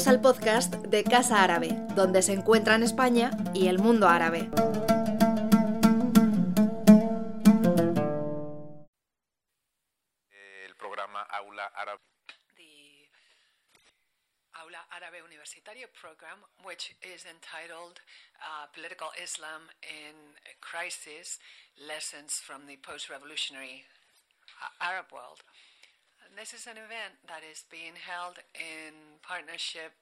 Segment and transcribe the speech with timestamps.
[0.00, 4.48] Bienvenidos al podcast de Casa Árabe, donde se encuentran España y el mundo árabe.
[10.64, 11.98] el programa Aula Árabe.
[12.56, 13.10] the
[14.54, 18.00] Aula Árabe Universitario program, which is entitled
[18.40, 20.16] uh, Political Islam in
[20.62, 21.38] Crisis
[21.76, 23.84] Lessons from the Post Revolutionary
[24.80, 25.42] Arab World.
[26.36, 29.92] This is an event that is being held in partnership,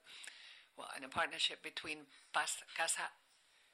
[0.77, 3.09] well, in a partnership between Casa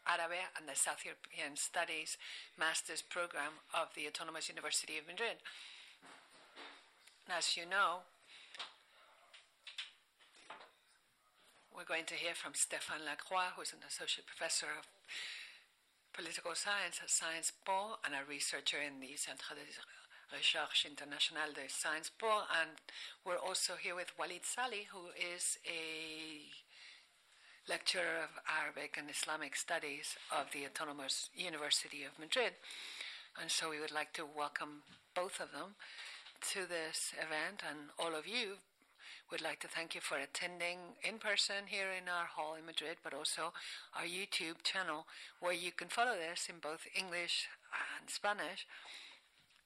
[0.08, 2.18] Árabe and the South European Studies
[2.58, 5.44] Master's Program of the Autonomous University of Madrid.
[7.28, 8.08] And As you know,
[11.76, 14.88] we're going to hear from Stéphane Lacroix, who's an associate professor of
[16.14, 19.95] political science at Sciences Po and a researcher in the Centre de
[20.34, 22.44] Recherches Internationales de Sciences Po.
[22.62, 22.72] And
[23.26, 26.50] we're also here with Waleed Saleh, who is a
[27.68, 32.54] lecturer of Arabic and Islamic Studies of the Autonomous University of Madrid.
[33.42, 34.84] And so we would like to welcome
[35.16, 35.76] both of them
[36.54, 38.62] to this event, and all of you
[39.32, 42.98] would like to thank you for attending in person here in our hall in Madrid,
[43.04, 43.52] but also
[43.96, 45.08] our YouTube channel
[45.40, 47.48] where you can follow this in both English
[47.98, 48.68] and Spanish.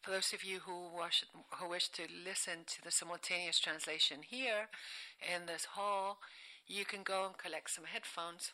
[0.02, 1.25] For those of you who wish,
[1.59, 4.69] who wish to listen to the simultaneous translation here
[5.22, 6.19] in this hall,
[6.66, 8.53] you can go and collect some headphones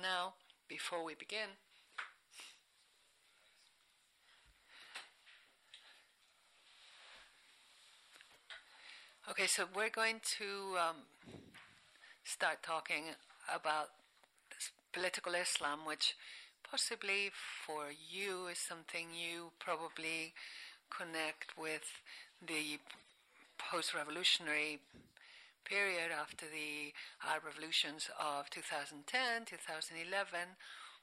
[0.00, 0.34] now
[0.66, 1.58] before we begin.
[9.30, 10.96] Okay, so we're going to um,
[12.24, 13.04] start talking
[13.54, 13.88] about
[14.92, 16.14] political Islam, which
[16.74, 17.30] possibly
[17.64, 20.34] for you is something you probably
[20.90, 21.86] connect with
[22.44, 22.80] the
[23.58, 24.80] post revolutionary
[25.64, 26.90] period after the
[27.30, 30.58] Arab revolutions of 2010, 2011,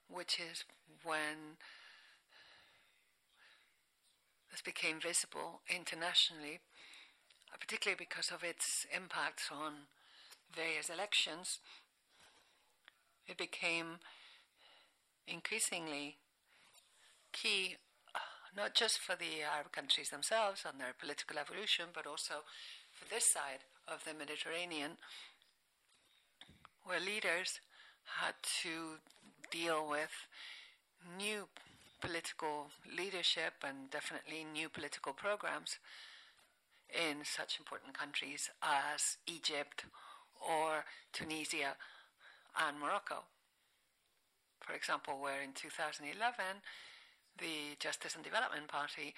[0.09, 0.66] which is
[1.06, 1.56] when
[4.51, 6.59] this became visible internationally
[7.59, 9.88] particularly because of its impacts on
[10.53, 11.59] various elections,
[13.28, 14.00] it became
[15.31, 16.18] increasingly
[17.31, 17.78] key,
[18.56, 22.44] not just for the Arab countries themselves and their political evolution, but also
[22.92, 24.91] for this side of the Mediterranean,
[26.84, 27.59] where leaders
[28.20, 29.00] had to
[29.50, 30.28] deal with
[31.18, 31.47] new
[32.02, 35.78] political leadership and definitely new political programs
[36.90, 39.86] in such important countries as Egypt
[40.41, 40.84] or
[41.14, 41.78] Tunisia
[42.59, 43.24] and Morocco.
[44.61, 46.13] For example, where in 2011
[47.38, 49.13] the Justice and Development Party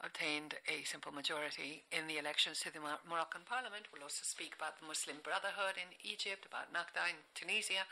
[0.00, 3.90] obtained a simple majority in the elections to the Mor- Moroccan parliament.
[3.90, 7.82] We'll also speak about the Muslim Brotherhood in Egypt, about Nahda in Tunisia.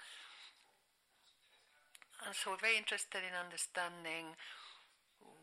[2.24, 4.38] And so we're very interested in understanding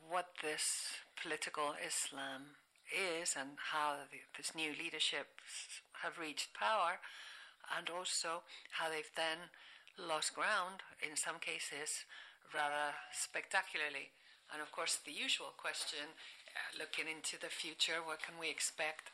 [0.08, 2.56] what this political Islam
[2.88, 5.28] is and how the, this new leadership
[6.04, 7.00] have reached power,
[7.78, 9.52] and also how they've then
[9.98, 12.06] lost ground in some cases
[12.54, 14.14] rather spectacularly.
[14.54, 16.14] And of course, the usual question
[16.54, 19.10] uh, looking into the future, what can we expect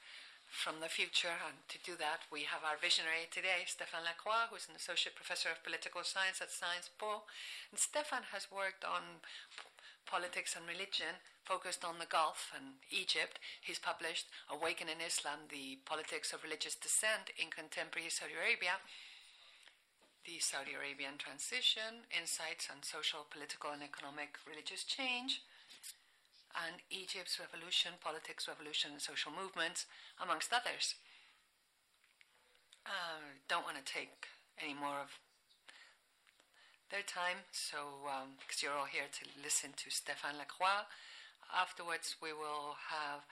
[0.50, 1.31] from the future?
[1.47, 5.47] And to do that, we have our visionary today, Stéphane Lacroix, who's an associate professor
[5.47, 7.23] of political science at Sciences Po.
[7.72, 9.23] And Stéphane has worked on
[10.03, 13.40] politics and religion focused on the Gulf and Egypt.
[13.61, 18.81] He's published Awakening Islam, the politics of religious dissent in contemporary Saudi Arabia,
[20.29, 25.41] the Saudi Arabian transition, insights on social, political, and economic religious change,
[26.53, 29.90] and Egypt's revolution, politics, revolution, and social movements,
[30.22, 31.01] amongst others.
[32.85, 34.29] Uh, don't want to take
[34.62, 35.17] any more of
[36.94, 37.41] their time.
[37.50, 38.06] So,
[38.38, 40.85] because you're all here to listen to Stéphane Lacroix,
[41.49, 43.25] afterwards we will have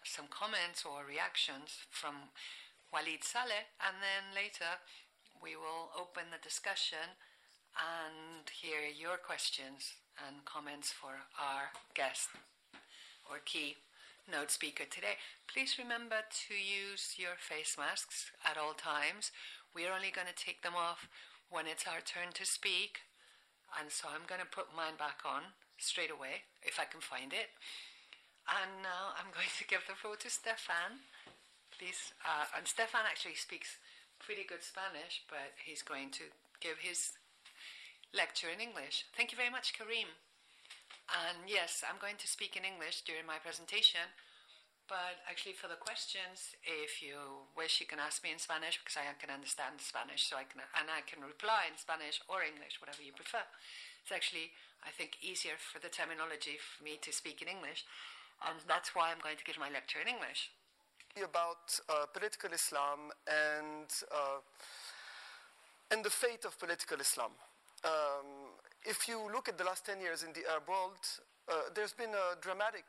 [0.00, 2.32] some comments or reactions from
[2.88, 4.80] Waleed Saleh, and then later
[5.42, 7.16] we will open the discussion
[7.78, 12.34] and hear your questions and comments for our guest
[13.30, 13.78] or key
[14.26, 15.16] note speaker today.
[15.46, 19.30] Please remember to use your face masks at all times.
[19.74, 21.08] We're only going to take them off
[21.48, 23.06] when it's our turn to speak.
[23.78, 27.32] And so I'm going to put mine back on straight away if I can find
[27.32, 27.54] it.
[28.48, 31.04] And now I'm going to give the floor to Stéphane.
[31.72, 33.78] Please, uh, and Stéphane actually speaks
[34.20, 36.24] pretty good Spanish, but he's going to
[36.60, 37.12] give his
[38.14, 39.04] lecture in English.
[39.16, 40.10] Thank you very much, Karim.
[41.08, 44.04] And yes, I'm going to speak in English during my presentation,
[44.88, 48.96] But actually, for the questions, if you wish, you can ask me in Spanish because
[48.96, 52.80] I can understand Spanish, so I can and I can reply in Spanish or English,
[52.80, 53.44] whatever you prefer.
[54.00, 57.84] It's actually, I think, easier for the terminology for me to speak in English,
[58.40, 60.48] and that's why I'm going to give my lecture in English.
[61.24, 64.38] About uh, political Islam and uh,
[65.90, 67.32] and the fate of political Islam.
[67.84, 68.54] Um,
[68.84, 71.02] if you look at the last 10 years in the Arab world,
[71.48, 72.84] uh, there's been a dramatic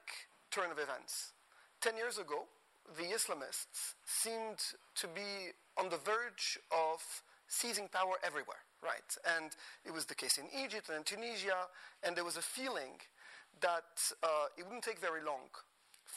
[0.51, 1.33] turn of events.
[1.81, 2.45] 10 years ago,
[2.97, 4.59] the Islamists seemed
[4.95, 7.01] to be on the verge of
[7.47, 9.09] seizing power everywhere, right?
[9.37, 9.51] And
[9.85, 11.67] it was the case in Egypt and in Tunisia,
[12.03, 13.01] and there was a feeling
[13.61, 15.49] that uh, it wouldn't take very long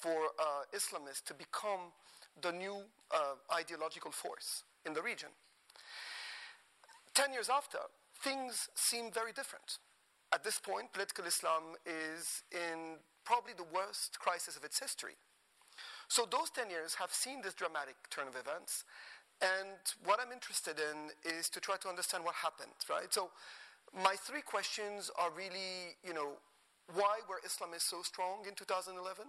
[0.00, 1.92] for uh, Islamists to become
[2.40, 2.82] the new
[3.14, 5.28] uh, ideological force in the region.
[7.14, 7.78] Ten years after,
[8.22, 9.78] things seem very different.
[10.32, 15.14] At this point, political Islam is in probably the worst crisis of its history.
[16.08, 18.84] So those 10 years have seen this dramatic turn of events.
[19.40, 23.12] And what I'm interested in is to try to understand what happened, right?
[23.12, 23.30] So
[23.92, 26.38] my three questions are really, you know,
[26.94, 29.24] why were Islamists so strong in 2011?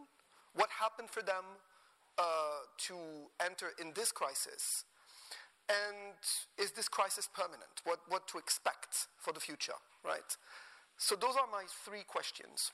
[0.55, 1.43] What happened for them
[2.17, 2.95] uh, to
[3.43, 4.85] enter in this crisis?
[5.69, 6.19] And
[6.57, 7.81] is this crisis permanent?
[7.85, 10.37] What, what to expect for the future, right?
[10.97, 12.71] So those are my three questions.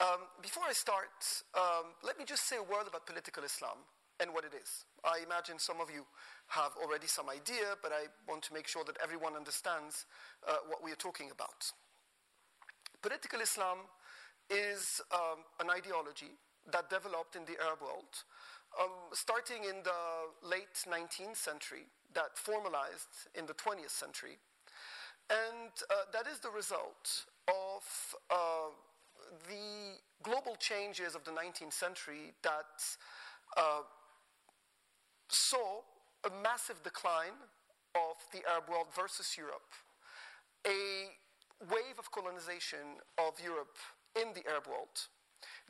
[0.00, 1.14] Um, before I start,
[1.54, 3.78] um, let me just say a word about political Islam
[4.20, 4.84] and what it is.
[5.04, 6.04] I imagine some of you
[6.48, 10.06] have already some idea, but I want to make sure that everyone understands
[10.46, 11.72] uh, what we are talking about.
[13.00, 13.78] Political Islam
[14.50, 16.38] is um, an ideology
[16.70, 18.24] that developed in the Arab world,
[18.80, 24.38] um, starting in the late 19th century, that formalized in the 20th century.
[25.30, 27.82] And uh, that is the result of
[28.30, 28.70] uh,
[29.48, 32.84] the global changes of the 19th century that
[33.56, 33.82] uh,
[35.28, 35.80] saw
[36.24, 37.38] a massive decline
[37.94, 39.72] of the Arab world versus Europe,
[40.66, 41.10] a
[41.70, 43.76] wave of colonization of Europe
[44.20, 45.08] in the Arab world,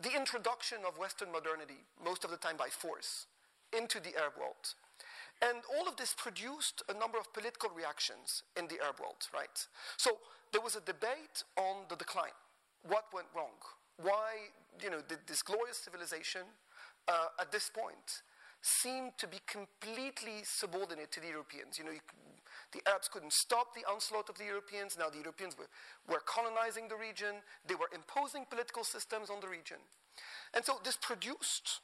[0.01, 3.27] the introduction of Western modernity, most of the time by force,
[3.77, 4.75] into the Arab world.
[5.41, 9.67] And all of this produced a number of political reactions in the Arab world, right?
[9.97, 10.19] So
[10.53, 12.37] there was a debate on the decline
[12.89, 13.55] what went wrong?
[14.03, 14.51] Why,
[14.83, 16.43] you know, did this glorious civilization
[17.09, 18.23] uh, at this point
[18.61, 21.79] seem to be completely subordinate to the Europeans?
[21.79, 22.01] You know, you,
[22.73, 24.97] the Arabs couldn't stop the onslaught of the Europeans.
[24.99, 25.69] Now the Europeans were,
[26.09, 27.37] were colonizing the region.
[27.67, 29.79] They were imposing political systems on the region.
[30.55, 31.81] And so this produced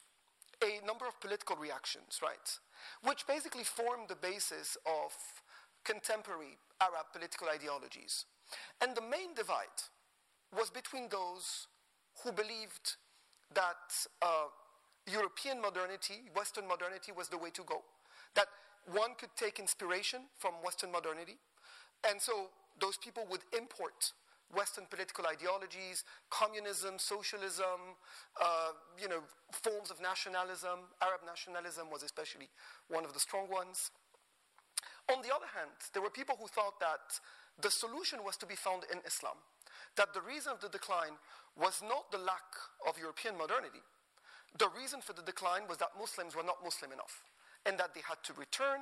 [0.62, 2.58] a number of political reactions, right?
[3.04, 5.12] Which basically formed the basis of
[5.84, 8.24] contemporary Arab political ideologies.
[8.80, 9.78] And the main divide
[10.56, 11.68] was between those
[12.22, 12.96] who believed
[13.54, 14.48] that uh,
[15.10, 17.82] European modernity, Western modernity, was the way to go.
[18.34, 18.48] That
[18.92, 21.36] one could take inspiration from Western modernity.
[22.08, 22.48] And so
[22.80, 24.12] those people would import
[24.54, 27.96] Western political ideologies, communism, socialism,
[28.40, 29.20] uh, you know,
[29.52, 30.88] forms of nationalism.
[31.02, 32.48] Arab nationalism was especially
[32.88, 33.90] one of the strong ones.
[35.12, 37.20] On the other hand, there were people who thought that
[37.60, 39.36] the solution was to be found in Islam
[39.96, 41.16] that the reason of the decline
[41.58, 42.54] was not the lack
[42.86, 43.82] of European modernity.
[44.58, 47.24] The reason for the decline was that Muslims were not Muslim enough,
[47.68, 48.80] and that they had to return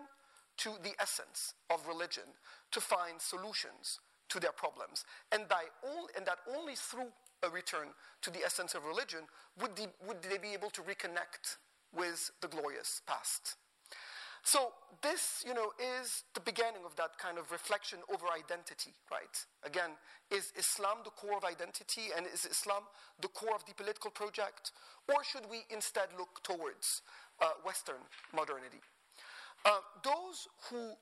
[0.59, 2.23] to the essence of religion
[2.71, 5.05] to find solutions to their problems.
[5.33, 5.43] And,
[5.85, 7.11] all, and that only through
[7.43, 7.89] a return
[8.23, 9.21] to the essence of religion
[9.61, 9.73] would,
[10.07, 11.59] would they be able to reconnect
[11.95, 13.57] with the glorious past.
[14.43, 14.71] So
[15.03, 19.35] this, you know, is the beginning of that kind of reflection over identity, right?
[19.65, 19.91] Again,
[20.31, 22.85] is Islam the core of identity and is Islam
[23.21, 24.71] the core of the political project?
[25.09, 27.03] Or should we instead look towards
[27.41, 28.01] uh, Western
[28.35, 28.81] modernity?
[29.65, 30.95] Uh, those who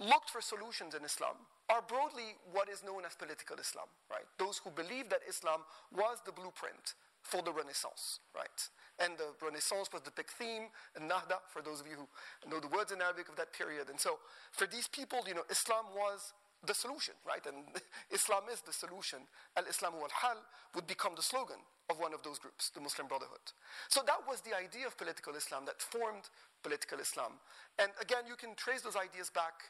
[0.00, 1.36] looked for solutions in Islam
[1.70, 4.26] are broadly what is known as political Islam, right?
[4.38, 5.64] Those who believe that Islam
[5.94, 8.60] was the blueprint for the Renaissance, right?
[9.00, 12.60] And the Renaissance was the big theme, and Nahda, for those of you who know
[12.60, 13.88] the words in Arabic of that period.
[13.88, 14.18] And so,
[14.52, 16.34] for these people, you know, Islam was
[16.66, 17.44] the solution, right?
[17.46, 17.64] And
[18.12, 19.20] Islam is the solution.
[19.56, 20.36] Al Islam wal Hal
[20.74, 23.52] would become the slogan of one of those groups, the Muslim Brotherhood.
[23.88, 26.30] So that was the idea of political Islam that formed
[26.62, 27.32] political Islam.
[27.78, 29.68] And again, you can trace those ideas back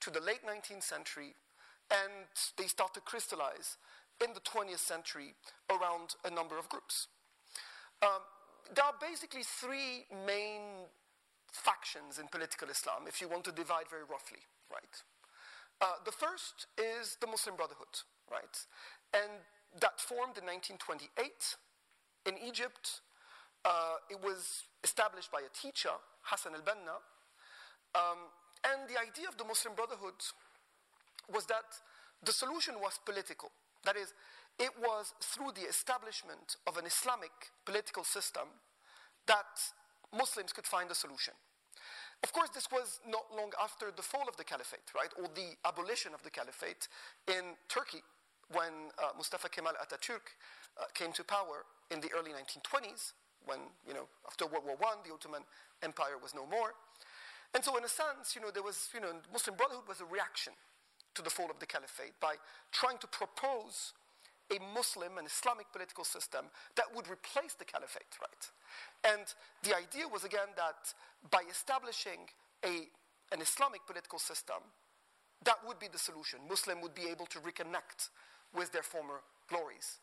[0.00, 1.34] to the late 19th century,
[1.90, 2.26] and
[2.58, 3.78] they start to crystallize
[4.22, 5.34] in the 20th century
[5.70, 7.08] around a number of groups.
[8.02, 8.22] Um,
[8.74, 10.90] there are basically three main
[11.52, 15.02] factions in political Islam, if you want to divide very roughly, right?
[15.80, 18.56] Uh, the first is the Muslim Brotherhood, right?
[19.14, 19.42] And
[19.80, 21.56] that formed in 1928
[22.26, 23.00] in Egypt
[23.64, 27.00] Uh, it was established by a teacher, Hassan al Banna.
[27.96, 28.28] Um,
[28.60, 30.20] and the idea of the Muslim Brotherhood
[31.32, 31.64] was that
[32.22, 33.50] the solution was political.
[33.84, 34.12] That is,
[34.58, 37.32] it was through the establishment of an Islamic
[37.64, 38.48] political system
[39.26, 39.48] that
[40.12, 41.32] Muslims could find a solution.
[42.22, 45.56] Of course, this was not long after the fall of the caliphate, right, or the
[45.64, 46.88] abolition of the caliphate
[47.28, 48.04] in Turkey
[48.52, 50.36] when uh, Mustafa Kemal Ataturk
[50.78, 53.12] uh, came to power in the early 1920s,
[53.46, 55.42] when, you know, after World War I, the Ottoman
[55.82, 56.72] Empire was no more.
[57.54, 60.08] And so, in a sense, you know, there was, you know, Muslim Brotherhood was a
[60.08, 60.52] reaction
[61.14, 62.34] to the fall of the caliphate by
[62.72, 63.92] trying to propose
[64.50, 66.46] a Muslim and Islamic political system
[66.76, 68.44] that would replace the caliphate, right?
[69.04, 69.24] And
[69.62, 70.92] the idea was again that
[71.30, 72.28] by establishing
[72.64, 72.90] a,
[73.32, 74.60] an Islamic political system,
[75.44, 76.40] that would be the solution.
[76.48, 78.10] Muslim would be able to reconnect
[78.54, 79.98] with their former glories.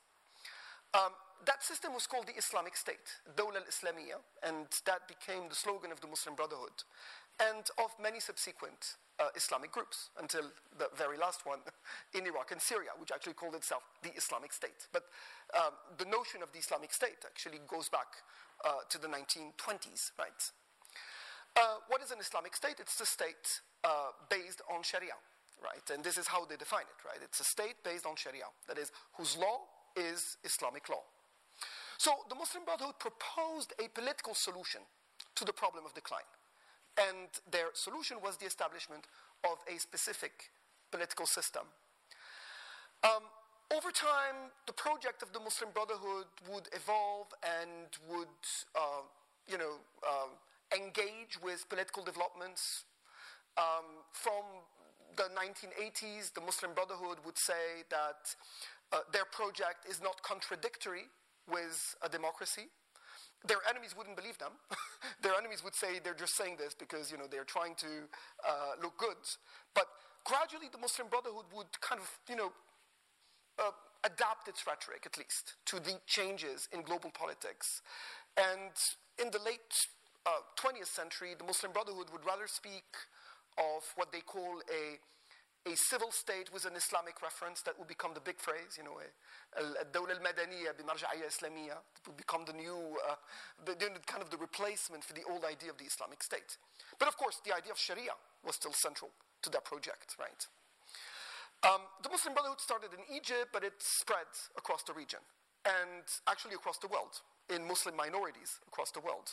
[0.93, 1.11] Um,
[1.45, 6.01] that system was called the Islamic State, Dawla al-Islamiyya, and that became the slogan of
[6.01, 6.83] the Muslim Brotherhood
[7.39, 11.59] and of many subsequent uh, Islamic groups until the very last one
[12.13, 14.87] in Iraq and Syria, which actually called itself the Islamic State.
[14.93, 15.05] But
[15.57, 18.21] um, the notion of the Islamic State actually goes back
[18.65, 20.41] uh, to the 1920s, right?
[21.55, 22.75] Uh, what is an Islamic state?
[22.79, 25.19] It's a state uh, based on Sharia,
[25.61, 25.83] right?
[25.93, 27.19] And this is how they define it, right?
[27.23, 31.03] It's a state based on Sharia, that is, whose law is Islamic law.
[31.97, 34.81] So the Muslim Brotherhood proposed a political solution
[35.35, 36.27] to the problem of decline.
[36.97, 39.05] And their solution was the establishment
[39.43, 40.51] of a specific
[40.91, 41.63] political system.
[43.03, 43.23] Um,
[43.73, 48.41] over time, the project of the Muslim Brotherhood would evolve and would,
[48.75, 49.05] uh,
[49.47, 50.27] you know, uh,
[50.75, 52.83] engage with political developments.
[53.57, 54.43] Um, from
[55.15, 58.35] the 1980s, the Muslim Brotherhood would say that
[58.91, 61.05] uh, their project is not contradictory
[61.51, 62.67] with a democracy.
[63.47, 64.53] Their enemies wouldn't believe them.
[65.23, 68.07] their enemies would say they're just saying this because you know they're trying to
[68.47, 69.17] uh, look good.
[69.73, 69.87] But
[70.23, 72.51] gradually, the Muslim Brotherhood would kind of you know
[73.57, 73.71] uh,
[74.03, 77.81] adapt its rhetoric, at least, to the changes in global politics.
[78.37, 78.71] And
[79.17, 79.73] in the late
[80.25, 82.85] uh, 20th century, the Muslim Brotherhood would rather speak
[83.58, 84.98] of what they call a
[85.66, 89.02] a civil state with an Islamic reference that would become the big phrase, you know,
[89.58, 93.16] الدولة المدنية بمرجعية إسلامية, that would become the new, uh,
[93.64, 93.74] the,
[94.06, 96.56] kind of the replacement for the old idea of the Islamic state.
[96.98, 99.10] But of course, the idea of Sharia was still central
[99.42, 100.46] to that project, right?
[101.64, 105.20] Um, the Muslim Brotherhood started in Egypt, but it spread across the region
[105.64, 107.20] and actually across the world
[107.53, 109.31] in Muslim minorities across the world.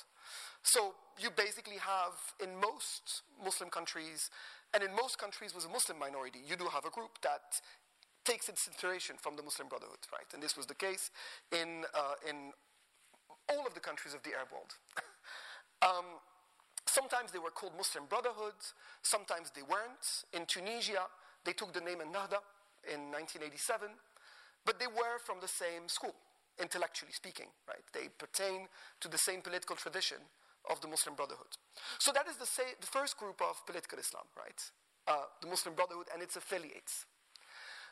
[0.62, 4.30] So you basically have in most Muslim countries
[4.74, 7.60] and in most countries with a Muslim minority, you do have a group that
[8.24, 10.28] takes its inspiration from the Muslim Brotherhood, right?
[10.34, 11.10] And this was the case
[11.50, 12.52] in, uh, in
[13.48, 14.74] all of the countries of the Arab world.
[15.82, 16.20] um,
[16.84, 20.28] sometimes they were called Muslim Brotherhoods, sometimes they weren't.
[20.34, 21.08] In Tunisia,
[21.44, 22.44] they took the name Nahda
[22.84, 23.88] in 1987,
[24.66, 26.14] but they were from the same school,
[26.60, 27.84] intellectually speaking, right?
[27.92, 28.68] They pertain
[29.00, 30.18] to the same political tradition
[30.70, 31.56] of the Muslim Brotherhood.
[31.98, 32.48] So that is the,
[32.80, 34.60] the first group of political Islam, right?
[35.06, 37.06] Uh, the Muslim Brotherhood and its affiliates.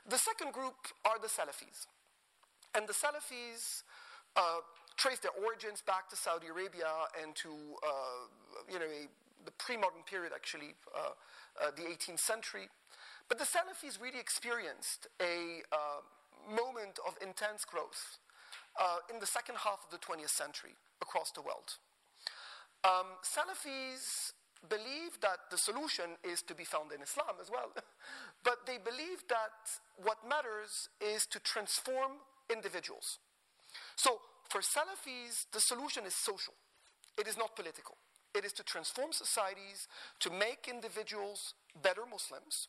[0.08, 1.86] The second group are the Salafis.
[2.74, 3.82] And the Salafis
[4.36, 4.60] uh,
[4.96, 9.08] trace their origins back to Saudi Arabia and to, uh, you know, a,
[9.44, 11.10] the pre-modern period, actually, uh,
[11.62, 12.68] uh, the 18th century.
[13.28, 16.04] But the Salafis really experienced a uh,
[16.46, 18.18] moment of intense growth
[19.12, 21.78] in the second half of the 20th century across the world.
[22.84, 24.32] Um, Salafis
[24.68, 27.72] believe that the solution is to be found in Islam as well.
[28.44, 29.54] but they believe that
[30.02, 33.18] what matters is to transform individuals.
[33.96, 34.18] So
[34.48, 36.54] for Salafis, the solution is social,
[37.18, 37.96] it is not political.
[38.34, 39.88] It is to transform societies,
[40.20, 42.68] to make individuals better Muslims,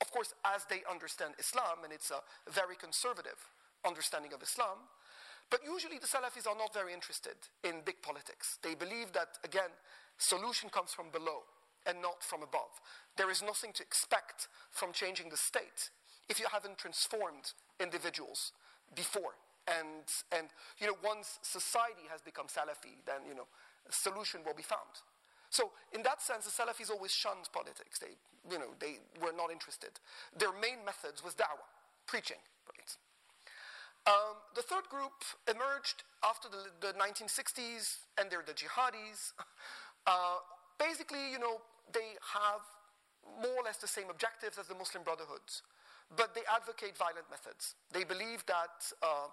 [0.00, 3.36] of course, as they understand Islam, and it's a very conservative
[3.84, 4.88] understanding of Islam,
[5.50, 8.58] but usually the Salafis are not very interested in big politics.
[8.62, 9.70] They believe that, again,
[10.18, 11.46] solution comes from below
[11.86, 12.80] and not from above.
[13.16, 15.90] There is nothing to expect from changing the state
[16.28, 18.52] if you haven't transformed individuals
[18.94, 19.38] before.
[19.66, 20.48] And, and
[20.78, 23.46] you know, once society has become Salafi, then, you know,
[23.88, 25.02] a solution will be found.
[25.50, 27.98] So, in that sense, the Salafis always shunned politics.
[27.98, 28.18] They,
[28.50, 29.90] you know, they were not interested.
[30.36, 31.70] Their main methods was da'wah,
[32.06, 32.42] preaching.
[32.66, 32.96] Right?
[34.06, 39.32] Um, the third group emerged after the, the 1960s, and they're the jihadis.
[40.06, 40.38] Uh,
[40.78, 41.58] basically, you know,
[41.92, 42.62] they have
[43.42, 45.66] more or less the same objectives as the Muslim Brotherhoods,
[46.14, 47.74] but they advocate violent methods.
[47.90, 49.26] They believe that uh,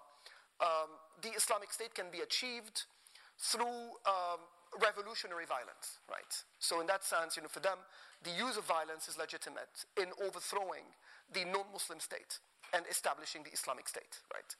[0.58, 2.90] um, the Islamic State can be achieved
[3.38, 4.42] through um,
[4.82, 6.34] revolutionary violence, right?
[6.58, 7.78] So in that sense, you know, for them,
[8.24, 10.90] the use of violence is legitimate in overthrowing
[11.32, 12.42] the non-Muslim state
[12.74, 14.50] and establishing the Islamic State, right?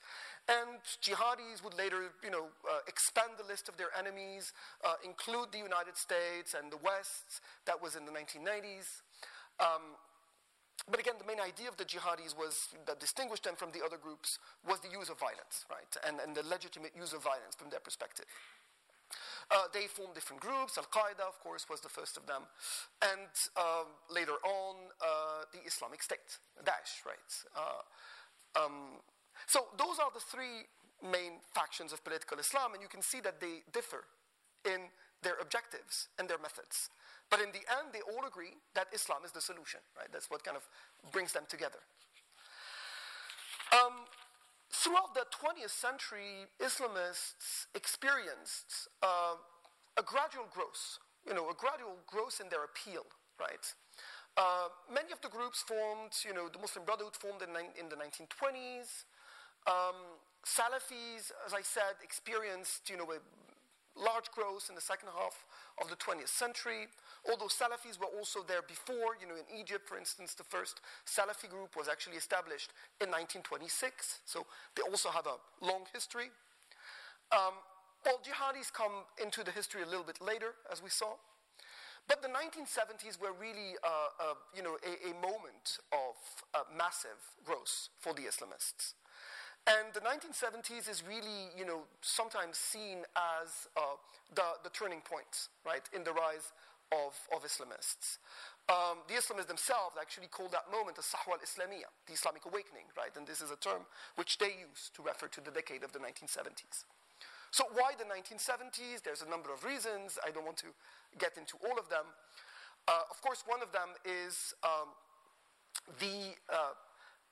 [0.47, 4.53] And jihadis would later, you know, uh, expand the list of their enemies,
[4.85, 7.41] uh, include the United States and the West.
[7.65, 9.03] That was in the 1990s.
[9.59, 9.99] Um,
[10.89, 13.97] but again, the main idea of the jihadis was that distinguished them from the other
[13.97, 15.89] groups was the use of violence, right?
[16.07, 18.25] And, and the legitimate use of violence from their perspective.
[19.51, 20.77] Uh, they formed different groups.
[20.77, 22.43] Al Qaeda, of course, was the first of them.
[23.01, 27.31] And uh, later on, uh, the Islamic State, Daesh, right?
[27.55, 29.01] Uh, um,
[29.47, 30.65] so those are the three
[31.03, 34.05] main factions of political Islam, and you can see that they differ
[34.65, 34.89] in
[35.21, 36.89] their objectives and their methods.
[37.29, 40.07] But in the end, they all agree that Islam is the solution, right?
[40.11, 40.63] That's what kind of
[41.11, 41.79] brings them together.
[43.73, 44.05] Um,
[44.85, 49.33] throughout the 20th century, Islamists experienced uh,
[49.97, 53.01] a gradual growth, you know, a gradual growth in their appeal,
[53.41, 53.65] right?
[54.37, 57.49] Uh, many of the groups formed, you know, the Muslim Brotherhood formed in,
[57.81, 59.09] in the 1920s.
[59.65, 63.17] Um, Salafis, as I said, experienced, you know, a
[63.95, 65.45] large growth in the second half
[65.81, 66.87] of the 20th century.
[67.29, 71.49] Although Salafis were also there before, you know, in Egypt, for instance, the first Salafi
[71.49, 72.71] group was actually established
[73.01, 76.29] in 1926, so they also have a long history.
[77.31, 77.55] Um,
[78.05, 81.17] well, jihadis come into the history a little bit later, as we saw.
[82.07, 86.13] But the 1970s were really, uh, uh, you know, a, a moment of
[86.53, 88.93] uh, massive growth for the Islamists.
[89.65, 93.01] And the 1970s is really, you know, sometimes seen
[93.41, 93.97] as uh,
[94.35, 96.53] the, the turning point, right, in the rise
[96.93, 98.21] of, of Islamists.
[98.69, 103.09] Um, the Islamists themselves actually call that moment the Sahwa al-Islamiyya, the Islamic awakening, right?
[103.17, 105.99] And this is a term which they use to refer to the decade of the
[105.99, 106.85] 1970s.
[107.49, 109.01] So why the 1970s?
[109.01, 110.19] There's a number of reasons.
[110.21, 110.69] I don't want to
[111.17, 112.05] get into all of them.
[112.85, 114.93] Uh, of course, one of them is um,
[115.97, 116.77] the uh,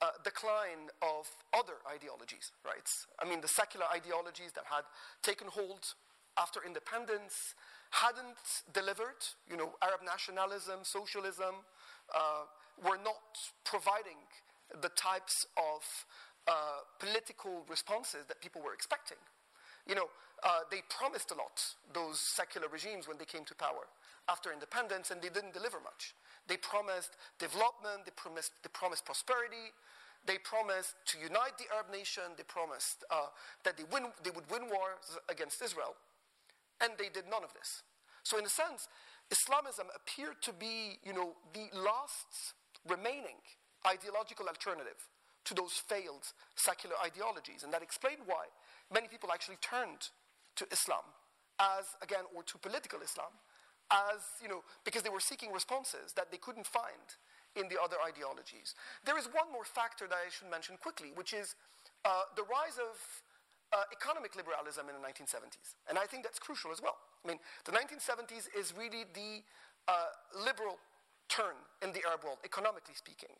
[0.04, 1.24] uh, decline of
[1.56, 2.84] other ideologies, right?
[3.20, 4.84] I mean, the secular ideologies that had
[5.22, 5.94] taken hold
[6.36, 7.54] after independence
[7.90, 9.24] hadn't delivered.
[9.48, 11.64] You know, Arab nationalism, socialism
[12.14, 12.44] uh,
[12.84, 13.32] were not
[13.64, 14.20] providing
[14.82, 15.80] the types of
[16.48, 19.18] uh, political responses that people were expecting.
[19.86, 20.08] You know,
[20.42, 21.62] uh, they promised a lot,
[21.92, 23.88] those secular regimes, when they came to power
[24.28, 26.14] after independence, and they didn't deliver much.
[26.46, 29.72] They promised development, they promised, they promised prosperity,
[30.26, 33.28] they promised to unite the Arab nation, they promised uh,
[33.64, 35.96] that they, win, they would win wars against Israel,
[36.80, 37.82] and they did none of this.
[38.22, 38.88] So, in a sense,
[39.30, 42.56] Islamism appeared to be, you know, the last
[42.88, 43.40] remaining
[43.86, 45.08] ideological alternative
[45.44, 48.48] to those failed secular ideologies, and that explained why
[48.92, 50.08] many people actually turned
[50.56, 51.04] to Islam
[51.60, 53.32] as, again, or to political Islam,
[53.92, 57.18] as, you know, because they were seeking responses that they couldn't find
[57.56, 58.74] in the other ideologies.
[59.04, 61.54] There is one more factor that I should mention quickly, which is
[62.04, 62.98] uh, the rise of
[63.72, 65.78] uh, economic liberalism in the 1970s.
[65.88, 66.98] And I think that's crucial as well.
[67.24, 69.42] I mean, the 1970s is really the
[69.88, 70.78] uh, liberal
[71.28, 73.34] turn in the Arab world, economically speaking.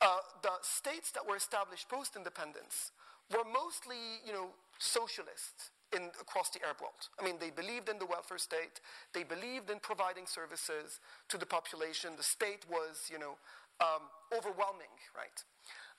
[0.00, 2.90] Uh, the states that were established post independence
[3.30, 7.08] were mostly, you know, socialist in, across the Arab world.
[7.20, 8.80] I mean, they believed in the welfare state.
[9.12, 12.12] They believed in providing services to the population.
[12.16, 13.36] The state was, you know,
[13.80, 15.42] um, overwhelming, right?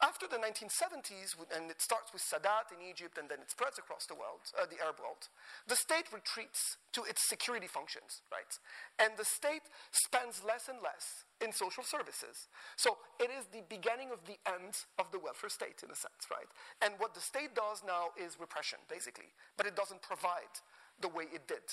[0.04, 4.06] After the 1970s, and it starts with Sadat in Egypt and then it spreads across
[4.06, 5.32] the world, uh, the Arab world,
[5.68, 8.60] the state retreats to its security functions, right?
[9.00, 12.52] And the state spends less and less in social services.
[12.76, 16.28] So it is the beginning of the end of the welfare state, in a sense,
[16.28, 16.52] right?
[16.84, 20.60] And what the state does now is repression, basically, but it doesn't provide
[21.00, 21.64] the way it did.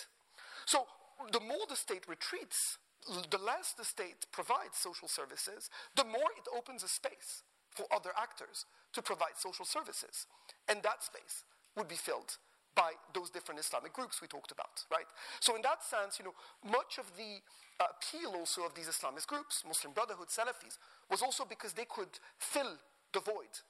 [0.66, 0.87] So
[1.35, 6.46] the more the state retreats, the less the state provides social services, the more it
[6.54, 7.42] opens a space
[7.74, 10.26] for other actors to provide social services.
[10.68, 11.44] And that space
[11.76, 12.37] would be filled
[12.74, 15.08] by those different Islamic groups we talked about, right?
[15.40, 17.40] So in that sense, you know, much of the
[17.80, 20.78] uh, appeal also of these Islamist groups, Muslim Brotherhood, Salafis,
[21.11, 22.78] was also because they could fill
[23.12, 23.61] the void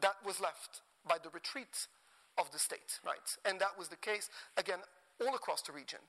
[0.00, 1.88] that was left by the retreat
[2.38, 3.36] of the state, right?
[3.44, 4.78] And that was the case, again,
[5.20, 6.00] all across the region.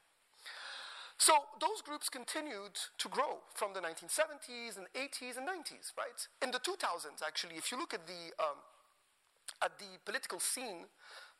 [1.18, 6.20] So those groups continued to grow from the 1970s and 80s and 90s, right?
[6.44, 8.62] In the 2000s, actually, if you look at the, um,
[9.64, 10.86] at the political scene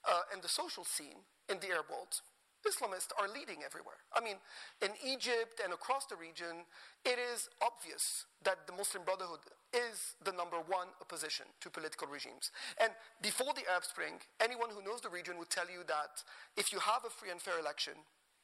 [0.08, 2.22] uh, and the social scene in the Arab world,
[2.66, 4.02] Islamists are leading everywhere.
[4.12, 4.38] I mean,
[4.82, 6.66] in Egypt and across the region,
[7.06, 12.52] it is obvious that the Muslim Brotherhood is the number one opposition to political regimes.
[12.82, 16.26] And before the Arab Spring, anyone who knows the region would tell you that
[16.58, 17.94] if you have a free and fair election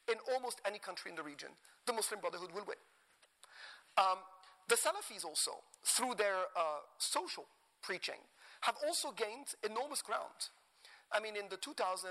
[0.09, 1.49] in almost any country in the region,
[1.85, 2.77] the Muslim Brotherhood will win.
[3.97, 4.19] Um,
[4.67, 5.51] the Salafis also,
[5.83, 7.45] through their uh, social
[7.81, 8.21] preaching,
[8.61, 10.49] have also gained enormous ground.
[11.11, 12.09] I mean, in the 2000,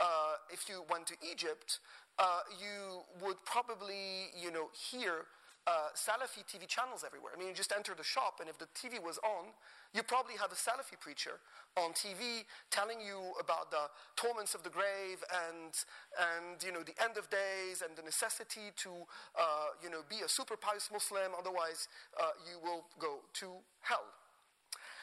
[0.00, 0.04] uh,
[0.50, 1.80] if you went to Egypt,
[2.18, 5.26] uh, you would probably, you know, hear
[5.70, 7.30] uh, Salafi TV channels everywhere.
[7.34, 9.54] I mean, you just enter the shop, and if the TV was on,
[9.94, 11.38] you probably have a Salafi preacher
[11.78, 15.70] on TV telling you about the torments of the grave and,
[16.18, 18.90] and you know, the end of days and the necessity to,
[19.38, 21.86] uh, you know, be a super pious Muslim, otherwise
[22.18, 23.46] uh, you will go to
[23.82, 24.06] hell.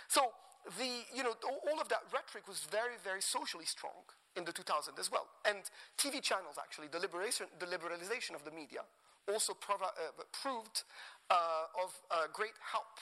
[0.08, 0.36] So,
[0.75, 4.03] the, you know, all of that rhetoric was very, very socially strong
[4.36, 5.27] in the 2000s as well.
[5.47, 5.63] And
[5.97, 8.84] TV channels, actually, the, liberation, the liberalization of the media
[9.31, 10.83] also provi- uh, proved
[11.29, 12.99] uh, of uh, great help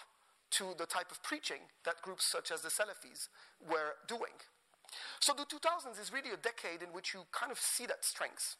[0.51, 3.27] to the type of preaching that groups such as the Salafis
[3.69, 4.39] were doing.
[5.19, 8.55] So the 2000s is really a decade in which you kind of see that strength.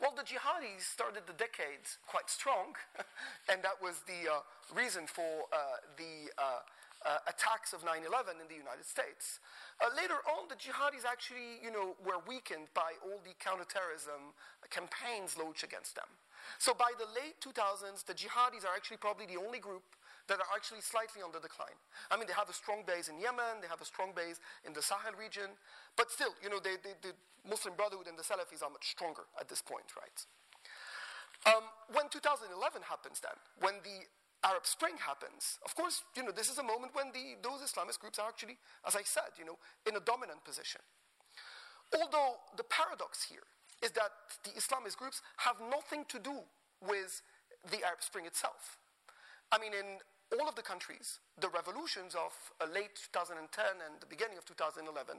[0.00, 2.72] Well, the jihadis started the decade quite strong,
[3.52, 4.40] and that was the uh,
[4.72, 6.64] reason for uh, the uh,
[7.04, 9.40] uh, attacks of 9-11 in the United States.
[9.76, 14.32] Uh, later on, the jihadis actually, you know, were weakened by all the counterterrorism
[14.72, 16.08] campaigns launched against them.
[16.58, 19.82] So by the late 2000s, the jihadis are actually probably the only group
[20.28, 21.74] that are actually slightly on the decline.
[22.10, 24.72] I mean, they have a strong base in Yemen, they have a strong base in
[24.72, 25.50] the Sahel region,
[25.96, 29.26] but still, you know, they, they, the Muslim Brotherhood and the Salafis are much stronger
[29.40, 30.18] at this point, right?
[31.50, 32.52] Um, when 2011
[32.86, 34.06] happens, then, when the
[34.46, 37.98] Arab Spring happens, of course, you know, this is a moment when the, those Islamist
[37.98, 40.80] groups are actually, as I said, you know, in a dominant position.
[41.90, 43.44] Although the paradox here
[43.82, 44.12] is that
[44.44, 46.44] the Islamist groups have nothing to do
[46.86, 47.22] with
[47.70, 48.78] the Arab Spring itself.
[49.52, 49.98] I mean, in
[50.38, 53.42] all of the countries, the revolutions of uh, late 2010
[53.84, 55.16] and the beginning of 2011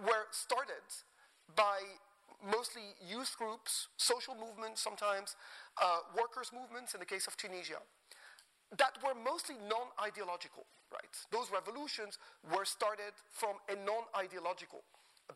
[0.00, 0.82] were started
[1.54, 1.78] by
[2.42, 5.36] mostly youth groups, social movements sometimes,
[5.80, 7.78] uh, workers' movements in the case of Tunisia,
[8.76, 11.14] that were mostly non ideological, right?
[11.30, 12.18] Those revolutions
[12.50, 14.82] were started from a non ideological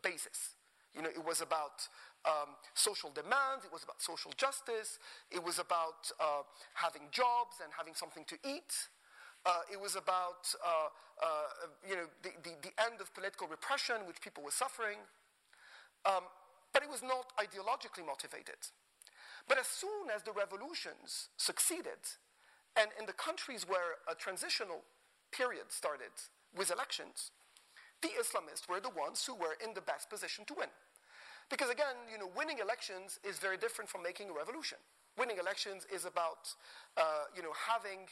[0.03, 0.56] basis.
[0.97, 1.85] You know, it was about
[2.25, 4.97] um, social demands, it was about social justice,
[5.29, 6.41] it was about uh,
[6.73, 8.73] having jobs and having something to eat.
[9.45, 10.89] Uh, it was about uh,
[11.21, 14.97] uh you know, the, the, the, end of political repression, which people were suffering.
[16.03, 16.25] Um,
[16.73, 18.57] but it was not ideologically motivated.
[19.47, 22.01] But as soon as the revolutions succeeded,
[22.75, 24.81] and in the countries where a transitional
[25.31, 26.11] period started
[26.57, 27.31] with elections,
[28.01, 30.69] the Islamists were the ones who were in the best position to win.
[31.49, 34.77] Because again, you know, winning elections is very different from making a revolution.
[35.17, 36.53] Winning elections is about,
[36.97, 38.05] uh, you know, having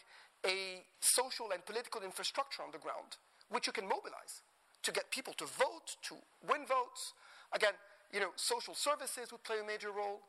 [0.46, 3.18] a social and political infrastructure on the ground,
[3.50, 4.42] which you can mobilize
[4.84, 6.16] to get people to vote, to
[6.48, 7.14] win votes.
[7.52, 7.74] Again,
[8.14, 10.22] you know, social services would play a major role.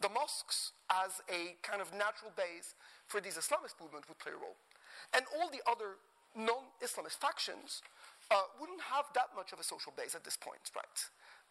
[0.00, 2.74] The mosques, as a kind of natural base
[3.06, 4.56] for these Islamist movements, would play a role.
[5.14, 6.00] And all the other
[6.36, 7.82] non Islamist factions
[8.30, 10.98] uh, wouldn't have that much of a social base at this point, right?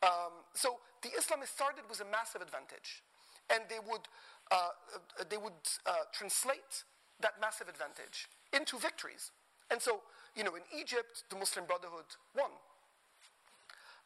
[0.01, 3.03] Um, so the Islamists started with a massive advantage,
[3.49, 4.07] and they would,
[4.51, 6.83] uh, uh, they would uh, translate
[7.19, 9.31] that massive advantage into victories.
[9.71, 10.01] And so,
[10.35, 12.51] you know, in Egypt, the Muslim Brotherhood won.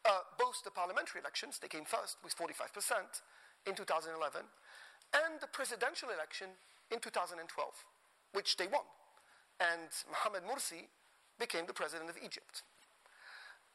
[0.04, 3.24] Uh, both the parliamentary elections, they came first with 45%
[3.66, 4.44] in 2011,
[5.14, 6.50] and the presidential election
[6.92, 7.40] in 2012,
[8.34, 8.84] which they won.
[9.62, 10.92] And Mohamed Morsi
[11.40, 12.64] became the president of Egypt.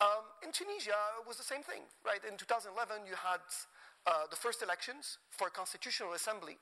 [0.01, 2.23] Um, in Tunisia, it was the same thing, right?
[2.23, 3.43] In 2011, you had
[4.07, 6.57] uh, the first elections for a constitutional assembly,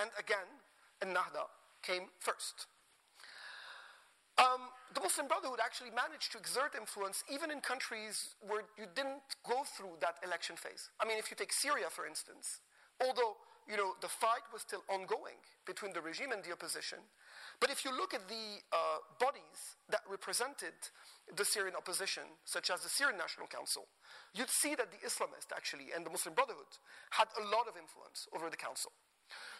[0.00, 0.48] and again,
[1.04, 2.66] Ennahda came first.
[4.38, 9.20] Um, the Muslim Brotherhood actually managed to exert influence even in countries where you didn't
[9.44, 10.88] go through that election phase.
[11.00, 12.64] I mean, if you take Syria, for instance,
[13.04, 13.36] although
[13.68, 16.98] you know, the fight was still ongoing between the regime and the opposition.
[17.60, 20.74] But if you look at the uh, bodies that represented
[21.36, 23.86] the Syrian opposition, such as the Syrian National Council,
[24.34, 26.70] you'd see that the Islamists actually and the Muslim Brotherhood
[27.10, 28.92] had a lot of influence over the council.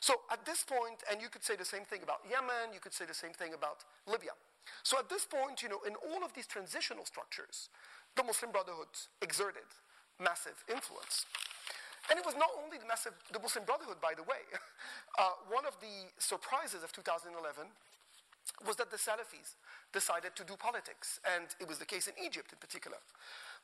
[0.00, 2.92] So at this point, and you could say the same thing about Yemen, you could
[2.92, 4.32] say the same thing about Libya.
[4.82, 7.70] So at this point, you know, in all of these transitional structures,
[8.16, 9.66] the Muslim Brotherhood exerted
[10.20, 11.24] massive influence.
[12.10, 14.42] And it was not only the, massive, the Muslim Brotherhood, by the way.
[15.12, 17.36] Uh, one of the surprises of 2011
[18.66, 19.60] was that the Salafis
[19.92, 22.96] decided to do politics, and it was the case in Egypt in particular.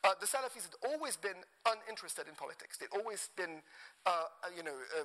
[0.05, 2.77] Uh, the Salafis had always been uninterested in politics.
[2.77, 3.65] They'd always been,
[4.05, 5.05] uh, uh you know, uh,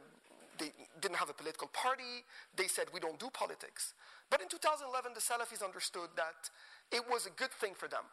[0.59, 2.27] they didn't have a political party.
[2.55, 3.93] They said, we don't do politics.
[4.29, 6.49] But in 2011, the Salafis understood that
[6.91, 8.05] it was a good thing for them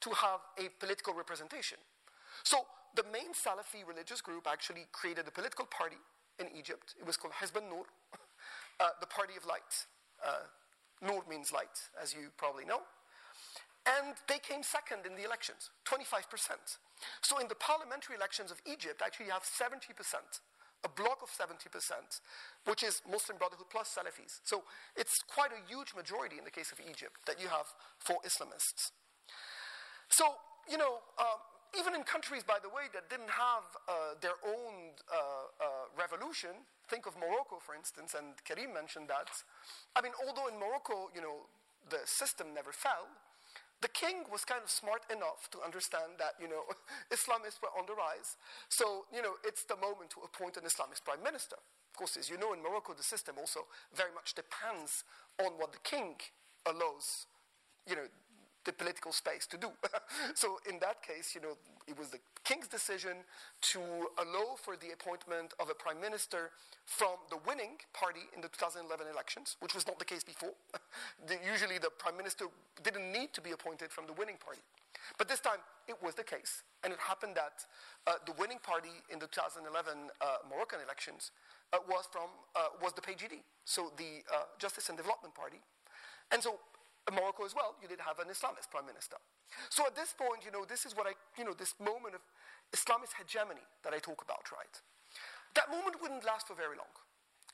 [0.00, 1.78] to have a political representation.
[2.44, 6.00] So the main Salafi religious group actually created a political party
[6.38, 6.94] in Egypt.
[6.98, 7.84] It was called Hizb al-Nur,
[8.80, 9.86] uh, the Party of Light.
[10.24, 10.46] Uh,
[11.02, 12.82] Nur means light, as you probably know.
[13.86, 16.26] And they came second in the elections, 25%.
[17.22, 19.94] So in the parliamentary elections of Egypt, actually you have 70%,
[20.84, 21.70] a block of 70%,
[22.66, 24.40] which is Muslim Brotherhood plus Salafis.
[24.42, 24.64] So
[24.96, 27.66] it's quite a huge majority in the case of Egypt that you have
[27.98, 28.90] for Islamists.
[30.08, 30.24] So,
[30.68, 31.40] you know, um,
[31.76, 35.16] even in countries, by the way, that didn't have uh, their own uh,
[35.60, 35.66] uh,
[35.98, 39.28] revolution, think of Morocco, for instance, and Karim mentioned that.
[39.96, 41.50] I mean, although in Morocco, you know,
[41.90, 43.08] the system never fell,
[43.80, 46.66] the king was kind of smart enough to understand that, you know,
[47.14, 48.36] Islamists were on the rise.
[48.68, 51.56] So, you know, it's the moment to appoint an Islamist prime minister.
[51.56, 55.04] Of course, as you know, in Morocco, the system also very much depends
[55.38, 56.16] on what the king
[56.66, 57.26] allows,
[57.86, 58.06] you know,
[58.68, 59.72] the political space to do.
[60.34, 61.56] so in that case, you know,
[61.88, 63.24] it was the king's decision
[63.72, 63.80] to
[64.20, 66.52] allow for the appointment of a prime minister
[66.84, 70.52] from the winning party in the 2011 elections, which was not the case before.
[71.26, 72.44] the, usually the prime minister
[72.84, 74.60] didn't need to be appointed from the winning party.
[75.16, 76.60] But this time it was the case.
[76.84, 77.64] And it happened that
[78.06, 81.32] uh, the winning party in the 2011 uh, Moroccan elections
[81.72, 85.58] uh, was, from, uh, was the PJD, so the uh, Justice and Development Party.
[86.30, 86.60] And so
[87.12, 89.16] Morocco as well, you did have an Islamist prime minister.
[89.70, 92.22] So at this point, you know, this is what I, you know, this moment of
[92.74, 94.76] Islamist hegemony that I talk about, right?
[95.54, 96.92] That moment wouldn't last for very long.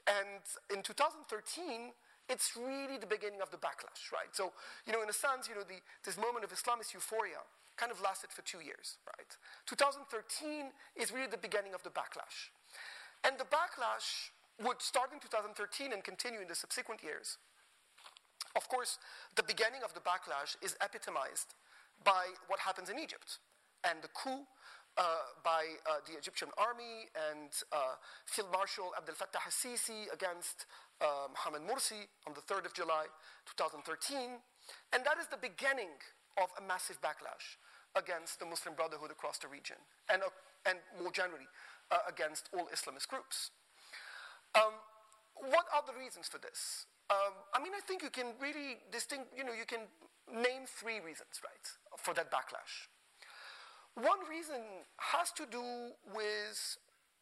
[0.05, 0.43] And
[0.75, 1.95] in 2013,
[2.29, 4.33] it's really the beginning of the backlash, right?
[4.33, 4.53] So,
[4.87, 7.45] you know, in a sense, you know, the, this moment of Islamist euphoria
[7.77, 9.31] kind of lasted for two years, right?
[9.67, 12.53] 2013 is really the beginning of the backlash.
[13.25, 14.31] And the backlash
[14.63, 17.39] would start in 2013 and continue in the subsequent years.
[18.57, 18.99] Of course,
[19.37, 21.55] the beginning of the backlash is epitomized
[22.05, 23.39] by what happens in Egypt
[23.83, 24.47] and the coup
[24.97, 25.03] uh,
[25.43, 30.67] by uh, the Egyptian army and uh, Field Marshal Abdel Fattah al-Sisi against
[31.01, 33.07] uh, Mohamed Morsi on the 3rd of July
[33.59, 34.39] 2013.
[34.93, 35.99] And that is the beginning
[36.39, 37.59] of a massive backlash
[37.97, 39.77] against the Muslim Brotherhood across the region
[40.11, 40.31] and, uh,
[40.67, 41.51] and more generally
[41.91, 43.51] uh, against all Islamist groups.
[44.55, 44.79] Um,
[45.51, 46.87] what are the reasons for this?
[47.11, 49.81] Um, I mean, I think you can really distinct, you know, you can
[50.33, 51.67] name three reasons, right,
[51.99, 52.89] for that backlash.
[53.95, 54.61] One reason
[54.97, 55.63] has to do
[56.13, 56.79] with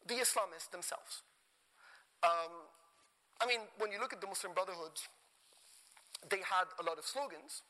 [0.07, 1.21] the Islamists themselves.
[2.23, 2.71] Um,
[3.41, 4.95] I mean, when you look at the Muslim Brotherhood,
[6.29, 7.61] they had a lot of slogans,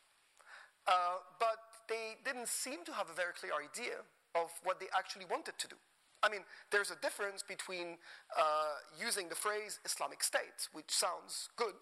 [0.88, 1.58] uh, but
[1.90, 5.68] they didn't seem to have a very clear idea of what they actually wanted to
[5.68, 5.76] do.
[6.24, 8.00] I mean, there's a difference between
[8.40, 11.76] uh, using the phrase Islamic State, which sounds good,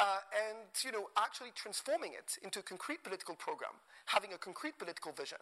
[0.00, 4.78] uh, and you know, actually transforming it into a concrete political program, having a concrete
[4.78, 5.38] political vision.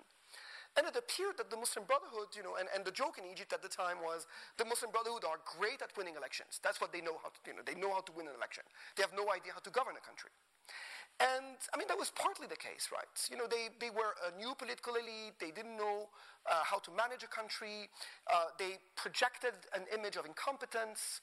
[0.76, 3.54] And it appeared that the Muslim Brotherhood, you know, and, and the joke in Egypt
[3.54, 4.26] at the time was
[4.58, 6.60] the Muslim Brotherhood are great at winning elections.
[6.62, 8.66] That's what they know how to, you know, they know how to win an election.
[8.94, 10.30] They have no idea how to govern a country.
[11.18, 13.10] And I mean, that was partly the case, right?
[13.26, 16.06] You know, they, they were a new political elite, they didn't know
[16.46, 17.90] uh, how to manage a country,
[18.30, 21.20] uh, they projected an image of incompetence.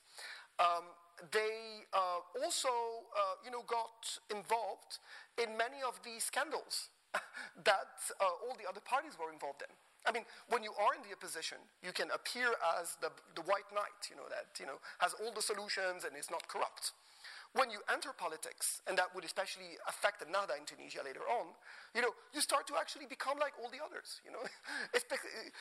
[0.59, 0.91] Um,
[1.31, 4.99] they uh, also, uh, you know, got involved
[5.39, 6.91] in many of the scandals
[7.63, 9.71] that uh, all the other parties were involved in.
[10.05, 13.65] I mean, when you are in the opposition, you can appear as the, the white
[13.73, 16.91] knight, you know, that, you know, has all the solutions and is not corrupt.
[17.55, 21.55] When you enter politics, and that would especially affect the Nahda in Tunisia later on,
[21.95, 24.43] you know, you start to actually become like all the others, you know.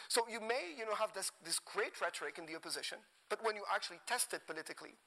[0.09, 2.99] so you may, you know, have this, this great rhetoric in the opposition,
[3.31, 4.99] but when you actually test it politically,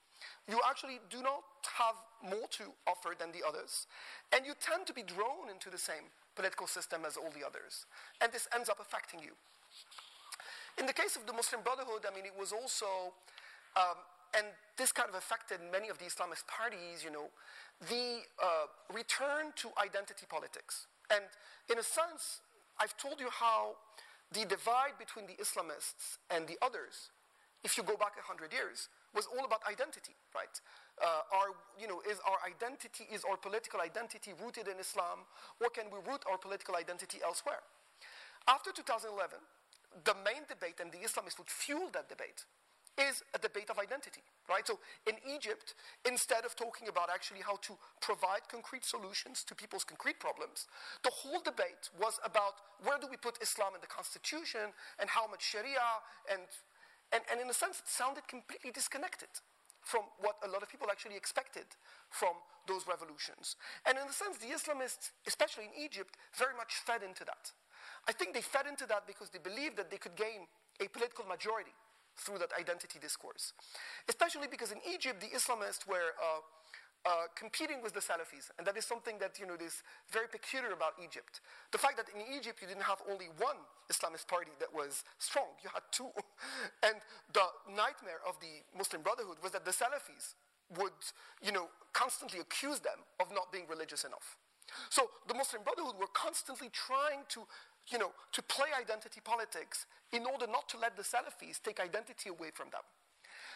[0.47, 1.43] you actually do not
[1.75, 3.91] have more to offer than the others,
[4.31, 6.07] and you tend to be drawn into the same
[6.39, 7.83] political system as all the others.
[8.23, 9.35] And this ends up affecting you.
[10.79, 13.11] In the case of the Muslim Brotherhood, I mean, it was also
[13.75, 13.99] um,
[14.35, 14.45] and
[14.77, 17.29] this kind of affected many of the Islamist parties, you know,
[17.89, 20.87] the uh, return to identity politics.
[21.09, 21.23] And
[21.69, 22.41] in a sense,
[22.79, 23.75] I've told you how
[24.33, 27.09] the divide between the Islamists and the others,
[27.63, 30.51] if you go back 100 years, was all about identity, right?
[31.01, 35.25] Uh, our, you know, is our identity, is our political identity rooted in Islam,
[35.61, 37.63] or can we root our political identity elsewhere?
[38.47, 39.39] After 2011,
[40.03, 42.45] the main debate, and the Islamists would fuel that debate,
[42.97, 44.65] is a debate of identity, right?
[44.65, 49.83] So in Egypt, instead of talking about actually how to provide concrete solutions to people's
[49.83, 50.67] concrete problems,
[51.03, 55.27] the whole debate was about where do we put Islam in the constitution and how
[55.27, 56.41] much Sharia and
[57.13, 59.31] and, and in a sense it sounded completely disconnected
[59.79, 61.63] from what a lot of people actually expected
[62.11, 62.35] from
[62.67, 63.55] those revolutions.
[63.87, 67.55] And in a sense, the Islamists, especially in Egypt, very much fed into that.
[68.03, 70.51] I think they fed into that because they believed that they could gain
[70.83, 71.71] a political majority
[72.17, 73.53] through that identity discourse.
[74.09, 76.41] Especially because in Egypt, the Islamists were uh,
[77.05, 80.73] uh, competing with the Salafis, and that is something that you know is very peculiar
[80.73, 81.41] about Egypt.
[81.71, 83.55] The fact that in Egypt you didn't have only one
[83.91, 86.09] Islamist party that was strong, you had two,
[86.83, 86.95] and
[87.31, 90.35] the nightmare of the Muslim Brotherhood was that the Salafis
[90.75, 90.99] would,
[91.41, 94.35] you know, constantly accuse them of not being religious enough.
[94.89, 97.47] So the Muslim Brotherhood were constantly trying to
[97.89, 102.29] you know, to play identity politics in order not to let the Salafis take identity
[102.29, 102.83] away from them.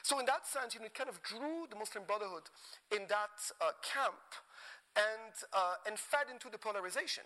[0.04, 2.50] So in that sense, you know, it kind of drew the Muslim Brotherhood
[2.92, 4.34] in that uh, camp
[4.96, 7.24] and, uh, and fed into the polarization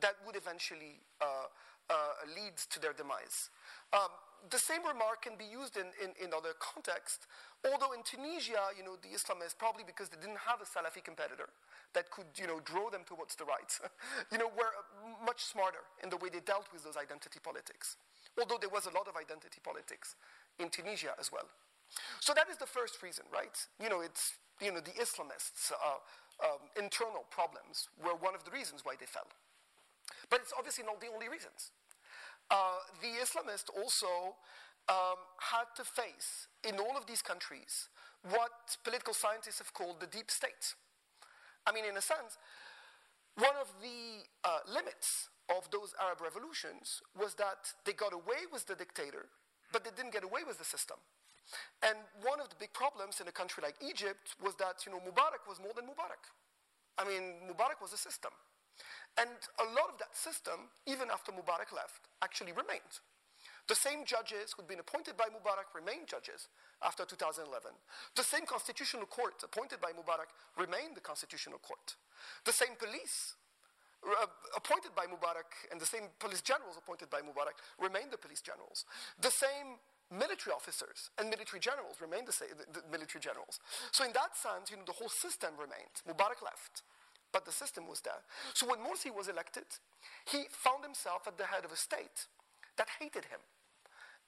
[0.00, 1.48] that would eventually uh,
[1.90, 1.94] uh
[2.36, 3.50] lead to their demise.
[3.92, 4.12] Um,
[4.48, 7.26] the same remark can be used in, in, in, other contexts,
[7.60, 11.50] although in Tunisia, you know, the Islamists, probably because they didn't have a Salafi competitor,
[11.94, 13.70] that could, you know, draw them towards the right,
[14.32, 14.70] you know, were
[15.24, 17.96] much smarter in the way they dealt with those identity politics.
[18.38, 20.14] Although there was a lot of identity politics
[20.58, 21.48] in Tunisia as well.
[22.20, 23.58] So that is the first reason, right?
[23.82, 25.98] You know, it's, you know, the Islamists' uh,
[26.44, 29.26] um, internal problems were one of the reasons why they fell.
[30.28, 31.72] But it's obviously not the only reasons.
[32.50, 34.36] Uh, the Islamists also
[34.88, 37.88] um, had to face, in all of these countries,
[38.22, 40.74] what political scientists have called the deep state.
[41.66, 42.38] I mean, in a sense,
[43.36, 48.66] one of the uh, limits of those Arab revolutions was that they got away with
[48.66, 49.26] the dictator,
[49.72, 50.96] but they didn't get away with the system.
[51.82, 55.02] And one of the big problems in a country like Egypt was that, you know,
[55.02, 56.30] Mubarak was more than Mubarak.
[56.98, 58.30] I mean, Mubarak was a system.
[59.18, 63.02] And a lot of that system, even after Mubarak left, actually remained.
[63.70, 66.50] The same judges who'd been appointed by Mubarak remained judges
[66.82, 67.70] after 2011.
[68.18, 71.94] The same constitutional court appointed by Mubarak remained the constitutional court.
[72.42, 73.38] The same police
[74.02, 74.26] uh,
[74.58, 78.90] appointed by Mubarak and the same police generals appointed by Mubarak remained the police generals.
[79.22, 79.78] The same
[80.10, 83.62] military officers and military generals remained the, same, the, the military generals.
[83.94, 85.94] So in that sense, you know, the whole system remained.
[86.10, 86.82] Mubarak left,
[87.30, 88.26] but the system was there.
[88.50, 89.70] So when Morsi was elected,
[90.26, 92.26] he found himself at the head of a state
[92.74, 93.38] that hated him.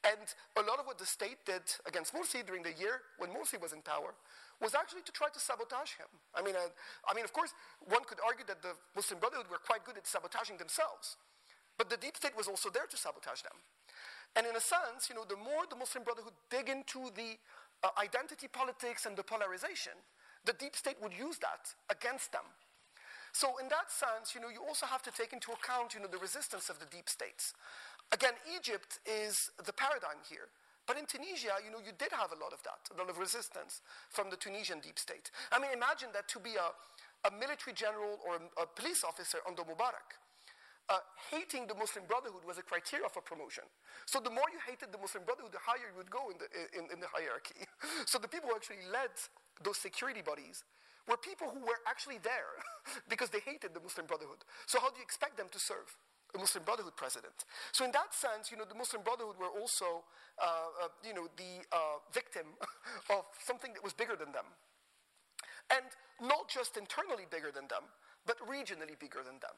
[0.03, 0.27] And
[0.59, 3.73] a lot of what the state did against Morsi during the year when Morsi was
[3.73, 4.15] in power
[4.61, 6.11] was actually to try to sabotage him.
[6.35, 6.71] I mean, uh,
[7.07, 7.55] I mean, of course,
[7.87, 11.17] one could argue that the Muslim Brotherhood were quite good at sabotaging themselves,
[11.79, 13.55] but the deep state was also there to sabotage them.
[14.35, 17.39] And in a sense, you know, the more the Muslim Brotherhood dig into the
[17.83, 19.93] uh, identity politics and the polarization,
[20.45, 22.47] the deep state would use that against them.
[23.33, 26.07] So in that sense, you know, you also have to take into account, you know,
[26.07, 27.55] the resistance of the deep states.
[28.13, 30.53] Again, Egypt is the paradigm here.
[30.87, 33.17] But in Tunisia, you know, you did have a lot of that, a lot of
[33.17, 35.31] resistance from the Tunisian deep state.
[35.51, 36.75] I mean, imagine that to be a,
[37.25, 40.19] a military general or a, a police officer under Mubarak,
[40.91, 40.99] uh,
[41.31, 43.63] hating the Muslim Brotherhood was a criteria for promotion.
[44.07, 46.51] So the more you hated the Muslim Brotherhood, the higher you would go in the,
[46.75, 47.63] in, in the hierarchy.
[48.11, 49.15] so the people who actually led
[49.63, 50.67] those security bodies
[51.07, 52.59] were people who were actually there
[53.09, 54.43] because they hated the Muslim Brotherhood.
[54.67, 55.95] So how do you expect them to serve?
[56.35, 57.45] A Muslim Brotherhood president.
[57.73, 60.05] So in that sense, you know, the Muslim Brotherhood were also,
[60.41, 62.57] uh, uh, you know, the uh, victim
[63.11, 64.49] of something that was bigger than them.
[65.71, 65.85] And
[66.21, 67.85] not just internally bigger than them,
[68.27, 69.57] but regionally bigger than them.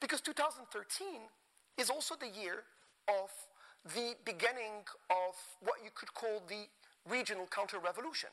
[0.00, 1.28] Because 2013
[1.76, 2.64] is also the year
[3.08, 3.30] of
[3.94, 6.66] the beginning of what you could call the
[7.08, 8.30] regional counter-revolution.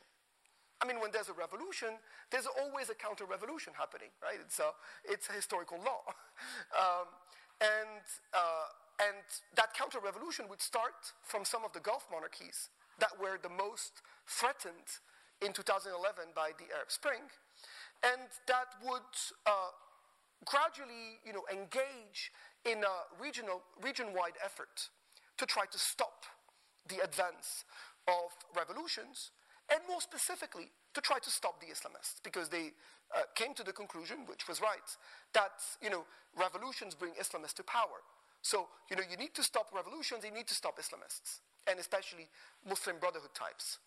[0.82, 1.96] I mean, when there's a revolution,
[2.30, 4.36] there's always a counter-revolution happening, right?
[4.40, 6.02] It's a, it's a historical law.
[6.76, 7.08] Um,
[7.60, 8.68] and, uh,
[9.00, 9.24] and
[9.56, 15.00] that counter-revolution would start from some of the Gulf monarchies that were the most threatened
[15.40, 17.20] in 2011 by the Arab Spring,
[18.02, 19.12] and that would
[19.46, 19.72] uh,
[20.44, 22.32] gradually, you know, engage
[22.64, 24.88] in a regional, region-wide effort
[25.38, 26.24] to try to stop
[26.88, 27.64] the advance
[28.08, 29.30] of revolutions,
[29.70, 32.72] and more specifically, to try to stop the Islamists, because they
[33.14, 34.88] uh, came to the conclusion, which was right,
[35.32, 36.04] that you know
[36.38, 38.02] revolutions bring Islamists to power.
[38.42, 42.28] So you know you need to stop revolutions, you need to stop Islamists, and especially
[42.68, 43.78] Muslim Brotherhood types.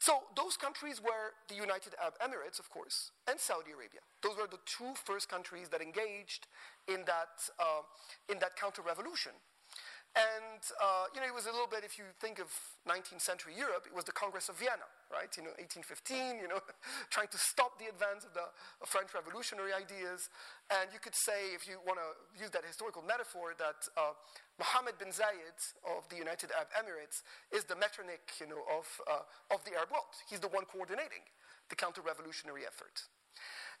[0.00, 3.98] So those countries were the United Arab Emirates, of course, and Saudi Arabia.
[4.22, 6.46] Those were the two first countries that engaged
[6.86, 7.82] in that uh,
[8.28, 9.32] in that counter-revolution.
[10.16, 12.48] And, uh, you know, it was a little bit, if you think of
[12.88, 15.28] 19th century Europe, it was the Congress of Vienna, right?
[15.36, 16.60] You know, 1815, you know,
[17.14, 18.46] trying to stop the advance of the
[18.80, 20.28] of French revolutionary ideas.
[20.68, 24.12] And you could say, if you want to use that historical metaphor, that uh,
[24.60, 29.54] Mohammed bin Zayed of the United Arab Emirates is the Metternich, you know, of, uh,
[29.54, 30.12] of the Arab world.
[30.28, 31.24] He's the one coordinating
[31.68, 33.08] the counter-revolutionary effort.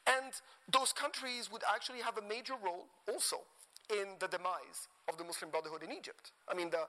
[0.06, 0.32] And
[0.70, 3.44] those countries would actually have a major role also
[3.90, 6.32] in the demise of the Muslim Brotherhood in Egypt.
[6.48, 6.84] I mean, the,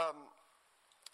[0.00, 0.30] um,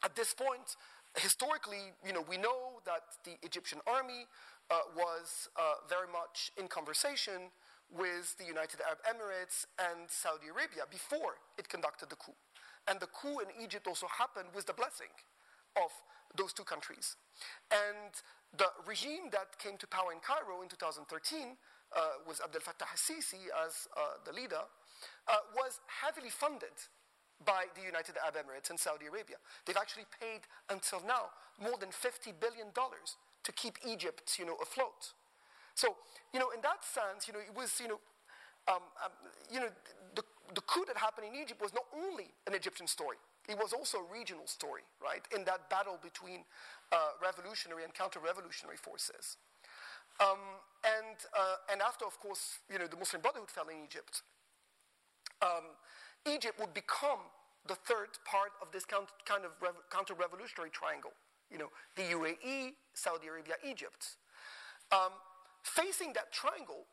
[0.04, 0.76] at this point,
[1.16, 4.26] historically, you know, we know that the Egyptian army
[4.70, 7.50] uh, was uh, very much in conversation
[7.90, 12.38] with the United Arab Emirates and Saudi Arabia before it conducted the coup.
[12.86, 15.10] And the coup in Egypt also happened with the blessing
[15.76, 15.90] of
[16.36, 17.16] those two countries.
[17.70, 18.14] And
[18.56, 21.56] the regime that came to power in Cairo in 2013
[21.90, 24.62] uh, with Abdel Fattah al-Sisi as uh, the leader,
[25.26, 26.74] uh, was heavily funded
[27.44, 29.36] by the United Arab Emirates and Saudi Arabia.
[29.64, 35.12] They've actually paid until now more than $50 billion to keep Egypt, you know, afloat.
[35.74, 35.96] So,
[36.32, 38.00] you know, in that sense, you know, it was, you know,
[38.68, 39.12] um, um,
[39.50, 39.72] you know,
[40.14, 40.22] the,
[40.54, 43.16] the coup that happened in Egypt was not only an Egyptian story,
[43.48, 46.44] it was also a regional story, right, in that battle between
[46.92, 49.38] uh, revolutionary and counter-revolutionary forces.
[50.20, 54.22] Um, and, uh, and after, of course, you know, the Muslim Brotherhood fell in Egypt,
[55.40, 55.72] um,
[56.26, 57.20] Egypt would become
[57.66, 59.04] the third part of this kind
[59.44, 59.52] of
[59.90, 61.12] counter-revolutionary triangle.
[61.50, 64.16] You know, the UAE, Saudi Arabia, Egypt.
[64.92, 65.12] Um,
[65.62, 66.86] facing that triangle,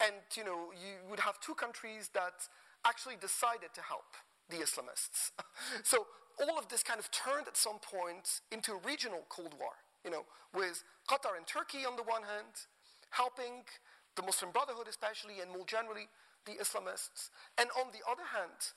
[0.00, 2.48] and you know, you would have two countries that
[2.84, 4.16] actually decided to help
[4.48, 5.30] the Islamists.
[5.82, 6.06] so
[6.40, 9.72] all of this kind of turned at some point into a regional Cold War,
[10.04, 10.24] you know,
[10.54, 12.68] with Qatar and Turkey on the one hand,
[13.10, 13.64] helping
[14.16, 16.08] the Muslim Brotherhood especially, and more generally,
[16.46, 17.30] the Islamists.
[17.58, 18.74] And on the other hand,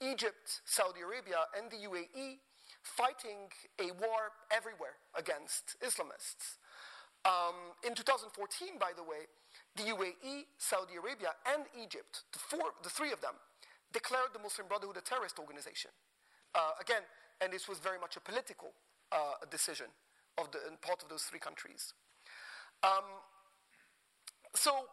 [0.00, 2.38] Egypt, Saudi Arabia, and the UAE
[2.82, 3.50] fighting
[3.80, 6.58] a war everywhere against Islamists.
[7.24, 9.26] Um, in 2014, by the way,
[9.76, 13.34] the UAE, Saudi Arabia, and Egypt, the, four, the three of them,
[13.92, 15.90] declared the Muslim Brotherhood a terrorist organization.
[16.54, 17.02] Uh, again,
[17.40, 18.72] and this was very much a political
[19.12, 19.86] uh, decision
[20.38, 21.94] of the part of those three countries.
[22.82, 23.04] Um,
[24.54, 24.86] so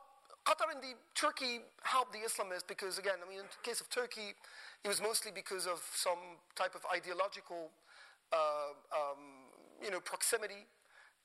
[0.46, 3.90] Qatar and the Turkey helped the Islamists because, again, I mean, in the case of
[3.90, 4.38] Turkey,
[4.84, 7.72] it was mostly because of some type of ideological,
[8.32, 9.50] uh, um,
[9.82, 10.70] you know, proximity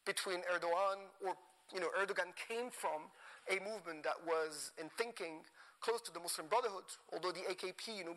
[0.07, 1.37] between Erdogan or,
[1.75, 3.13] you know, Erdogan came from
[3.53, 5.45] a movement that was in thinking
[5.81, 8.17] close to the Muslim Brotherhood, although the AKP, you know,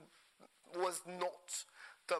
[0.79, 1.51] was not
[2.07, 2.19] the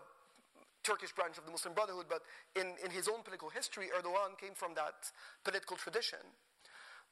[0.84, 2.21] Turkish branch of the Muslim Brotherhood, but
[2.59, 5.07] in, in his own political history, Erdogan came from that
[5.45, 6.19] political tradition.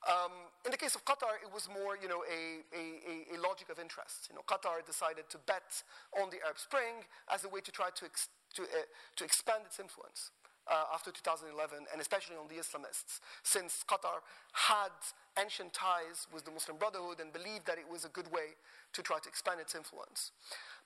[0.10, 3.70] Um, in the case of Qatar, it was more, you know, a, a, a, logic
[3.70, 4.30] of interest.
[4.30, 5.84] You know, Qatar decided to bet
[6.18, 9.62] on the Arab Spring as a way to try to, ex- to, uh, to expand
[9.70, 10.32] its influence
[10.66, 14.93] uh, after 2011, and especially on the Islamists, since Qatar had
[15.38, 18.58] ancient ties with the Muslim Brotherhood and believed that it was a good way
[18.93, 20.32] to try to expand its influence.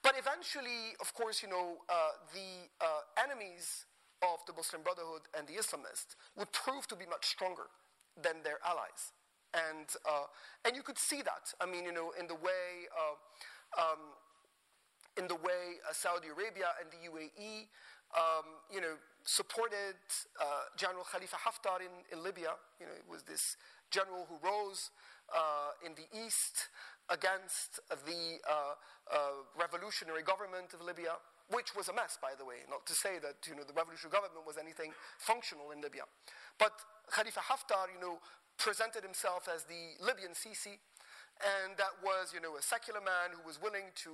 [0.03, 3.85] But eventually, of course, you know, uh, the uh, enemies
[4.21, 7.71] of the Muslim Brotherhood and the Islamists would prove to be much stronger
[8.21, 9.13] than their allies.
[9.53, 10.27] And, uh,
[10.65, 11.53] and you could see that.
[11.61, 13.99] I mean, you know, in the way, uh, um,
[15.17, 17.71] in the way uh, Saudi Arabia and the UAE,
[18.15, 19.95] um, you know, supported
[20.39, 22.51] uh, General Khalifa Haftar in, in Libya.
[22.79, 23.55] You know, it was this
[23.91, 24.91] general who rose
[25.33, 26.67] uh, in the east
[27.09, 28.75] against the uh,
[29.57, 31.15] revolutionary government of Libya
[31.49, 32.65] which was a mess, by the way.
[32.69, 36.09] Not to say that you know the revolutionary government was anything functional in Libya,
[36.57, 36.73] but
[37.11, 38.19] Khalifa Haftar, you know,
[38.57, 40.79] presented himself as the Libyan Sisi,
[41.43, 44.11] and that was, you know, a secular man who was willing to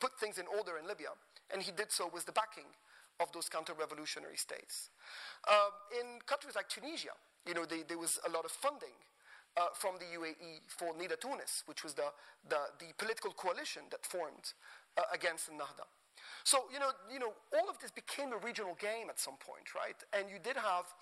[0.00, 1.14] put things in order in Libya,
[1.52, 2.66] and he did so with the backing
[3.20, 4.90] of those counter-revolutionary states.
[5.46, 5.70] Um,
[6.00, 7.14] in countries like Tunisia,
[7.46, 8.98] you know, they, there was a lot of funding
[9.56, 12.10] uh, from the UAE for Nidaa Tounes, which was the,
[12.48, 14.52] the, the political coalition that formed
[14.98, 15.86] uh, against Nahda.
[16.44, 19.72] So, you know, you know, all of this became a regional game at some point,
[19.72, 19.96] right?
[20.12, 20.92] And you did have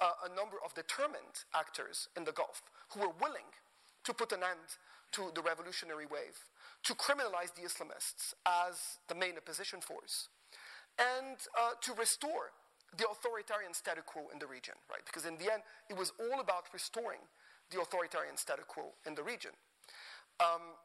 [0.00, 2.62] uh, a number of determined actors in the Gulf
[2.94, 3.50] who were willing
[4.04, 4.78] to put an end
[5.18, 6.38] to the revolutionary wave,
[6.84, 10.28] to criminalize the Islamists as the main opposition force,
[10.98, 12.54] and uh, to restore
[12.96, 15.02] the authoritarian status quo in the region, right?
[15.04, 17.20] Because in the end, it was all about restoring
[17.70, 19.52] the authoritarian status quo in the region.
[20.40, 20.78] Um,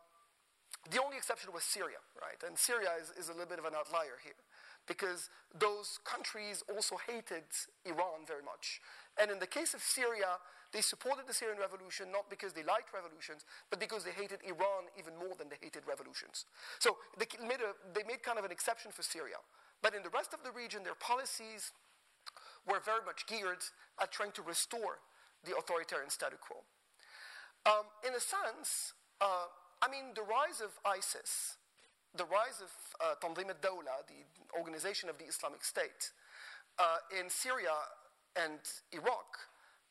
[0.90, 2.40] the only exception was Syria, right?
[2.46, 4.40] And Syria is, is a little bit of an outlier here
[4.88, 7.44] because those countries also hated
[7.84, 8.80] Iran very much.
[9.20, 10.40] And in the case of Syria,
[10.72, 14.88] they supported the Syrian revolution not because they liked revolutions, but because they hated Iran
[14.98, 16.48] even more than they hated revolutions.
[16.80, 19.44] So they made, a, they made kind of an exception for Syria.
[19.84, 21.76] But in the rest of the region, their policies
[22.66, 23.64] were very much geared
[24.02, 25.00] at trying to restore
[25.44, 26.64] the authoritarian status quo.
[27.66, 29.52] Um, in a sense, uh,
[29.82, 31.58] I mean, the rise of ISIS,
[32.16, 36.12] the rise of uh, Tanzim al-Dawla, the organization of the Islamic State,
[36.80, 37.74] uh, in Syria
[38.36, 38.60] and
[38.92, 39.38] Iraq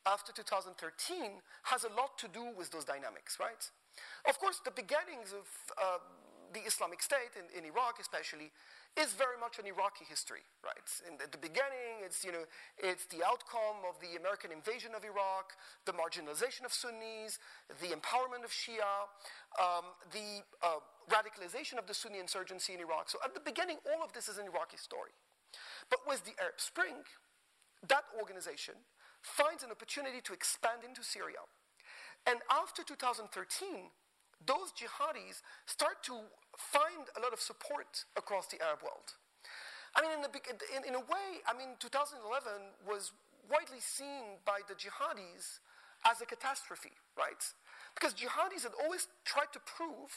[0.07, 3.69] after 2013 has a lot to do with those dynamics, right?
[4.29, 5.99] Of course, the beginnings of uh,
[6.55, 8.53] the Islamic State in, in, Iraq, especially,
[8.97, 10.81] is very much an Iraqi history, right?
[11.21, 12.49] The, the, beginning, it's you know,
[12.81, 15.53] it's the outcome of the American invasion of Iraq,
[15.85, 17.39] the marginalization of Sunnis,
[17.81, 19.09] the empowerment of Shia,
[19.61, 20.81] um, the uh,
[21.13, 23.13] radicalization of the Sunni insurgency in Iraq.
[23.13, 25.13] So at the beginning, all of this is an Iraqi story.
[25.91, 27.05] But with the Arab Spring,
[27.89, 28.75] that organization
[29.21, 31.45] finds an opportunity to expand into Syria.
[32.27, 33.29] And after 2013,
[34.45, 36.21] those jihadis start to
[36.57, 39.15] find a lot of support across the Arab world.
[39.97, 40.33] I mean, in, the,
[40.77, 42.21] in, in, a way, I mean, 2011
[42.85, 43.13] was
[43.49, 45.65] widely seen by the jihadis
[46.05, 47.41] as a catastrophe, right?
[47.95, 50.13] Because jihadis had always tried to prove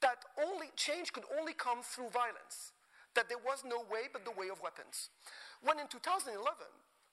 [0.00, 2.70] that only change could only come through violence,
[3.14, 5.10] that there was no way but the way of weapons.
[5.62, 6.38] When in 2011,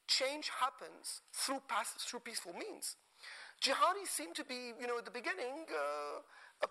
[0.06, 1.66] change happens through,
[1.98, 2.96] through peaceful means.
[3.64, 6.22] Jihadis seem to be, you know, at the beginning, uh,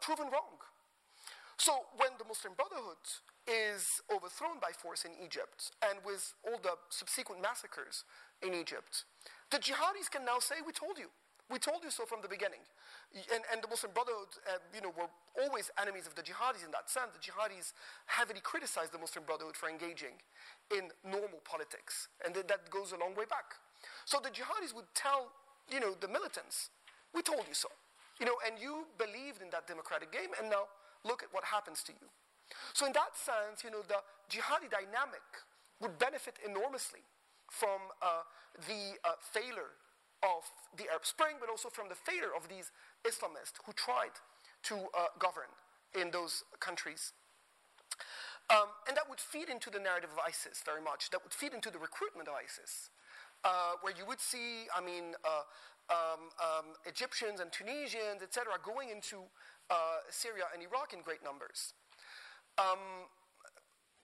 [0.01, 0.63] proven wrong.
[1.57, 2.99] So when the Muslim Brotherhood
[3.47, 8.05] is overthrown by force in Egypt, and with all the subsequent massacres
[8.43, 9.05] in Egypt,
[9.51, 11.11] the jihadis can now say, "We told you.
[11.51, 12.61] We told you so from the beginning."
[13.33, 15.09] And, and the Muslim Brotherhood, uh, you know, were
[15.41, 17.13] always enemies of the jihadis in that sense.
[17.13, 17.73] The jihadis
[18.07, 20.19] heavily criticized the Muslim Brotherhood for engaging
[20.75, 23.55] in normal politics, and th- that goes a long way back.
[24.07, 25.31] So the jihadis would tell,
[25.69, 26.71] you know, the militants,
[27.13, 27.71] "We told you so,"
[28.19, 30.67] you know, and you believed in that democratic game, and now
[31.05, 32.09] look at what happens to you.
[32.73, 35.25] So in that sense, you know, the jihadi dynamic
[35.81, 37.05] would benefit enormously
[37.51, 38.25] from uh,
[38.67, 39.77] the uh, failure
[40.23, 42.73] of the Arab Spring, but also from the failure of these
[43.05, 44.17] Islamists who tried
[44.65, 45.53] to uh, govern
[45.93, 47.13] in those countries.
[48.51, 51.11] Um, and that would feed into the narrative of ISIS very much.
[51.11, 52.91] That would feed into the recruitment of ISIS,
[53.45, 55.45] uh, where you would see, I mean, uh,
[55.89, 59.29] um, um, Egyptians and Tunisians, etc., going into
[59.71, 61.75] uh, Syria and Iraq in great numbers.
[62.59, 63.09] Um,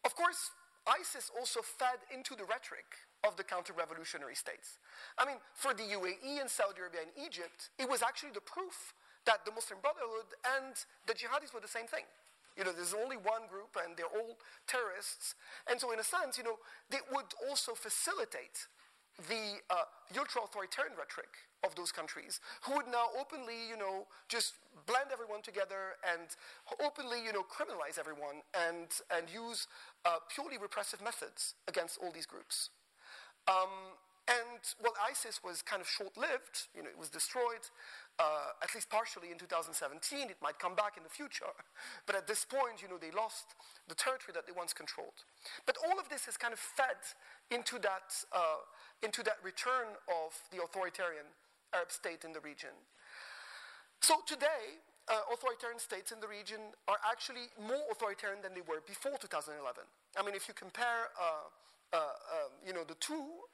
[0.05, 0.51] of course,
[0.87, 2.89] ISIS also fed into the rhetoric
[3.23, 4.81] of the counter revolutionary states.
[5.19, 8.95] I mean, for the UAE and Saudi Arabia and Egypt, it was actually the proof
[9.27, 10.73] that the Muslim Brotherhood and
[11.05, 12.09] the jihadis were the same thing.
[12.57, 15.35] You know, there's only one group and they're all terrorists.
[15.69, 16.59] And so, in a sense, you know,
[16.89, 18.67] they would also facilitate
[19.29, 19.85] the uh,
[20.19, 21.29] ultra authoritarian rhetoric
[21.65, 24.55] of those countries who would now openly, you know, just
[24.87, 26.37] blend everyone together and
[26.81, 29.67] openly, you know, criminalize everyone and, and use
[30.05, 32.71] uh, purely repressive methods against all these groups.
[33.49, 33.99] Um,
[34.29, 36.69] and well, ISIS was kind of short-lived.
[36.75, 37.67] You know, it was destroyed,
[38.21, 40.29] uh, at least partially in 2017.
[40.29, 41.49] It might come back in the future,
[42.07, 43.57] but at this point, you know, they lost
[43.89, 45.25] the territory that they once controlled.
[45.65, 47.01] But all of this is kind of fed
[47.49, 48.61] into that, uh,
[49.03, 51.25] into that return of the authoritarian
[51.73, 52.77] Arab state in the region.
[54.05, 58.85] So today, uh, authoritarian states in the region are actually more authoritarian than they were
[58.85, 59.57] before 2011.
[60.19, 61.49] I mean, if you compare, uh,
[61.93, 63.49] uh, um, you know, the two,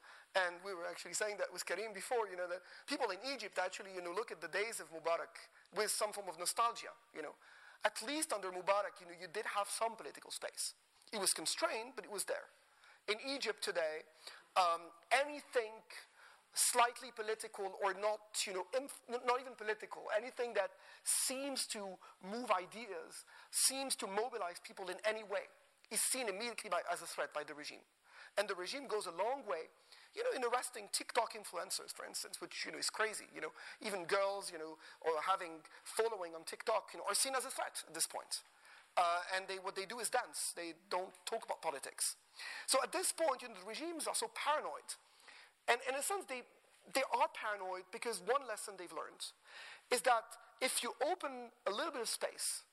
[0.45, 3.57] and we were actually saying that with Karim before, you know, that people in Egypt
[3.57, 5.33] actually, you know, look at the days of Mubarak
[5.75, 7.33] with some form of nostalgia, you know.
[7.85, 10.73] At least under Mubarak, you know, you did have some political space.
[11.13, 12.49] It was constrained, but it was there.
[13.07, 14.03] In Egypt today,
[14.57, 15.73] um, anything
[16.53, 20.71] slightly political or not, you know, inf- not even political, anything that
[21.03, 25.45] seems to move ideas, seems to mobilize people in any way,
[25.91, 27.85] is seen immediately by, as a threat by the regime.
[28.37, 29.69] And the regime goes a long way,
[30.17, 33.29] you know, in arresting TikTok influencers, for instance, which, you know, is crazy.
[33.29, 33.53] You know,
[33.85, 37.53] even girls, you know, or having following on TikTok, you know, are seen as a
[37.53, 38.41] threat at this point.
[38.97, 40.57] Uh, and they, what they do is dance.
[40.57, 42.17] They don't talk about politics.
[42.65, 44.89] So at this point, you know, the regimes are so paranoid.
[45.69, 46.41] And in a sense, they,
[46.97, 49.21] they are paranoid because one lesson they've learned
[49.93, 50.25] is that
[50.65, 52.65] if you open a little bit of space,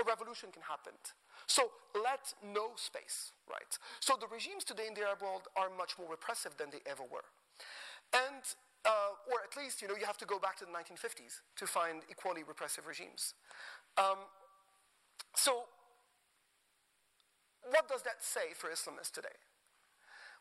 [0.00, 0.96] a revolution can happen.
[1.52, 3.76] So let no space, right?
[4.00, 7.04] So the regimes today in the Arab world are much more repressive than they ever
[7.04, 7.28] were.
[8.16, 8.40] And,
[8.88, 11.66] uh, or at least, you know, you have to go back to the 1950s to
[11.66, 13.34] find equally repressive regimes.
[13.98, 14.16] Um,
[15.36, 15.68] so,
[17.68, 19.36] what does that say for Islamists today?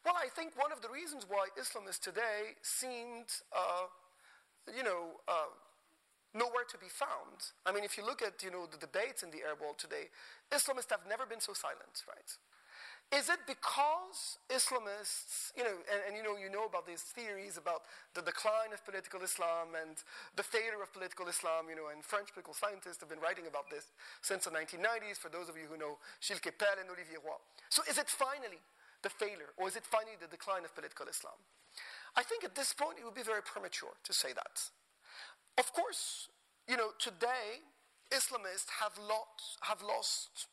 [0.06, 3.92] Well, I think one of the reasons why Islamists today seemed, uh,
[4.74, 5.52] you know, uh,
[6.34, 7.52] nowhere to be found.
[7.66, 10.10] I mean, if you look at, you know, the debates in the Arab world today,
[10.52, 12.32] Islamists have never been so silent, right?
[13.12, 17.60] Is it because Islamists, you know, and, and, you know, you know about these theories
[17.60, 17.84] about
[18.16, 20.00] the decline of political Islam and
[20.40, 23.68] the failure of political Islam, you know, and French political scientists have been writing about
[23.68, 23.92] this
[24.24, 27.36] since the 1990s, for those of you who know Gilles Kepel and Olivier Roy.
[27.68, 28.64] So is it finally
[29.04, 31.36] the failure, or is it finally the decline of political Islam?
[32.16, 34.72] I think at this point it would be very premature to say that.
[35.62, 36.28] Of course,
[36.68, 37.62] you know, today
[38.10, 40.48] Islamists have lost, have lost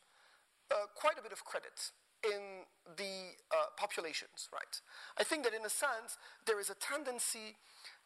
[0.71, 2.69] uh, quite a bit of credit in
[3.01, 4.77] the uh, populations, right?
[5.17, 7.57] I think that in a sense, there is a tendency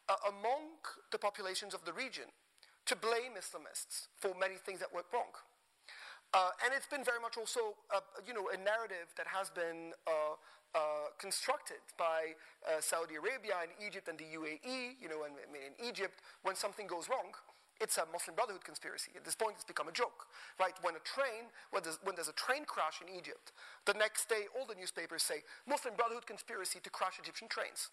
[0.08, 0.78] uh, among
[1.10, 2.30] the populations of the region
[2.86, 5.34] to blame Islamists for many things that went wrong.
[6.32, 9.90] Uh, and it's been very much also, uh, you know, a narrative that has been
[10.06, 10.38] uh,
[10.74, 12.34] uh, constructed by
[12.80, 17.08] Saudi Arabia and Egypt and the UAE, you know, and, in Egypt, when something goes
[17.08, 17.34] wrong,
[17.82, 19.10] it's a Muslim Brotherhood conspiracy.
[19.16, 20.72] At this point, it's become a joke, right?
[20.82, 23.50] When a train, when there's, when there's a train crash in Egypt,
[23.86, 27.90] the next day, all the newspapers say Muslim Brotherhood conspiracy to crash Egyptian trains.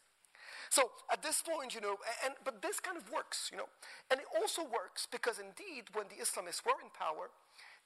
[0.69, 3.69] So at this point, you know, and, but this kind of works, you know,
[4.11, 7.33] and it also works because indeed, when the Islamists were in power,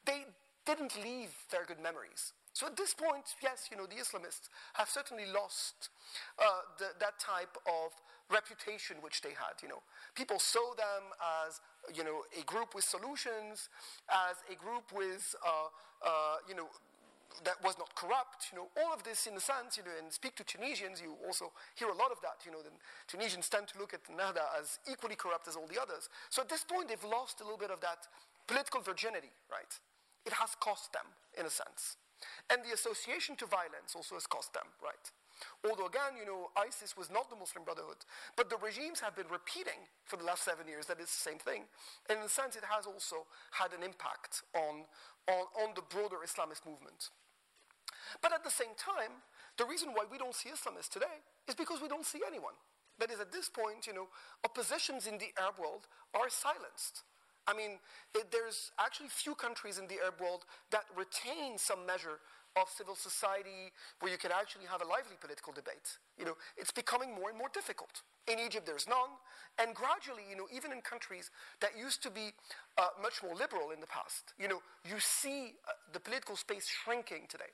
[0.05, 0.27] they
[0.65, 2.33] didn't leave very good memories.
[2.53, 5.89] So at this point, yes, you know, the Islamists have certainly lost
[6.37, 6.43] uh,
[6.77, 7.91] the, that type of
[8.31, 9.57] reputation which they had.
[9.61, 9.81] You know,
[10.15, 11.13] people saw them
[11.45, 11.61] as
[11.93, 13.69] you know a group with solutions,
[14.07, 15.67] as a group with uh,
[16.05, 16.69] uh, you know
[17.43, 18.53] that was not corrupt.
[18.53, 19.77] You know, all of this in a sense.
[19.77, 22.45] You know, and speak to Tunisians, you also hear a lot of that.
[22.45, 22.73] You know, the
[23.07, 26.09] Tunisians tend to look at Nahda as equally corrupt as all the others.
[26.29, 28.05] So at this point, they've lost a little bit of that
[28.47, 29.33] political virginity.
[29.49, 29.73] Right?
[30.25, 31.05] It has cost them
[31.37, 31.97] in a sense,
[32.49, 34.67] and the association to violence also has cost them.
[34.81, 35.11] Right?
[35.63, 38.05] Although, again, you know, ISIS was not the Muslim Brotherhood,
[38.35, 41.39] but the regimes have been repeating for the last seven years that it's the same
[41.39, 41.63] thing.
[42.09, 44.85] And in a sense, it has also had an impact on,
[45.27, 47.09] on, on the broader Islamist movement.
[48.21, 49.23] But at the same time,
[49.57, 52.55] the reason why we don't see Islamists today is because we don't see anyone.
[52.99, 54.07] That is, at this point, you know,
[54.45, 57.03] oppositions in the Arab world are silenced.
[57.47, 57.79] I mean,
[58.15, 62.19] it, there's actually few countries in the Arab world that retain some measure
[62.55, 65.97] of civil society where you can actually have a lively political debate.
[66.17, 68.03] You know, it's becoming more and more difficult.
[68.27, 69.17] In Egypt, there's none.
[69.59, 71.31] And gradually, you know, even in countries
[71.61, 72.31] that used to be
[72.77, 76.67] uh, much more liberal in the past, you know, you see uh, the political space
[76.67, 77.51] shrinking today.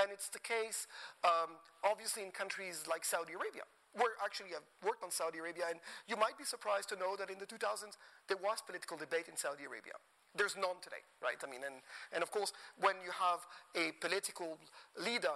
[0.00, 0.86] And it's the case,
[1.24, 5.80] um, obviously, in countries like Saudi Arabia, where actually I've worked on Saudi Arabia, and
[6.06, 7.96] you might be surprised to know that in the 2000s,
[8.28, 9.96] there was political debate in Saudi Arabia.
[10.36, 11.40] There's none today, right?
[11.40, 11.80] I mean, and,
[12.12, 13.40] and of course, when you have
[13.74, 14.58] a political
[15.00, 15.34] leader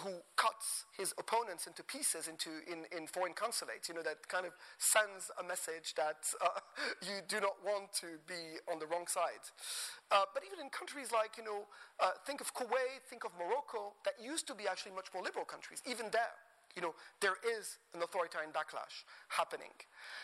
[0.00, 4.46] who cuts his opponents into pieces into in, in foreign consulates, you know, that kind
[4.46, 6.60] of sends a message that uh,
[7.02, 9.44] you do not want to be on the wrong side.
[10.10, 11.66] Uh, but even in countries like, you know,
[12.00, 15.44] uh, think of Kuwait, think of Morocco, that used to be actually much more liberal
[15.44, 16.34] countries, even there
[16.76, 19.70] you know, there is an authoritarian backlash happening.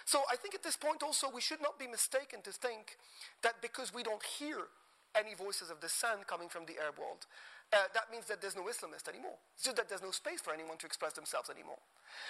[0.05, 2.99] So I think at this point also we should not be mistaken to think
[3.43, 4.67] that because we don't hear
[5.15, 7.27] any voices of dissent coming from the Arab world,
[7.71, 9.39] uh, that means that there's no Islamist anymore.
[9.55, 11.79] It's just that there's no space for anyone to express themselves anymore.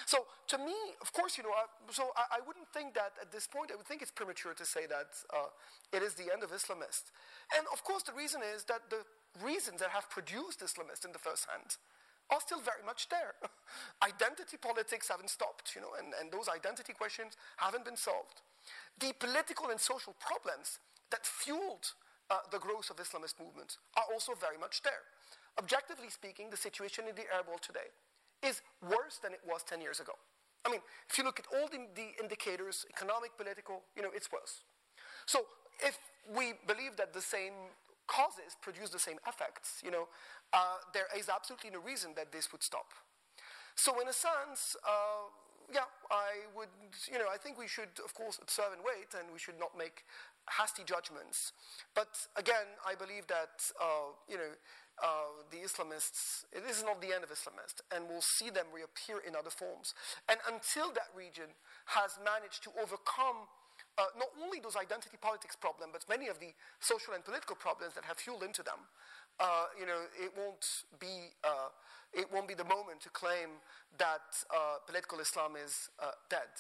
[0.05, 3.33] So to me, of course, you know, I, so I, I, wouldn't think that at
[3.33, 5.49] this point, I would think it's premature to say that uh,
[5.97, 7.09] it is the end of Islamists.
[7.57, 9.01] And of course, the reason is that the
[9.41, 11.81] reasons that have produced Islamists in the first hand
[12.31, 13.35] are still very much there.
[14.03, 18.43] identity politics haven't stopped, you know, and, and those identity questions haven't been solved.
[18.99, 20.79] The political and social problems
[21.11, 21.95] that fueled
[22.31, 25.03] uh, the growth of Islamist movements are also very much there.
[25.59, 27.91] Objectively speaking, the situation in the Arab world today
[28.47, 30.15] is worse than it was 10 years ago.
[30.65, 34.31] I mean, if you look at all the, the indicators, economic, political, you know, it's
[34.31, 34.63] worse.
[35.27, 35.47] So
[35.81, 35.99] if
[36.37, 37.53] we believe that the same
[38.11, 40.11] causes produce the same effects, you know,
[40.53, 42.91] uh, there is absolutely no reason that this would stop.
[43.79, 45.31] So, in a sense, uh,
[45.73, 46.75] yeah, I would,
[47.07, 49.79] you know, I think we should, of course, observe and wait, and we should not
[49.79, 50.03] make
[50.59, 51.53] hasty judgments.
[51.95, 54.53] But again, I believe that, uh, you know,
[55.01, 59.23] uh, the Islamists, this is not the end of Islamists, and we'll see them reappear
[59.23, 59.95] in other forms.
[60.29, 61.55] And until that region
[61.97, 63.49] has managed to overcome
[63.99, 67.95] uh, not only those identity politics problems, but many of the social and political problems
[67.95, 68.79] that have fueled into them,
[69.39, 71.69] uh, you know, it won't be uh,
[72.13, 73.49] it won't be the moment to claim
[73.99, 76.51] that uh, political Islam is uh, dead.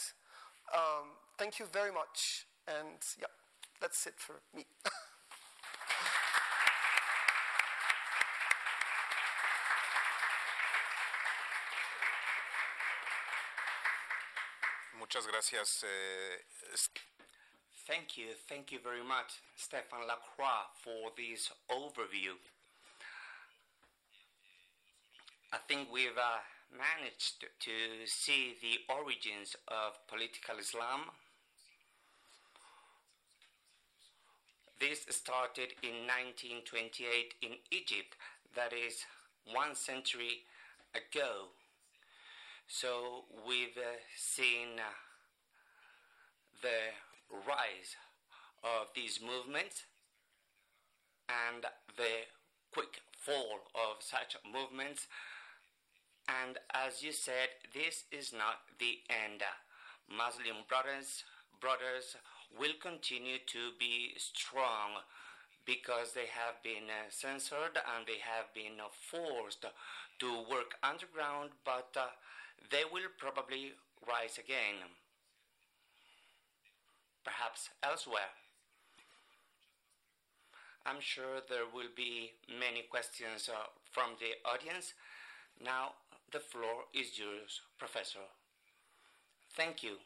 [0.73, 3.27] Um, thank you very much, and yeah,
[3.81, 4.65] that's it for me.
[15.01, 15.83] Muchas gracias.
[15.83, 17.10] Eh,
[17.87, 18.27] Thank you.
[18.49, 22.37] Thank you very much, Stéphane Lacroix, for this overview.
[25.53, 31.11] I think we've uh, managed to see the origins of political Islam.
[34.79, 38.17] This started in 1928 in Egypt,
[38.55, 39.05] that is
[39.53, 40.45] one century
[40.95, 41.49] ago.
[42.69, 44.95] So we've uh, seen uh,
[46.63, 46.95] the
[47.47, 47.97] rise
[48.63, 49.85] of these movements
[51.29, 51.65] and
[51.97, 52.27] the
[52.73, 55.07] quick fall of such movements.
[56.29, 59.43] And as you said, this is not the end.
[60.09, 61.25] Muslim brothers,
[61.61, 62.17] brothers
[62.59, 65.03] will continue to be strong
[65.67, 69.65] because they have been uh, censored and they have been uh, forced
[70.19, 72.11] to work underground, but uh,
[72.71, 73.73] they will probably
[74.07, 74.83] rise again,
[77.25, 78.33] perhaps elsewhere.
[80.87, 84.95] I'm sure there will be many questions uh, from the audience.
[85.63, 85.93] Now,
[86.33, 88.25] the floor is yours, Professor.
[89.57, 89.97] Thank you.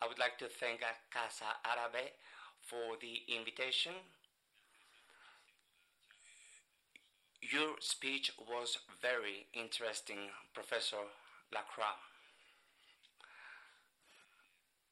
[0.00, 2.10] I would like to thank Casa Árabe
[2.60, 3.92] for the invitation.
[7.40, 11.02] Your speech was very interesting, Professor
[11.52, 11.98] Lacroix.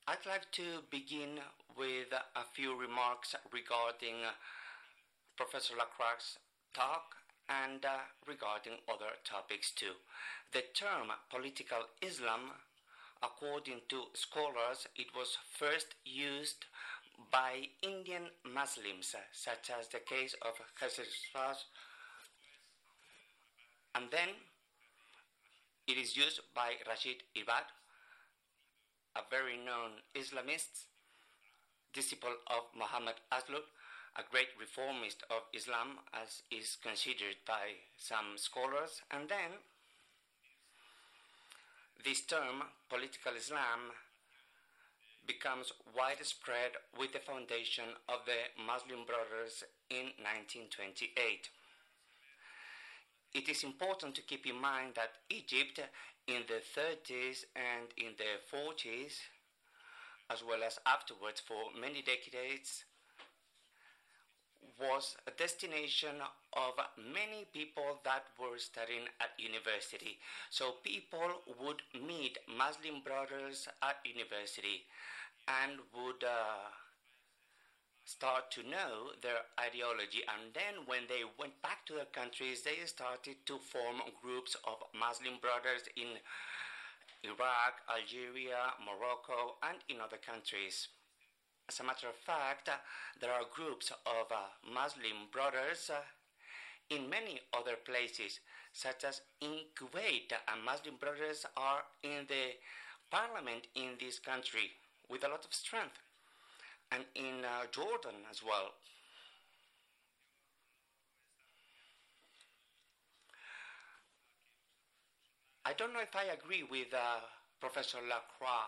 [0.08, 1.38] I'd like to begin
[1.76, 4.16] with a few remarks regarding
[5.36, 6.38] Professor Lacroix's
[6.74, 7.16] talk
[7.48, 9.98] and uh, regarding other topics too.
[10.52, 12.52] The term political Islam,
[13.22, 16.66] according to scholars, it was first used
[17.30, 21.56] by Indian Muslims, such as the case of Khazraj,
[23.94, 24.28] and then
[25.86, 27.66] it is used by Rashid Ibad,
[29.16, 30.86] a very known Islamist,
[32.00, 33.68] disciple of Muhammad Aslud,
[34.16, 39.60] a great reformist of Islam, as is considered by some scholars, and then
[42.02, 43.92] this term, political Islam,
[45.26, 51.52] becomes widespread with the foundation of the Muslim Brothers in 1928.
[53.34, 55.84] It is important to keep in mind that Egypt
[56.26, 59.20] in the 30s and in the 40s,
[60.30, 62.84] as well as afterwards for many decades,
[64.80, 66.16] was a destination
[66.54, 70.16] of many people that were studying at university.
[70.48, 74.88] So people would meet Muslim brothers at university
[75.48, 76.72] and would uh,
[78.04, 80.24] start to know their ideology.
[80.26, 84.80] And then when they went back to their countries, they started to form groups of
[84.98, 86.16] Muslim brothers in
[87.22, 90.88] Iraq, Algeria, Morocco, and in other countries.
[91.68, 92.68] As a matter of fact,
[93.20, 96.00] there are groups of uh, Muslim brothers uh,
[96.88, 98.40] in many other places,
[98.72, 102.56] such as in Kuwait, and Muslim brothers are in the
[103.10, 104.72] parliament in this country
[105.08, 105.98] with a lot of strength,
[106.90, 108.74] and in uh, Jordan as well.
[115.64, 117.20] I don't know if I agree with uh,
[117.60, 118.64] Professor Lacroix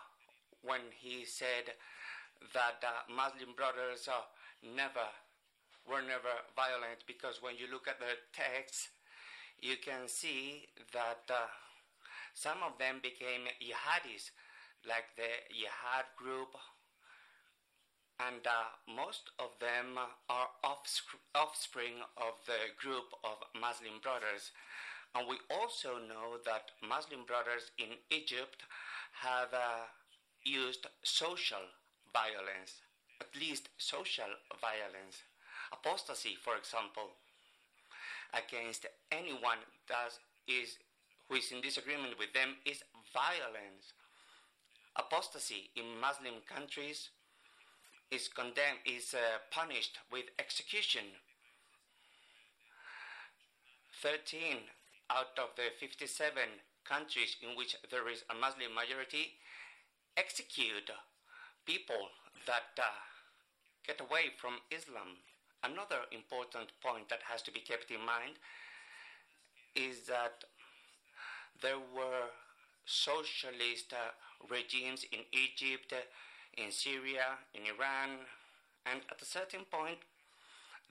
[0.61, 1.73] when he said
[2.53, 4.21] that uh, Muslim brothers uh,
[4.61, 5.09] never
[5.89, 8.91] were never violent because when you look at the texts,
[9.59, 11.49] you can see that uh,
[12.35, 14.31] some of them became jihadis,
[14.87, 16.55] like the jihad group,
[18.21, 20.49] and uh, most of them are
[21.35, 24.53] offspring of the group of Muslim brothers.
[25.15, 28.63] And we also know that Muslim brothers in Egypt
[29.21, 29.85] have uh,
[30.45, 31.69] used social
[32.13, 32.81] violence,
[33.21, 35.21] at least social violence.
[35.73, 37.13] Apostasy, for example,
[38.33, 40.17] against anyone that
[40.49, 40.79] is
[41.29, 42.83] who is in disagreement with them is
[43.13, 43.93] violence.
[44.97, 47.11] Apostasy in Muslim countries
[48.11, 51.05] is condemned is uh, punished with execution.
[54.03, 54.57] 13
[55.11, 56.33] out of the 57
[56.85, 59.39] countries in which there is a Muslim majority
[60.17, 60.91] execute
[61.67, 62.11] people
[62.47, 62.85] that uh,
[63.87, 65.19] get away from Islam.
[65.63, 68.35] Another important point that has to be kept in mind
[69.75, 70.45] is that
[71.63, 72.29] there were
[72.85, 74.11] socialist uh,
[74.51, 75.95] regimes in Egypt,
[76.59, 78.27] in Syria, in Iran,
[78.85, 79.99] and at a certain point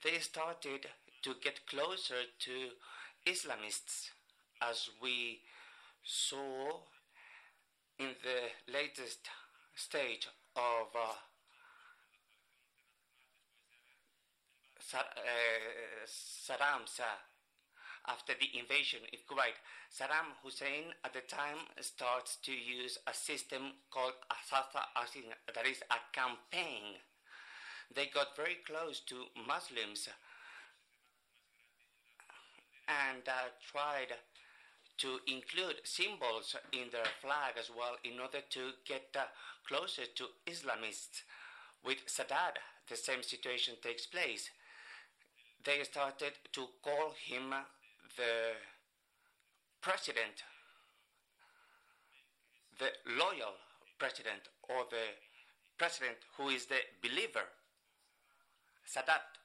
[0.02, 0.88] they started
[1.22, 2.72] to get closer to
[3.26, 4.10] Islamists,
[4.60, 5.40] as we
[6.02, 6.80] saw
[7.98, 9.28] in the latest
[9.76, 11.14] stage of uh,
[14.94, 15.02] uh,
[16.06, 17.04] Saddam's uh,
[18.08, 19.54] after the invasion of Kuwait,
[19.88, 25.80] Saddam Hussein at the time starts to use a system called Asasa Asin, that is
[25.90, 26.98] a campaign.
[27.94, 30.08] They got very close to Muslims
[32.88, 34.14] and uh, tried
[34.98, 39.24] to include symbols in their flag as well in order to get uh,
[39.66, 41.22] closer to Islamists.
[41.84, 42.58] With Sadat,
[42.88, 44.50] the same situation takes place.
[45.64, 47.54] They started to call him
[48.16, 48.54] the
[49.80, 50.44] president,
[52.78, 53.54] the loyal
[53.98, 55.18] president, or the
[55.78, 57.46] president who is the believer,
[58.86, 59.41] Sadat.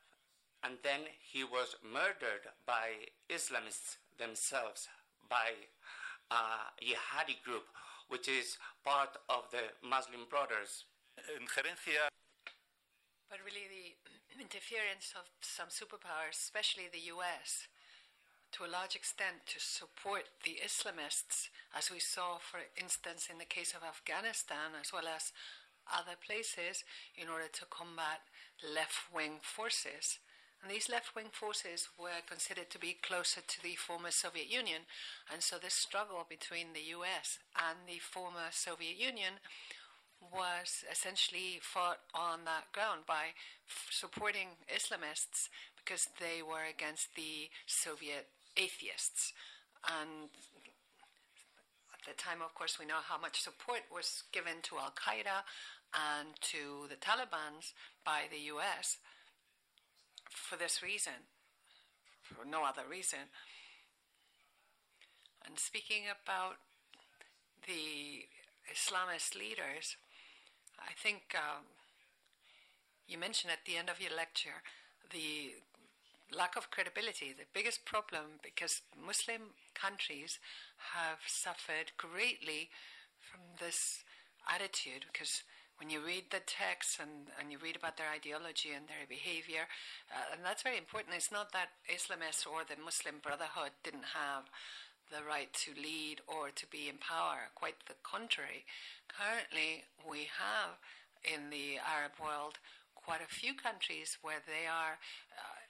[0.64, 4.88] And then he was murdered by Islamists themselves,
[5.30, 5.54] by
[6.32, 7.66] uh, a jihadi group,
[8.10, 10.86] which is part of the Muslim Brothers.
[11.38, 12.10] Injerencia
[13.30, 17.68] But really, the interference of some superpowers, especially the US,
[18.54, 23.46] to a large extent to support the Islamists, as we saw, for instance, in the
[23.46, 25.34] case of Afghanistan, as well as
[25.92, 26.84] other places,
[27.16, 28.22] in order to combat
[28.64, 30.20] left wing forces.
[30.68, 34.82] And these left wing forces were considered to be closer to the former Soviet Union.
[35.32, 39.40] And so this struggle between the US and the former Soviet Union
[40.20, 43.32] was essentially fought on that ground by
[43.64, 45.48] f- supporting Islamists
[45.80, 49.32] because they were against the Soviet atheists.
[49.88, 50.28] And
[51.96, 55.48] at the time, of course, we know how much support was given to Al Qaeda
[55.96, 57.72] and to the Taliban's
[58.04, 58.98] by the US
[60.38, 61.28] for this reason,
[62.24, 63.34] for no other reason.
[65.46, 66.58] And speaking about
[67.66, 68.26] the
[68.72, 69.98] Islamist leaders,
[70.80, 71.64] I think um,
[73.08, 74.62] you mentioned at the end of your lecture
[75.12, 75.56] the
[76.36, 80.40] lack of credibility, the biggest problem, because Muslim countries
[80.94, 82.70] have suffered greatly
[83.20, 84.04] from this
[84.48, 85.44] attitude, because
[85.80, 89.70] when you read the texts and, and you read about their ideology and their behavior,
[90.10, 91.16] uh, and that's very important.
[91.16, 94.50] It's not that Islamists or the Muslim Brotherhood didn't have
[95.12, 97.54] the right to lead or to be in power.
[97.56, 98.66] Quite the contrary.
[99.08, 100.82] Currently, we have
[101.24, 102.60] in the Arab world
[102.96, 105.00] quite a few countries where they are
[105.32, 105.62] uh,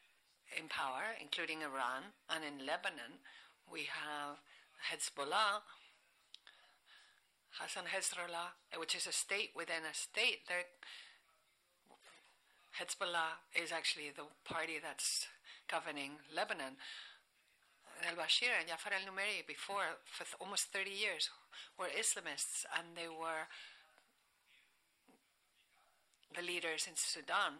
[0.57, 3.21] in power, including Iran, and in Lebanon,
[3.69, 4.41] we have
[4.89, 5.61] Hezbollah.
[7.51, 10.47] Hassan Hezbollah, which is a state within a state.
[10.47, 10.67] They're,
[12.79, 15.27] Hezbollah is actually the party that's
[15.69, 16.77] governing Lebanon.
[18.05, 21.29] Al Bashir and Jafar al Numeri, before for th- almost 30 years,
[21.79, 23.49] were Islamists and they were
[26.35, 27.57] the leaders in Sudan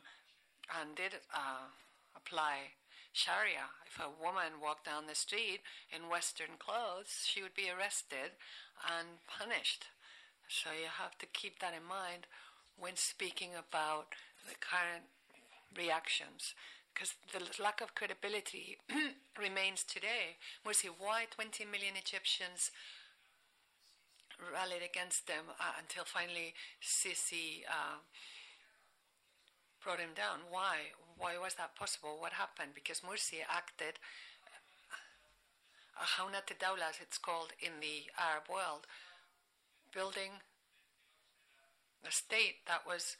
[0.79, 1.73] and did uh,
[2.15, 2.77] apply
[3.13, 3.73] Sharia.
[3.85, 8.37] If a woman walked down the street in Western clothes, she would be arrested
[8.85, 9.87] and punished.
[10.47, 12.27] So you have to keep that in mind
[12.77, 14.13] when speaking about
[14.47, 15.09] the current
[15.75, 16.53] reactions
[16.93, 18.77] because the lack of credibility
[19.39, 20.41] remains today.
[20.65, 22.71] Mursi, why 20 million Egyptians
[24.41, 28.01] rallied against them uh, until finally Sisi uh,
[29.83, 30.39] brought him down?
[30.49, 30.97] Why?
[31.17, 32.17] Why was that possible?
[32.19, 32.71] What happened?
[32.75, 33.97] Because Mursi acted
[35.97, 38.85] uh, Haunat Dawla, as it's called in the Arab world,
[39.93, 40.45] building
[42.05, 43.17] a state that was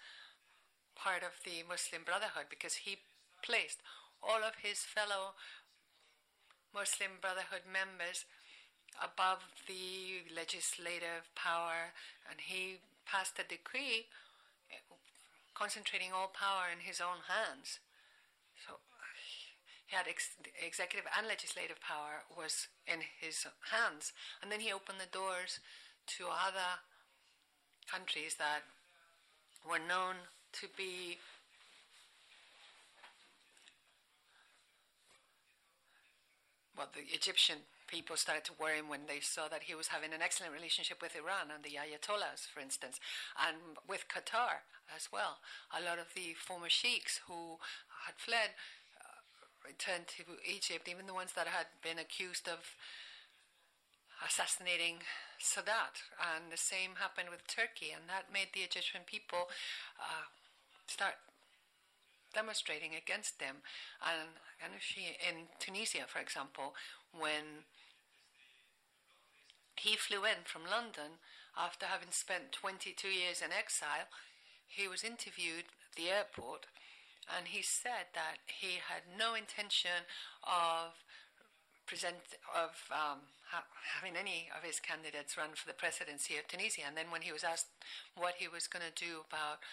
[0.96, 2.98] part of the Muslim Brotherhood because he
[3.42, 3.82] placed
[4.22, 5.34] all of his fellow
[6.74, 8.26] Muslim Brotherhood members
[9.02, 11.94] above the legislative power,
[12.30, 14.10] and he passed a decree
[14.72, 14.96] uh,
[15.54, 17.80] concentrating all power in his own hands.
[19.88, 24.12] He had ex- executive and legislative power was in his hands,
[24.42, 25.60] and then he opened the doors
[26.18, 26.84] to other
[27.90, 28.64] countries that
[29.64, 30.16] were known
[30.60, 31.18] to be
[36.78, 37.58] well, the Egyptian
[37.88, 41.16] people started to worry when they saw that he was having an excellent relationship with
[41.16, 43.00] Iran and the Ayatollahs, for instance,
[43.40, 45.40] and with Qatar as well.
[45.72, 47.58] A lot of the former sheikhs who
[48.06, 48.52] had fled
[49.68, 52.64] returned to Egypt, even the ones that had been accused of
[54.24, 55.04] assassinating
[55.38, 56.08] Sadat.
[56.18, 59.52] And the same happened with Turkey, and that made the Egyptian people
[60.00, 60.32] uh,
[60.88, 61.20] start
[62.34, 63.62] demonstrating against them.
[64.02, 66.74] And, in Tunisia, for example,
[67.14, 67.68] when
[69.76, 71.22] he flew in from London
[71.56, 74.10] after having spent 22 years in exile,
[74.68, 76.66] he was interviewed at the airport
[77.36, 80.08] and he said that he had no intention
[80.44, 81.04] of
[81.88, 86.84] present of um, ha- having any of his candidates run for the presidency of Tunisia.
[86.86, 87.72] And then when he was asked
[88.16, 89.64] what he was going to do about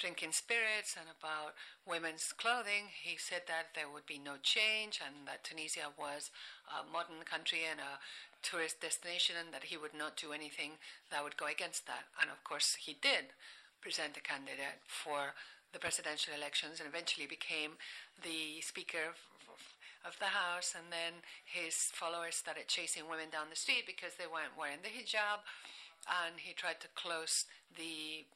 [0.00, 1.52] drinking spirits and about
[1.84, 6.32] women's clothing, he said that there would be no change and that Tunisia was
[6.72, 8.00] a modern country and a
[8.40, 10.80] tourist destination and that he would not do anything
[11.12, 12.08] that would go against that.
[12.20, 13.36] And of course, he did
[13.84, 15.36] present a candidate for
[15.72, 17.80] the presidential elections and eventually became
[18.22, 19.12] the Speaker
[20.04, 20.74] of, the House.
[20.76, 24.92] And then his followers started chasing women down the street because they weren't wearing the
[24.92, 25.42] hijab.
[26.06, 27.46] And he tried to close
[27.76, 28.26] the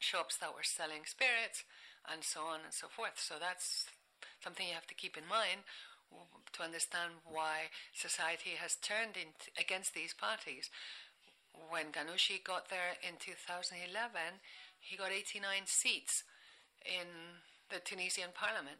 [0.00, 1.64] shops that were selling spirits
[2.08, 3.20] and so on and so forth.
[3.20, 3.86] So that's
[4.42, 5.68] something you have to keep in mind
[6.52, 10.70] to understand why society has turned in against these parties.
[11.68, 13.84] When Ghannouchi got there in 2011,
[14.80, 16.24] he got 89 seats
[16.84, 17.06] in
[17.68, 18.78] the Tunisian parliament.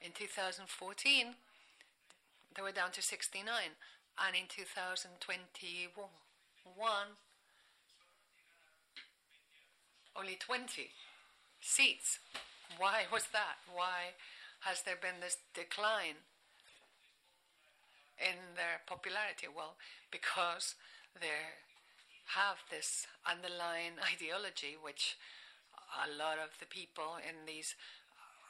[0.00, 1.34] In 2014,
[2.54, 3.48] they were down to 69.
[4.14, 5.18] And in 2021,
[10.16, 10.90] only 20
[11.60, 12.20] seats.
[12.78, 13.58] Why was that?
[13.72, 14.14] Why
[14.60, 16.22] has there been this decline
[18.18, 19.48] in their popularity?
[19.50, 19.74] Well,
[20.10, 20.76] because
[21.18, 21.63] they
[22.32, 25.16] have this underlying ideology which
[25.94, 27.74] a lot of the people in these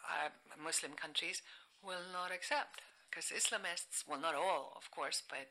[0.07, 1.43] uh, Muslim countries
[1.85, 2.81] will not accept.
[3.11, 5.47] Because Islamists, well, not all, of course, but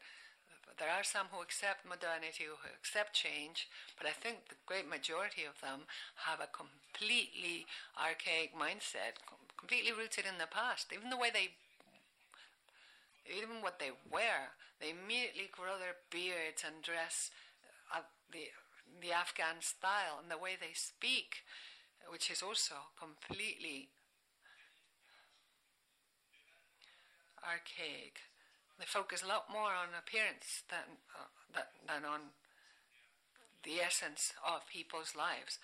[0.80, 5.46] there are some who accept modernity, who accept change, but I think the great majority
[5.46, 5.86] of them
[6.26, 9.22] have a completely archaic mindset,
[9.56, 10.90] completely rooted in the past.
[10.92, 11.54] Even the way they,
[13.30, 17.30] even what they wear, they immediately grow their beards and dress
[18.34, 18.50] the
[19.02, 21.44] the Afghan style, and the way they speak,
[22.08, 23.90] which is also completely
[27.44, 28.24] archaic.
[28.80, 32.34] They focus a lot more on appearance than, uh, than on
[33.64, 35.60] the essence of people's lives.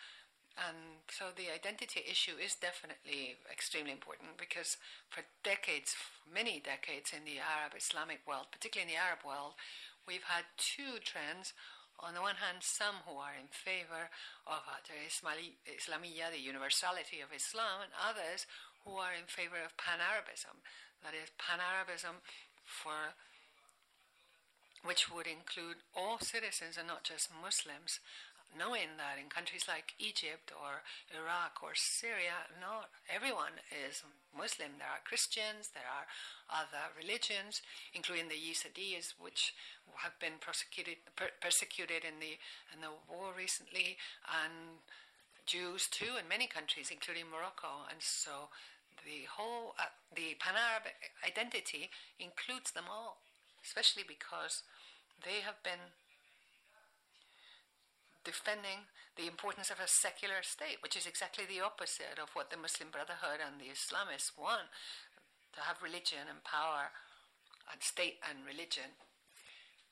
[0.59, 4.75] And so the identity issue is definitely extremely important because
[5.07, 5.95] for decades,
[6.27, 9.55] many decades in the Arab Islamic world, particularly in the Arab world,
[10.03, 11.53] we've had two trends.
[11.99, 14.07] On the one hand, some who are in favor
[14.47, 14.95] of the
[15.67, 18.47] Islamiyya, the universality of Islam, and others
[18.87, 20.63] who are in favor of pan Arabism.
[21.03, 22.23] That is, pan Arabism
[22.63, 23.15] for
[24.83, 27.99] which would include all citizens and not just Muslims,
[28.57, 30.81] knowing that in countries like Egypt or
[31.13, 34.03] Iraq or Syria, not everyone is
[34.35, 34.77] Muslim.
[34.77, 36.09] There are Christians, there are
[36.49, 37.61] other religions,
[37.93, 39.53] including the Yazidis, which
[40.01, 42.37] have been persecuted, per- persecuted in the
[42.73, 44.81] in the war recently, and
[45.45, 47.89] Jews too in many countries, including Morocco.
[47.89, 48.49] And so
[49.05, 50.89] the whole uh, the Pan-Arab
[51.25, 51.89] identity
[52.19, 53.17] includes them all,
[53.63, 54.63] especially because
[55.25, 55.93] they have been
[58.29, 58.85] defending
[59.17, 62.93] the importance of a secular state, which is exactly the opposite of what the Muslim
[62.93, 64.69] Brotherhood and the Islamists want
[65.57, 66.93] to have religion and power
[67.73, 68.93] and state and religion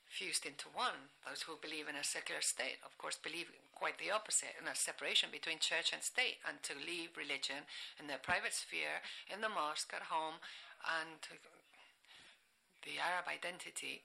[0.06, 1.10] fused into one.
[1.26, 4.74] Those who believe in a secular state, of course, believe quite the opposite in a
[4.78, 7.66] separation between church and state, and to leave religion
[7.98, 10.38] in their private sphere, in the mosque, at home,
[11.02, 11.26] and
[12.86, 14.02] the Arab identity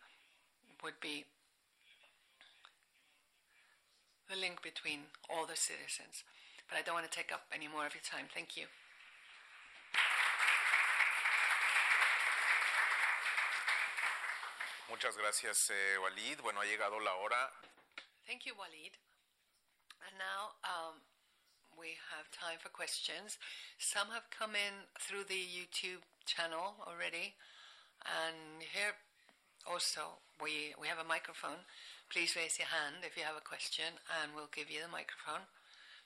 [0.81, 1.25] would be
[4.29, 6.23] the link between all the citizens.
[6.69, 8.25] But I don't want to take up any more of your time.
[8.33, 8.65] Thank you.
[14.89, 16.41] Muchas gracias, eh, Waleed.
[16.41, 17.51] Bueno, ha llegado la hora.
[18.27, 18.93] Thank you, Waleed.
[20.05, 21.01] And now um,
[21.77, 23.37] we have time for questions.
[23.79, 27.35] Some have come in through the YouTube channel already.
[28.05, 28.93] And here
[29.69, 31.65] also, we, we have a microphone.
[32.11, 35.49] Please raise your hand if you have a question, and we'll give you the microphone.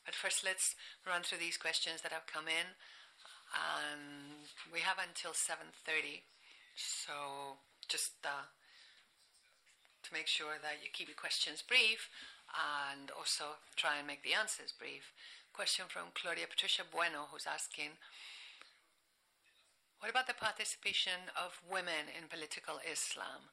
[0.06, 2.78] But first, let's run through these questions that have come in.
[3.52, 6.24] And we have until 7.30.
[6.76, 8.14] So just...
[8.24, 8.52] Uh,
[10.08, 12.08] to make sure that you keep your questions brief
[12.56, 15.12] and also try and make the answers brief.
[15.52, 18.00] Question from Claudia Patricia Bueno, who's asking
[20.00, 23.50] What about the participation of women in political Islam?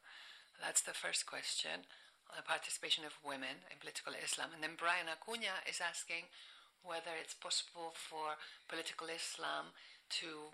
[0.61, 1.89] That's the first question.
[2.37, 4.53] The participation of women in political Islam.
[4.53, 6.29] And then Brian Acuna is asking
[6.85, 8.37] whether it's possible for
[8.69, 9.73] political Islam
[10.21, 10.53] to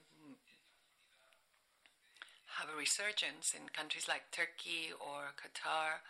[2.58, 6.06] have a resurgence in countries like Turkey or Qatar.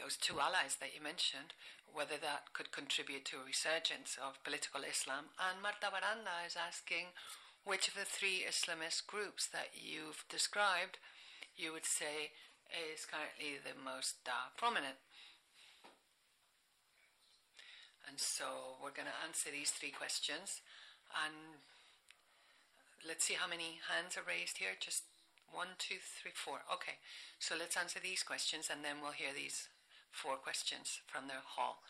[0.00, 1.56] Those two allies that you mentioned,
[1.92, 5.32] whether that could contribute to a resurgence of political Islam.
[5.40, 7.16] And Marta Baranda is asking
[7.64, 10.98] which of the three Islamist groups that you've described
[11.56, 12.36] you would say
[12.68, 15.00] is currently the most uh, prominent?
[18.06, 20.62] And so we're going to answer these three questions.
[21.10, 21.58] And
[23.02, 24.78] let's see how many hands are raised here.
[24.78, 25.08] Just
[25.50, 26.62] one, two, three, four.
[26.70, 27.02] Okay.
[27.38, 29.68] So let's answer these questions and then we'll hear these
[30.10, 31.82] four questions from the hall.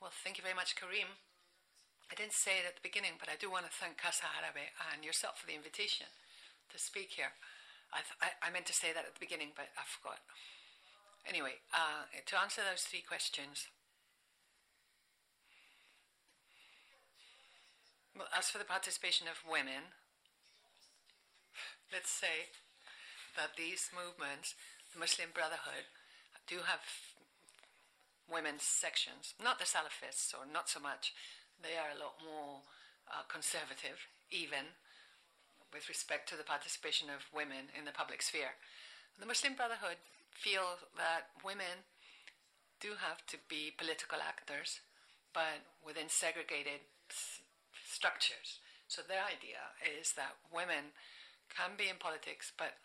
[0.00, 1.18] Well, thank you very much, Karim.
[2.08, 4.72] I didn't say it at the beginning, but I do want to thank Casa Árabe
[4.92, 6.08] and yourself for the invitation
[6.72, 7.36] to speak here.
[7.92, 10.20] I, th- I, I, meant to say that at the beginning, but I forgot.
[11.24, 13.68] Anyway, uh, to answer those three questions,
[18.18, 19.94] Well, as for the participation of women,
[21.94, 22.50] let's say
[23.38, 24.58] that these movements,
[24.90, 25.86] the Muslim Brotherhood,
[26.50, 26.82] do have
[28.30, 29.34] women's sections.
[29.42, 31.12] Not the Salafists, or not so much.
[31.58, 32.62] They are a lot more
[33.08, 34.76] uh, conservative, even
[35.72, 38.56] with respect to the participation of women in the public sphere.
[39.18, 39.98] The Muslim Brotherhood
[40.32, 41.88] feel that women
[42.80, 44.80] do have to be political actors,
[45.34, 46.86] but within segregated
[47.84, 48.62] structures.
[48.86, 50.94] So their idea is that women
[51.50, 52.78] can be in politics, but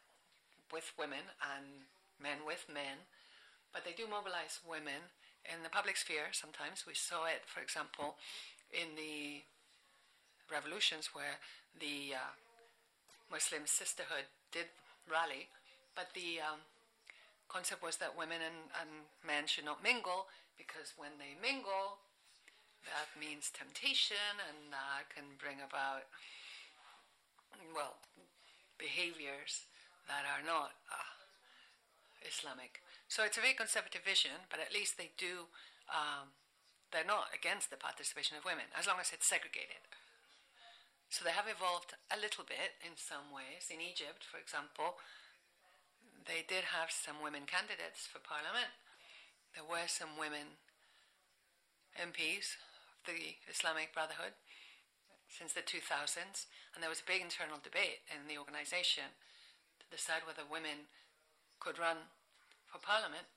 [0.72, 1.86] with women and
[2.20, 3.06] men with men.
[3.72, 5.14] But they do mobilize women
[5.48, 6.86] in the public sphere sometimes.
[6.88, 8.16] We saw it, for example,
[8.72, 9.44] in the
[10.52, 11.40] revolutions where
[11.80, 12.34] the uh,
[13.32, 14.70] Muslim sisterhood did
[15.10, 15.50] rally,
[15.96, 16.62] but the um,
[17.50, 20.28] concept was that women and, and men should not mingle
[20.58, 21.98] because when they mingle,
[22.86, 26.06] that means temptation and that can bring about,
[27.74, 27.98] well,
[28.78, 29.66] behaviors
[30.08, 31.14] that are not uh,
[32.28, 32.83] Islamic.
[33.14, 35.46] So it's a very conservative vision, but at least they do,
[35.86, 36.34] um,
[36.90, 39.86] they're not against the participation of women, as long as it's segregated.
[41.14, 43.70] So they have evolved a little bit in some ways.
[43.70, 44.98] In Egypt, for example,
[46.26, 48.74] they did have some women candidates for parliament.
[49.54, 50.58] There were some women
[51.94, 54.34] MPs of the Islamic Brotherhood
[55.30, 59.14] since the 2000s, and there was a big internal debate in the organization
[59.78, 60.90] to decide whether women
[61.62, 62.10] could run
[62.74, 63.30] for parliament.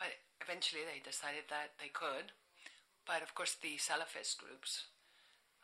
[0.00, 2.32] But eventually they decided that they could.
[3.04, 4.88] But of course, the Salafist groups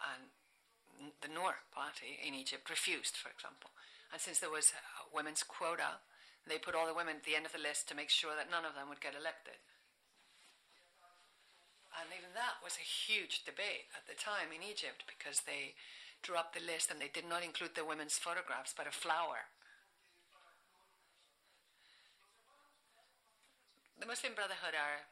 [0.04, 0.28] and
[1.24, 3.72] the Noor party in Egypt refused, for example.
[4.12, 6.04] And since there was a women's quota,
[6.44, 8.52] they put all the women at the end of the list to make sure that
[8.52, 9.56] none of them would get elected.
[11.96, 15.72] And even that was a huge debate at the time in Egypt because they
[16.20, 19.48] drew up the list and they did not include the women's photographs but a flower.
[23.96, 25.08] The Muslim Brotherhood are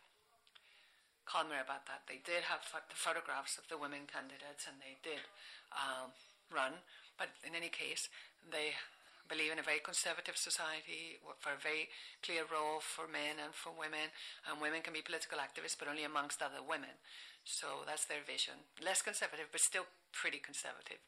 [1.24, 2.04] calmer about that.
[2.04, 5.24] They did have the photographs of the women candidates and they did
[5.72, 6.12] um,
[6.52, 6.84] run,
[7.16, 8.12] but in any case,
[8.44, 8.76] they
[9.24, 11.88] believe in a very conservative society for a very
[12.20, 14.12] clear role for men and for women,
[14.44, 17.00] and women can be political activists, but only amongst other women.
[17.44, 18.68] So that's their vision.
[18.84, 21.00] Less conservative, but still pretty conservative.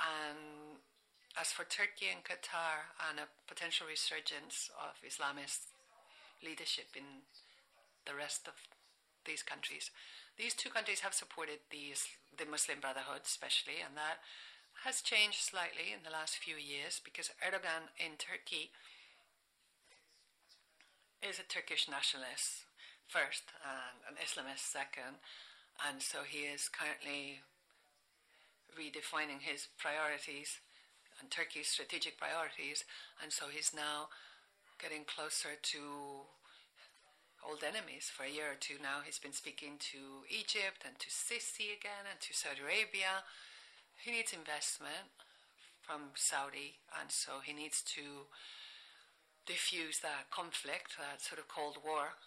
[0.00, 0.80] And
[1.36, 5.75] as for Turkey and Qatar and a potential resurgence of Islamist
[6.42, 7.24] leadership in
[8.06, 8.54] the rest of
[9.24, 9.90] these countries,
[10.38, 12.06] these two countries have supported these,
[12.36, 14.20] the Muslim Brotherhood, especially, and that
[14.84, 18.70] has changed slightly in the last few years because Erdogan in Turkey
[21.24, 22.68] is a Turkish nationalist
[23.08, 25.22] first and an Islamist second,
[25.80, 27.40] and so he is currently
[28.76, 30.60] redefining his priorities
[31.20, 32.84] and Turkey's strategic priorities,
[33.22, 34.12] and so he's now
[34.80, 35.80] getting closer to
[37.42, 38.10] old enemies.
[38.10, 42.04] For a year or two now, he's been speaking to Egypt and to Sisi again
[42.10, 43.24] and to Saudi Arabia
[43.96, 45.08] he needs investment
[45.80, 48.28] from Saudi, and so he needs to
[49.46, 52.18] diffuse that conflict, that sort of Cold War,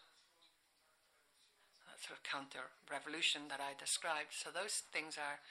[1.85, 4.31] that sort of counter revolution that I described.
[4.31, 5.43] So those things are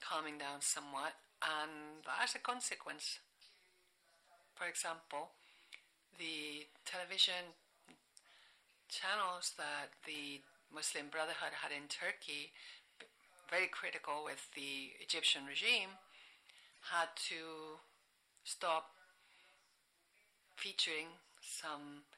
[0.00, 3.20] calming down somewhat, and as a consequence,
[4.56, 5.36] for example,
[6.18, 7.56] the television
[8.88, 10.40] channels that the
[10.72, 12.54] Muslim Brotherhood had in Turkey
[13.50, 16.00] very critical with the Egyptian regime,
[16.90, 17.78] had to
[18.44, 18.96] stop
[20.56, 22.08] featuring some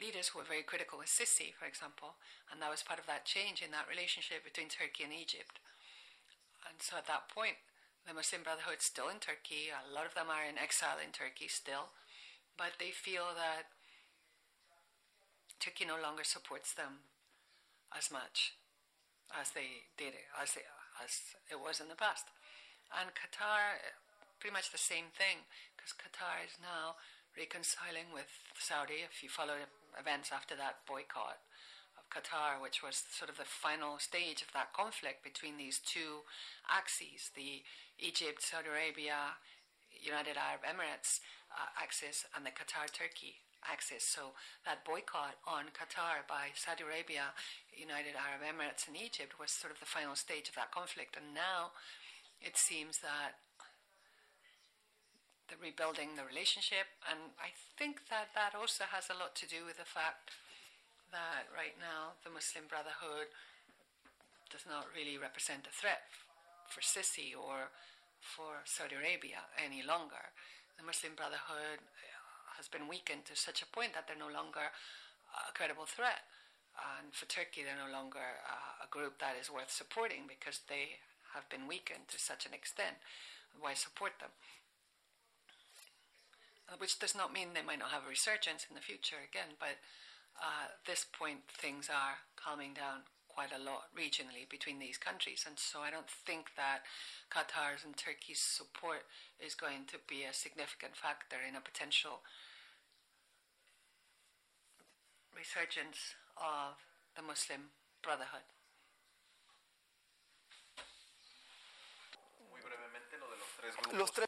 [0.00, 2.16] leaders who were very critical with Sisi, for example,
[2.50, 5.58] and that was part of that change in that relationship between Turkey and Egypt.
[6.68, 7.56] And so at that point,
[8.06, 9.72] the Muslim Brotherhood still in Turkey.
[9.74, 11.90] A lot of them are in exile in Turkey still,
[12.56, 13.68] but they feel that
[15.60, 17.06] Turkey no longer supports them
[17.96, 18.56] as much
[19.32, 20.64] as they did as, they,
[21.02, 22.28] as it was in the past.
[22.92, 23.82] And Qatar,
[24.38, 27.00] pretty much the same thing, because Qatar is now
[27.34, 29.02] reconciling with Saudi.
[29.02, 29.68] If you follow
[29.98, 31.42] events after that boycott
[31.98, 36.24] of Qatar, which was sort of the final stage of that conflict between these two
[36.68, 37.64] axes the
[37.98, 39.40] Egypt, Saudi Arabia,
[40.06, 41.20] United Arab Emirates
[41.50, 44.06] uh, axis, and the Qatar Turkey axis.
[44.06, 47.34] So that boycott on Qatar by Saudi Arabia,
[47.74, 51.18] United Arab Emirates, and Egypt was sort of the final stage of that conflict.
[51.18, 51.74] And now
[52.38, 53.42] it seems that
[55.50, 59.62] the rebuilding the relationship, and I think that that also has a lot to do
[59.66, 60.34] with the fact
[61.14, 63.30] that right now the Muslim Brotherhood
[64.50, 66.10] does not really represent a threat
[66.66, 67.70] for Sisi or
[68.26, 70.34] for Saudi Arabia any longer.
[70.74, 71.80] The Muslim Brotherhood
[72.58, 74.74] has been weakened to such a point that they're no longer
[75.30, 76.26] a credible threat.
[76.76, 81.00] And for Turkey, they're no longer uh, a group that is worth supporting because they
[81.32, 83.00] have been weakened to such an extent.
[83.56, 84.32] Why support them?
[86.68, 89.56] Uh, which does not mean they might not have a resurgence in the future again,
[89.56, 89.80] but
[90.36, 95.44] uh, at this point, things are calming down quite a lot regionally between these countries.
[95.44, 96.88] And so I don't think that
[97.28, 99.04] Qatar's and Turkey's support
[99.36, 102.24] is going to be a significant factor in a potential
[105.36, 106.80] resurgence of
[107.12, 108.48] the Muslim Brotherhood.
[112.48, 114.00] Muy brevemente lo de los tres grupos.
[114.00, 114.26] Los tres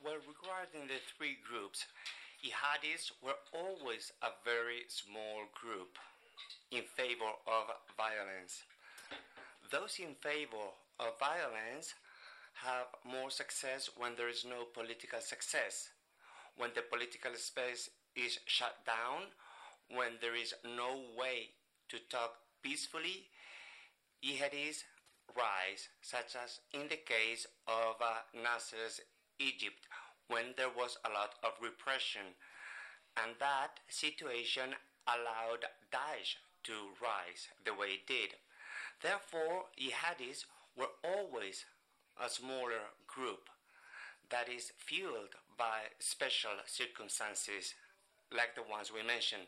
[0.00, 1.84] Well, regarding the three groups,
[2.40, 5.98] jihadis were always a very small group
[6.70, 7.64] in favor of
[7.96, 8.62] violence.
[9.70, 11.94] Those in favor of violence
[12.64, 15.90] have more success when there is no political success,
[16.56, 19.28] when the political space is shut down,
[19.88, 21.50] when there is no way
[21.88, 22.32] to talk
[22.62, 23.28] peacefully,
[24.24, 24.82] jihadis
[25.36, 29.00] rise, such as in the case of uh, Nasser's
[29.38, 29.86] Egypt,
[30.28, 32.34] when there was a lot of repression.
[33.16, 34.74] And that situation
[35.06, 38.34] allowed Daesh to rise the way it did.
[39.02, 40.44] Therefore, jihadis
[40.76, 41.64] were always
[42.20, 43.48] a smaller group
[44.30, 47.74] that is fueled by special circumstances
[48.32, 49.46] like the ones we mentioned.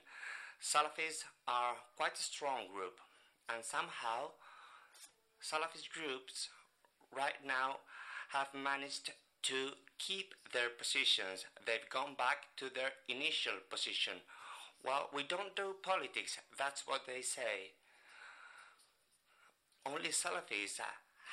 [0.63, 3.01] Salafis are quite a strong group,
[3.49, 4.31] and somehow
[5.43, 6.49] Salafist groups
[7.17, 7.77] right now
[8.31, 9.13] have managed
[9.43, 11.47] to keep their positions.
[11.65, 14.15] They've gone back to their initial position.
[14.85, 17.73] Well, we don't do politics, that's what they say.
[19.87, 20.81] Only Salafis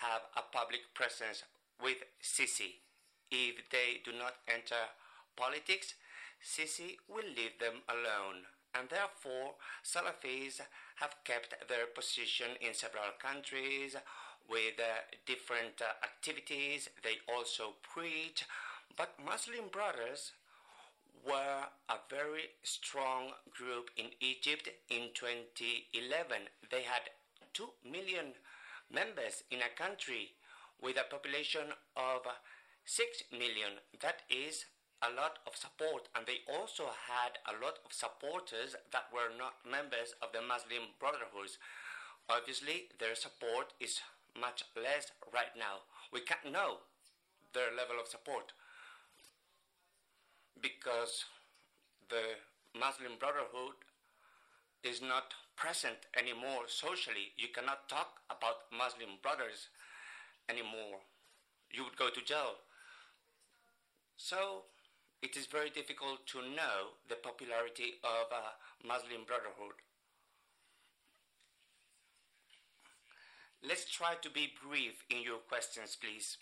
[0.02, 1.44] have a public presence
[1.82, 2.80] with Sisi.
[3.32, 4.90] If they do not enter
[5.36, 5.96] politics,
[6.44, 8.46] Sisi will leave them alone.
[8.74, 10.62] And therefore, Salafis
[10.96, 13.96] have kept their position in several countries
[14.50, 16.90] with uh, different uh, activities.
[17.04, 18.46] They also preach.
[18.98, 20.32] But Muslim Brothers
[22.26, 26.50] very strong group in Egypt in 2011.
[26.72, 27.14] They had
[27.54, 28.34] 2 million
[28.90, 30.34] members in a country
[30.82, 32.26] with a population of
[32.86, 33.78] 6 million.
[34.02, 34.66] That is
[35.06, 39.62] a lot of support, and they also had a lot of supporters that were not
[39.62, 41.62] members of the Muslim Brotherhoods.
[42.26, 44.02] Obviously, their support is
[44.34, 45.86] much less right now.
[46.10, 46.90] We can't know
[47.54, 48.50] their level of support
[50.58, 51.26] because
[52.10, 52.38] the
[52.78, 53.76] Muslim Brotherhood
[54.84, 57.34] is not present anymore socially.
[57.38, 59.70] You cannot talk about Muslim brothers
[60.50, 61.02] anymore.
[61.72, 62.62] You would go to jail.
[64.18, 64.64] So
[65.22, 69.82] it is very difficult to know the popularity of a Muslim Brotherhood.
[73.68, 76.38] Let's try to be brief in your questions, please.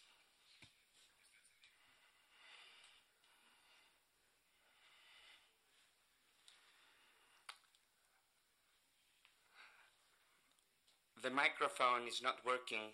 [11.24, 12.92] The microphone is not working.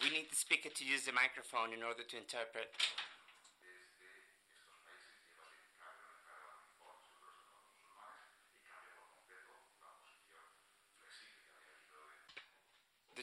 [0.00, 2.70] We need the speaker to use the microphone in order to interpret.
[2.78, 2.84] The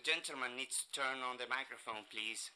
[0.03, 2.51] gentleman needs to turn on the microphone, please.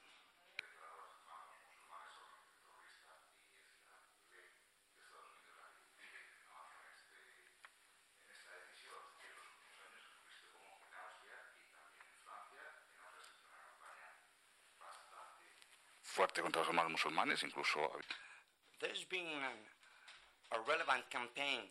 [16.18, 17.78] fuerte contra los hermanos musulmanes, incluso
[18.80, 19.28] There's been
[20.52, 21.70] a relevant campaign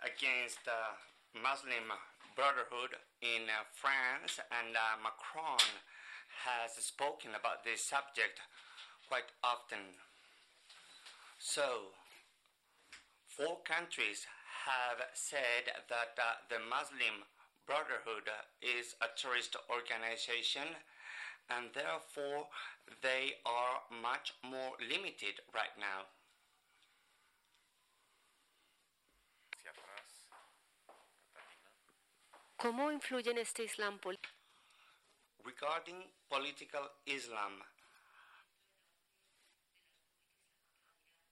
[0.00, 1.92] against the Muslim
[2.38, 5.58] Brotherhood in uh, France, and uh, Macron
[6.46, 8.38] has spoken about this subject
[9.10, 9.98] quite often.
[11.42, 11.98] So,
[13.26, 14.22] four countries
[14.70, 17.26] have said that uh, the Muslim
[17.66, 18.30] Brotherhood
[18.62, 20.78] is a terrorist organization
[21.50, 22.46] and therefore
[23.02, 26.06] they are much more limited right now.
[32.58, 34.18] ¿Cómo influye en este Islam pol-
[35.44, 37.62] Regarding political Islam,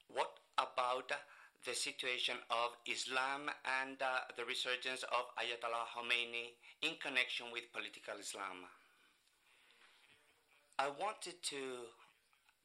[0.08, 1.12] what about
[1.64, 3.50] the situation of Islam
[3.82, 8.64] and uh, the resurgence of Ayatollah Khomeini in connection with political Islam?
[10.78, 11.90] I wanted to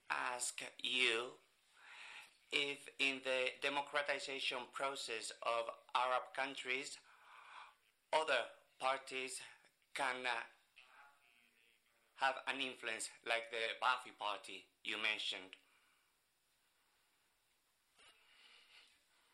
[0.10, 1.32] ask you
[2.52, 5.66] if in the democratization process of
[5.96, 6.98] Arab countries,
[8.14, 8.44] other
[8.80, 9.40] parties
[9.96, 10.44] can uh,
[12.16, 15.58] have an influence like the Bafi party you mentioned.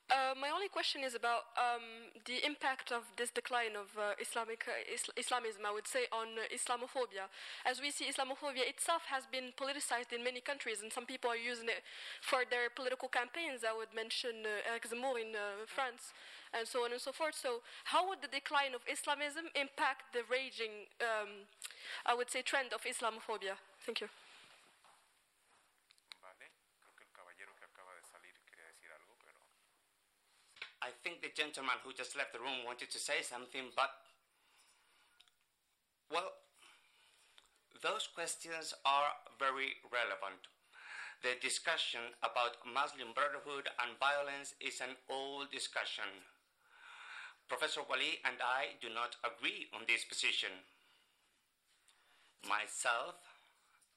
[0.07, 1.83] Uh, my only question is about um,
[2.23, 6.39] the impact of this decline of uh, Islamic uh, Isl- Islamism, I would say, on
[6.39, 7.27] uh, Islamophobia.
[7.67, 11.35] As we see, Islamophobia itself has been politicized in many countries, and some people are
[11.35, 11.83] using it
[12.23, 13.67] for their political campaigns.
[13.67, 16.15] I would mention uh, Eric Zemmour in uh, France,
[16.53, 17.35] and so on and so forth.
[17.35, 21.47] So, how would the decline of Islamism impact the raging, um,
[22.05, 23.57] I would say, trend of Islamophobia?
[23.85, 24.09] Thank you.
[26.21, 26.47] Vale,
[26.79, 29.39] creo que el caballero que acaba de salir quería decir algo, pero
[30.81, 33.91] I think the gentleman who just left the room wanted to say something, but.
[36.09, 36.31] Well,
[37.81, 40.39] those questions are very relevant.
[41.23, 46.05] The discussion about Muslim Brotherhood and violence is an old discussion.
[47.47, 50.51] Professor Wali and I do not agree on this position.
[52.43, 53.15] Myself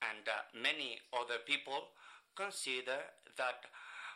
[0.02, 1.90] and uh, many other people
[2.36, 3.66] consider that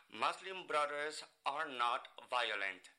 [0.09, 2.95] Muslim brothers are not violent.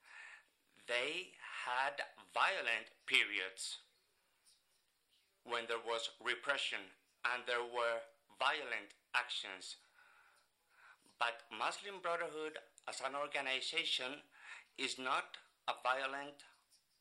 [0.88, 1.32] They
[1.66, 2.04] had
[2.36, 3.80] violent periods
[5.48, 6.84] when there was repression
[7.32, 8.04] and there were
[8.38, 9.80] violent actions.
[11.18, 14.20] But Muslim Brotherhood as an organization
[14.78, 16.44] is not a violent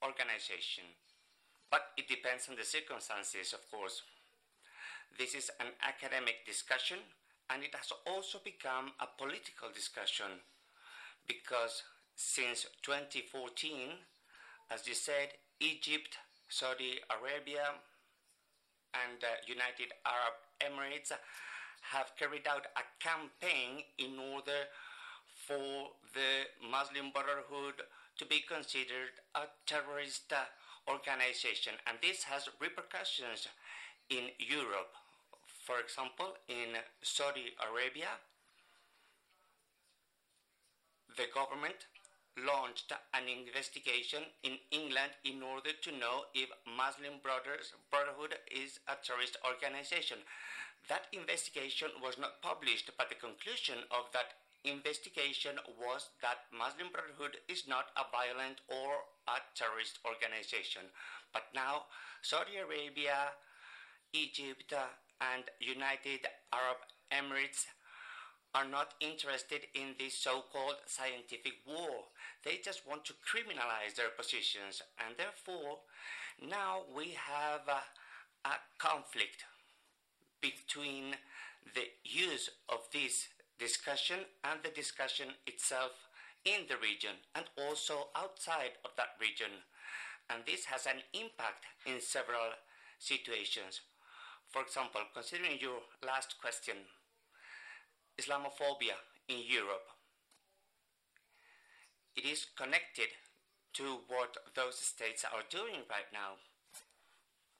[0.03, 0.85] organization.
[1.71, 4.03] But it depends on the circumstances, of course.
[5.19, 6.99] This is an academic discussion
[7.51, 10.41] and it has also become a political discussion
[11.29, 11.83] because
[12.17, 14.01] since 2014,
[14.71, 16.19] as you said, Egypt,
[16.49, 17.75] Saudi Arabia,
[18.95, 21.11] and uh, United Arab Emirates
[21.91, 24.71] have carried out a campaign in order
[25.47, 27.83] for the Muslim Brotherhood
[28.19, 30.33] to be considered a terrorist
[30.89, 33.49] organization, and this has repercussions
[34.11, 34.95] in Europe.
[35.65, 38.21] For example, in Saudi Arabia,
[41.17, 41.89] the government
[42.37, 48.99] launched an investigation in England in order to know if Muslim Brothers Brotherhood is a
[48.99, 50.19] terrorist organization.
[50.89, 57.37] That investigation was not published, but the conclusion of that investigation was that Muslim Brotherhood
[57.49, 60.83] is not a violent or a terrorist organization.
[61.33, 61.87] But now,
[62.23, 63.37] Saudi Arabia,
[64.13, 64.73] Egypt,
[65.21, 66.81] and United Arab
[67.13, 67.67] Emirates
[68.55, 72.07] are not interested in this so called scientific war.
[72.45, 75.79] They just want to criminalize their positions, and therefore,
[76.41, 77.83] now we have a,
[78.49, 79.45] a conflict
[80.41, 81.17] between
[81.75, 83.29] the use of this
[83.59, 85.93] discussion and the discussion itself
[86.45, 89.65] in the region and also outside of that region.
[90.31, 92.57] And this has an impact in several
[92.99, 93.81] situations.
[94.49, 96.77] For example, considering your last question,
[98.21, 98.95] Islamophobia
[99.29, 99.91] in Europe.
[102.17, 103.11] It is connected
[103.75, 106.39] to what those states are doing right now.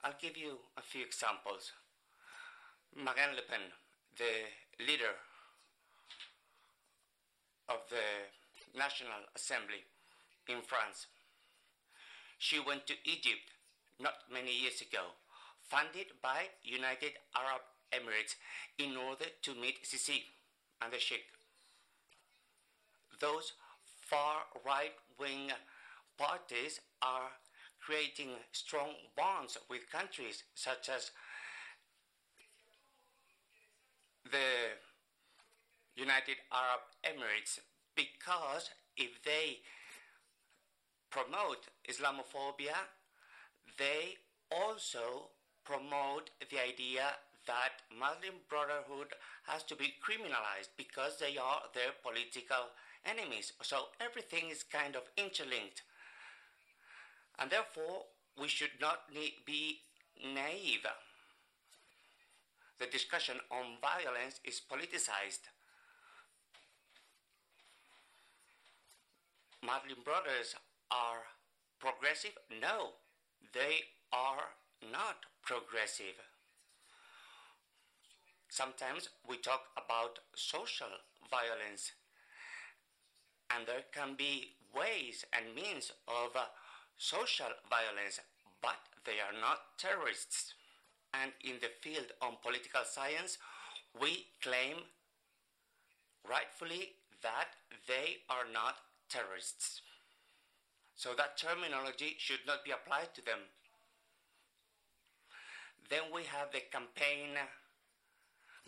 [0.03, 1.73] I'll give you a few examples.
[2.95, 3.73] Marine Le Pen,
[4.17, 5.19] the leader
[7.69, 9.85] of the National Assembly
[10.47, 11.07] in France,
[12.37, 13.51] she went to Egypt
[13.99, 15.15] not many years ago,
[15.61, 17.61] funded by United Arab
[17.93, 18.35] Emirates
[18.77, 20.23] in order to meet Sisi
[20.81, 21.25] and the Sheikh.
[23.19, 23.53] Those
[24.01, 25.51] far right wing
[26.17, 27.31] parties are
[27.79, 31.11] creating strong bonds with countries such as
[34.31, 34.73] the
[35.95, 37.59] United Arab Emirates
[37.95, 39.59] because if they
[41.09, 42.75] promote Islamophobia,
[43.77, 44.15] they
[44.51, 45.29] also
[45.63, 47.15] promote the idea
[47.47, 49.13] that Muslim Brotherhood
[49.47, 52.73] has to be criminalized because they are their political
[53.05, 53.53] enemies.
[53.61, 55.83] So everything is kind of interlinked.
[57.39, 58.05] And therefore,
[58.39, 59.79] we should not be
[60.33, 60.85] naive.
[62.79, 65.47] The discussion on violence is politicized.
[69.65, 70.53] Muslim brothers
[70.91, 71.25] are
[71.79, 72.37] progressive?
[72.61, 73.01] No,
[73.53, 73.81] they
[74.13, 74.53] are
[74.91, 76.21] not progressive.
[78.49, 80.93] Sometimes we talk about social
[81.29, 81.93] violence,
[83.49, 86.37] and there can be ways and means of
[86.97, 88.19] social violence,
[88.61, 90.53] but they are not terrorists.
[91.13, 93.37] And in the field on political science,
[93.99, 94.77] we claim
[96.29, 97.55] rightfully that
[97.87, 98.75] they are not
[99.15, 99.81] terrorists.
[100.95, 103.39] So that terminology should not be applied to them.
[105.89, 107.39] Then we have the campaign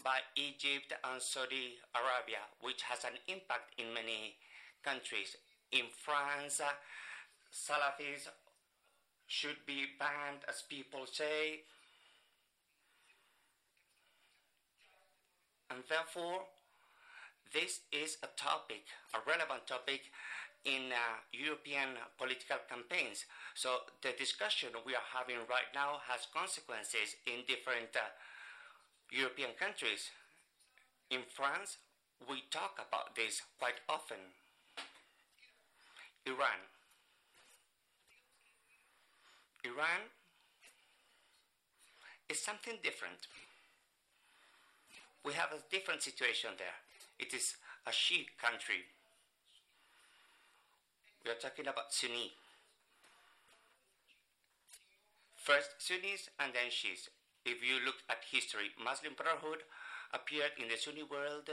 [0.03, 4.35] by Egypt and Saudi Arabia, which has an impact in many
[4.83, 5.35] countries.
[5.71, 6.61] In France,
[7.51, 8.29] Salafis
[9.25, 11.63] should be banned, as people say.
[15.71, 16.45] And therefore,
[17.53, 20.01] this is a topic, a relevant topic
[20.65, 23.25] in uh, European political campaigns.
[23.55, 28.11] So the discussion we are having right now has consequences in different uh,
[29.11, 30.11] European countries.
[31.09, 31.77] In France,
[32.27, 34.19] we talk about this quite often.
[36.25, 36.59] Iran.
[39.63, 40.11] Iran
[42.29, 43.27] is something different.
[45.23, 46.86] We have a different situation there.
[47.19, 48.85] It is a Shia country.
[51.25, 52.31] We are talking about Sunni.
[55.35, 57.09] First Sunnis and then Shias.
[57.45, 59.63] If you look at history, Muslim Brotherhood
[60.13, 61.49] appeared in the Sunni world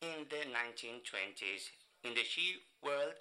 [0.00, 1.72] in the 1920s.
[2.04, 3.18] In the Shia world,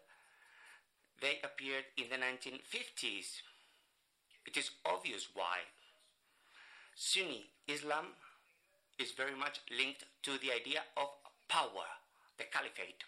[1.22, 3.42] they appeared in the 1950s.
[4.46, 5.66] It is obvious why.
[6.96, 8.14] Sunni Islam
[9.00, 11.10] is very much linked to the idea of
[11.48, 11.88] power,
[12.38, 13.04] the caliphate.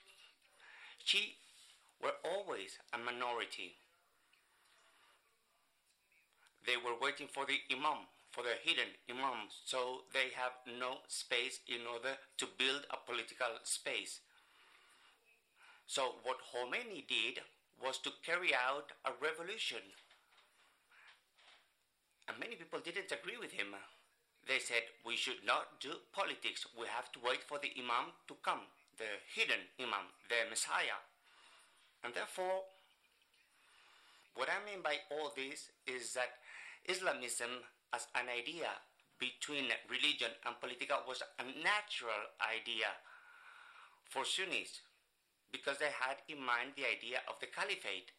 [1.05, 1.35] Shia
[2.01, 3.75] were always a minority.
[6.65, 11.59] They were waiting for the Imam, for the hidden Imam, so they have no space
[11.67, 14.19] in order to build a political space.
[15.87, 17.41] So, what Khomeini did
[17.81, 19.81] was to carry out a revolution.
[22.27, 23.73] And many people didn't agree with him.
[24.49, 26.65] They said, We should not do politics.
[26.73, 28.65] We have to wait for the Imam to come,
[28.97, 30.97] the hidden Imam, the Messiah.
[32.03, 32.65] And therefore,
[34.33, 36.41] what I mean by all this is that
[36.89, 37.61] Islamism
[37.93, 38.73] as an idea
[39.21, 42.89] between religion and political was a natural idea
[44.09, 44.81] for Sunnis
[45.51, 48.09] because they had in mind the idea of the caliphate.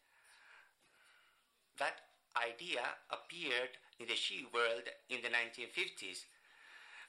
[1.79, 2.07] That
[2.39, 6.25] idea appeared in the Shia world in the 1950s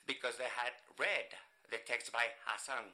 [0.06, 1.32] because they had read
[1.70, 2.92] the text by Hassan,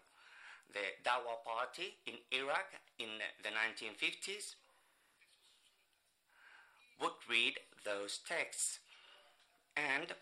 [0.73, 3.09] the Dawa party in Iraq in
[3.43, 4.55] the 1950s,
[7.01, 7.55] would read
[7.85, 8.79] those texts.
[9.77, 10.12] And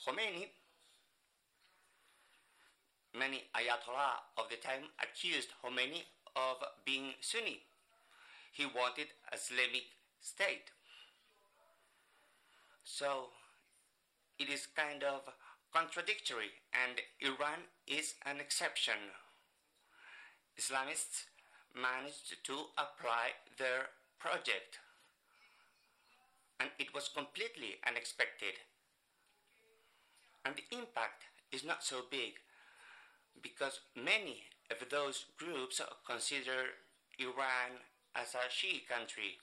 [0.00, 0.48] Khomeini,
[3.18, 6.04] many Ayatollah of the time accused Khomeini
[6.36, 7.60] of being Sunni.
[8.52, 9.84] He wanted a Islamic
[10.20, 10.70] state.
[12.86, 13.34] So
[14.38, 15.22] it is kind of
[15.74, 19.10] contradictory, and Iran is an exception.
[20.56, 21.26] Islamists
[21.74, 24.78] managed to apply their project
[26.58, 28.54] and it was completely unexpected.
[30.46, 32.40] And the impact is not so big
[33.42, 36.80] because many of those groups consider
[37.18, 37.84] Iran
[38.14, 39.36] as a Shia country,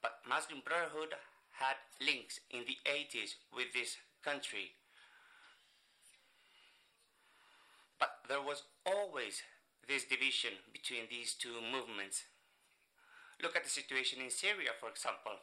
[0.00, 1.14] but Muslim Brotherhood
[1.60, 4.74] had links in the 80s with this country.
[7.98, 9.42] But there was always
[9.86, 12.24] this division between these two movements.
[13.42, 15.38] Look at the situation in Syria, for example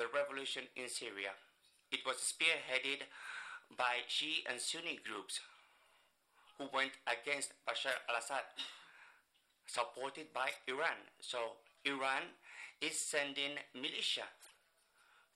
[0.00, 1.36] the revolution in Syria.
[1.92, 3.04] It was spearheaded
[3.76, 5.40] by Shia and Sunni groups
[6.56, 8.48] who went against Bashar al Assad,
[9.66, 10.96] supported by Iran.
[11.20, 12.32] So, Iran
[12.80, 14.24] is sending militia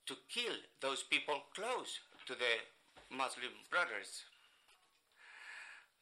[0.06, 4.24] to kill those people close to the Muslim brothers.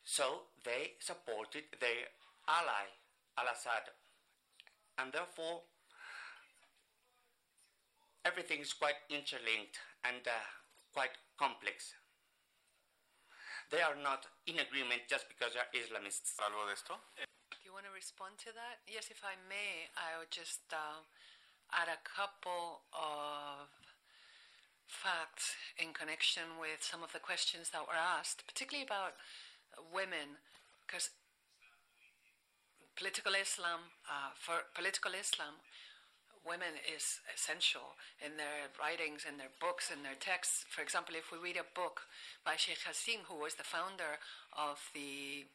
[0.04, 2.10] So they supported their
[2.48, 2.86] ally,
[3.38, 3.90] al Assad.
[4.98, 5.62] And therefore,
[8.24, 10.42] everything is quite interlinked and uh,
[10.92, 11.94] quite complex.
[13.70, 16.36] They are not in agreement just because they are Islamists.
[16.38, 16.94] ¿Algo de esto?
[17.72, 18.84] You want to respond to that?
[18.84, 21.00] Yes, if I may, I would just uh,
[21.72, 23.72] add a couple of
[24.84, 29.16] facts in connection with some of the questions that were asked, particularly about
[29.88, 30.36] women,
[30.84, 31.16] because
[32.92, 35.56] political Islam, uh, for political Islam,
[36.44, 40.68] women is essential in their writings, in their books, in their texts.
[40.68, 42.04] For example, if we read a book
[42.44, 44.20] by Sheikh Yassine, who was the founder
[44.52, 45.48] of the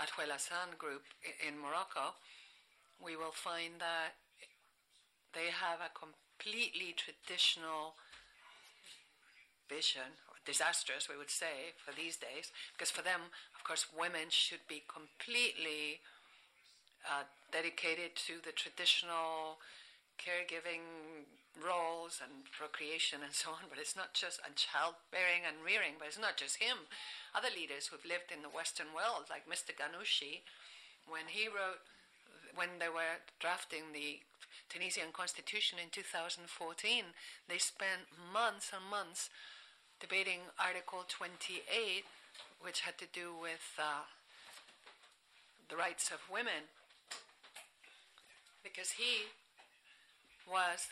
[0.00, 1.02] Adl wal Ihsan group
[1.46, 2.14] in Morocco,
[3.02, 4.14] we will find that
[5.34, 7.94] they have a completely traditional
[9.68, 13.20] vision, or disastrous, we would say, for these days, because for them,
[13.54, 16.00] of course, women should be completely
[17.08, 19.58] uh, dedicated to the traditional
[20.18, 20.84] caregiving
[21.58, 26.10] roles and procreation and so on, but it's not just and childbearing and rearing, but
[26.10, 26.90] it's not just him.
[27.34, 29.70] Other leaders who've lived in the Western world, like Mr.
[29.70, 30.42] Ghannouchi,
[31.06, 31.84] when he wrote,
[32.54, 34.22] when they were drafting the
[34.68, 36.46] Tunisian constitution in 2014,
[37.48, 39.30] they spent months and months
[40.00, 42.04] debating Article 28,
[42.60, 44.06] which had to do with uh,
[45.68, 46.70] the rights of women,
[48.62, 49.30] because he
[50.50, 50.88] was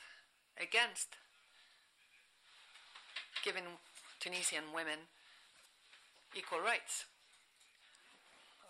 [0.60, 1.16] against
[3.44, 3.64] giving
[4.20, 5.10] Tunisian women
[6.36, 7.04] equal rights,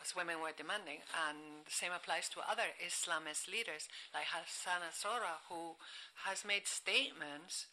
[0.03, 1.05] as women were demanding.
[1.13, 5.77] And the same applies to other Islamist leaders, like Hassan Nasrallah, who
[6.25, 7.67] has made statements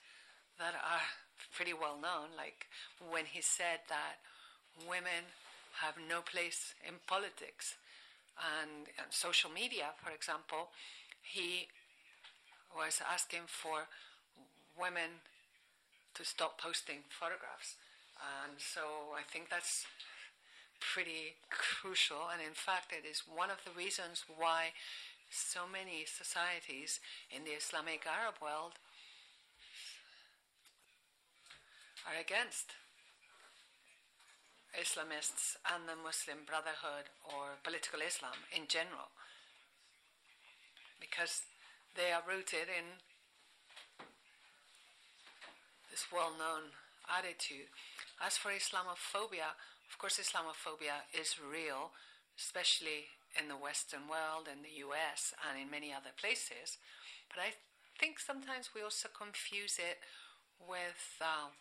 [0.60, 1.08] that are
[1.56, 2.68] pretty well known, like
[3.00, 4.20] when he said that
[4.88, 5.32] women
[5.82, 7.76] have no place in politics.
[8.40, 10.70] And, and social media, for example,
[11.22, 11.68] he
[12.76, 13.88] was asking for
[14.80, 15.24] women
[16.16, 17.76] to stop posting photographs.
[18.20, 19.86] And so I think that's
[20.80, 22.30] pretty crucial.
[22.32, 24.72] And in fact, it is one of the reasons why
[25.30, 28.80] so many societies in the Islamic Arab world
[32.08, 32.74] are against
[34.74, 39.14] Islamists and the Muslim Brotherhood or political Islam in general
[41.00, 41.49] because
[42.00, 42.88] they are rooted in
[45.92, 46.72] this well known
[47.12, 47.68] attitude.
[48.24, 49.52] As for Islamophobia,
[49.92, 51.92] of course, Islamophobia is real,
[52.40, 56.80] especially in the Western world, in the US, and in many other places.
[57.28, 57.52] But I
[58.00, 60.00] think sometimes we also confuse it
[60.56, 61.52] with uh,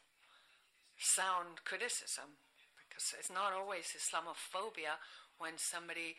[1.03, 2.39] sound criticism,
[2.87, 5.03] because it's not always Islamophobia
[5.43, 6.15] when somebody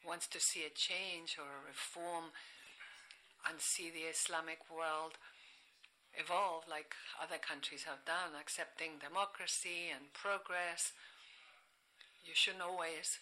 [0.00, 2.32] wants to see a change or a reform
[3.48, 5.18] and see the Islamic world
[6.14, 10.92] evolve like other countries have done, accepting democracy and progress.
[12.24, 13.18] You shouldn't always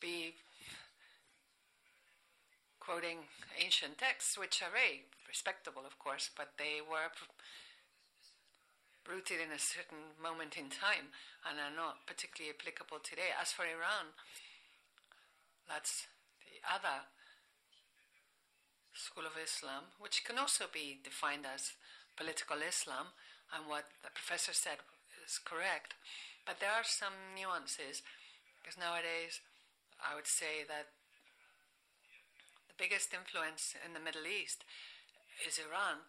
[0.00, 0.36] be
[2.78, 3.26] quoting
[3.58, 7.10] ancient texts, which are very respectable, of course, but they were
[9.08, 11.10] rooted in a certain moment in time
[11.42, 13.34] and are not particularly applicable today.
[13.40, 14.14] As for Iran,
[15.66, 16.06] that's
[16.56, 17.04] the other
[18.96, 21.76] school of Islam, which can also be defined as
[22.16, 23.12] political Islam,
[23.52, 24.80] and what the professor said
[25.20, 25.92] is correct.
[26.48, 28.00] But there are some nuances,
[28.56, 29.44] because nowadays
[30.00, 30.96] I would say that
[32.72, 34.64] the biggest influence in the Middle East
[35.44, 36.08] is Iran.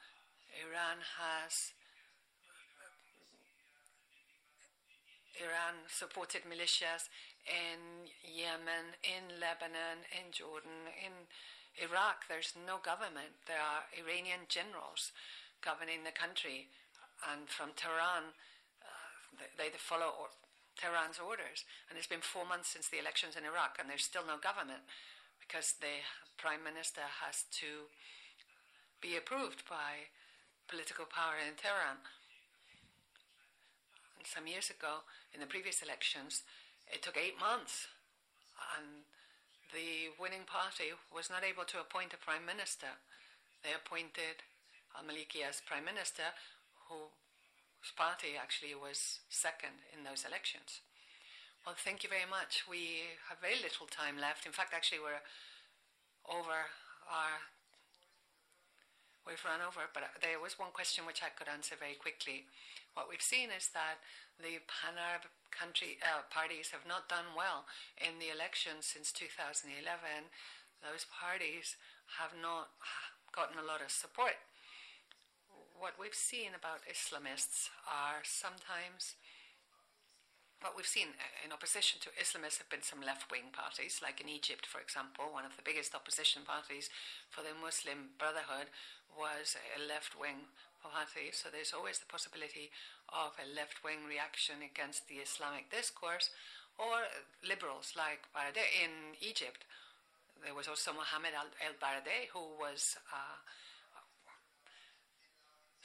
[0.55, 1.75] Iran has
[5.35, 7.11] Iran supported militias
[7.47, 11.25] in Yemen, in Lebanon, in Jordan, in
[11.79, 13.39] Iraq, there's no government.
[13.47, 15.15] There are Iranian generals
[15.63, 16.67] governing the country,
[17.23, 18.35] and from Tehran,
[18.83, 20.29] uh, they, they, follow or,
[20.77, 21.65] Tehran's orders.
[21.89, 24.85] And it's been four months since the elections in Iraq, and there's still no government
[25.41, 26.05] because the
[26.37, 27.89] prime minister has to
[29.01, 30.11] be approved by
[30.67, 32.01] political power in Tehran.
[34.17, 36.43] And some years ago, in the previous elections,
[36.91, 37.87] it took eight months,
[38.75, 39.03] and
[39.73, 42.99] the winning party was not able to appoint a prime minister.
[43.63, 44.43] They appointed
[44.95, 46.31] Al Maliki as prime minister,
[46.87, 50.79] whose party actually was second in those elections.
[51.67, 52.63] Well, thank you very much.
[52.63, 54.47] We have very little time left.
[54.47, 55.19] In fact, actually, we're
[56.23, 56.71] over
[57.11, 57.43] our.
[59.27, 62.47] We've run over, but there was one question which I could answer very quickly.
[62.95, 63.99] what we've seen is that
[64.37, 67.65] the pan Arab country uh, parties have not done well
[67.97, 69.73] in the elections since 2011.
[70.81, 71.75] Those parties
[72.21, 72.69] have not
[73.33, 74.37] gotten a lot of support.
[75.77, 79.17] What we've seen about Islamists are sometimes
[80.61, 81.13] what we've seen
[81.45, 85.29] in opposition to Islamists have been some left wing parties, like in Egypt, for example.
[85.29, 86.89] One of the biggest opposition parties
[87.29, 88.73] for the Muslim Brotherhood
[89.13, 90.49] was a left wing
[91.31, 92.71] So there's always the possibility
[93.09, 96.29] of a left wing reaction against the Islamic discourse,
[96.77, 97.07] or
[97.41, 99.65] liberals like Baradei in Egypt.
[100.43, 102.97] There was also Mohammed El Baradei, who was.
[103.11, 103.39] Uh,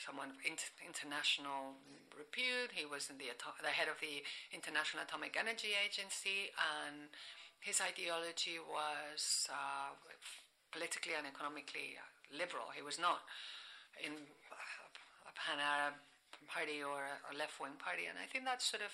[0.02, 1.78] someone of inter- international
[2.10, 2.74] repute.
[2.74, 3.14] He was the,
[3.62, 7.06] the head of the International Atomic Energy Agency, and
[7.62, 9.94] his ideology was uh,
[10.74, 11.94] politically and economically
[12.34, 12.74] liberal.
[12.74, 13.22] He was not
[14.02, 14.26] in
[15.34, 15.96] pan Arab
[16.48, 18.92] party or a, a left wing party, and I think that sort of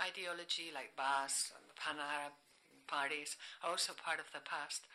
[0.00, 2.34] ideology, like Baath and the pan Arab
[2.86, 4.86] parties, are also part of the past.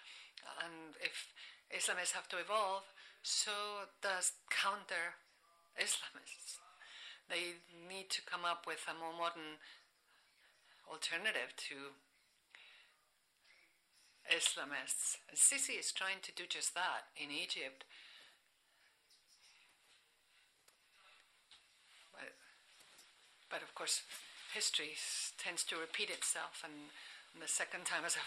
[0.64, 1.32] And if
[1.72, 2.84] Islamists have to evolve,
[3.24, 5.20] so does counter
[5.78, 6.60] Islamists.
[7.30, 9.62] They need to come up with a more modern
[10.90, 11.94] alternative to
[14.26, 15.18] Islamists.
[15.34, 17.86] Sisi is trying to do just that in Egypt.
[22.14, 22.34] But,
[23.50, 24.02] but of course,
[24.54, 24.94] history
[25.38, 26.94] tends to repeat itself, and,
[27.34, 28.26] and the second time is a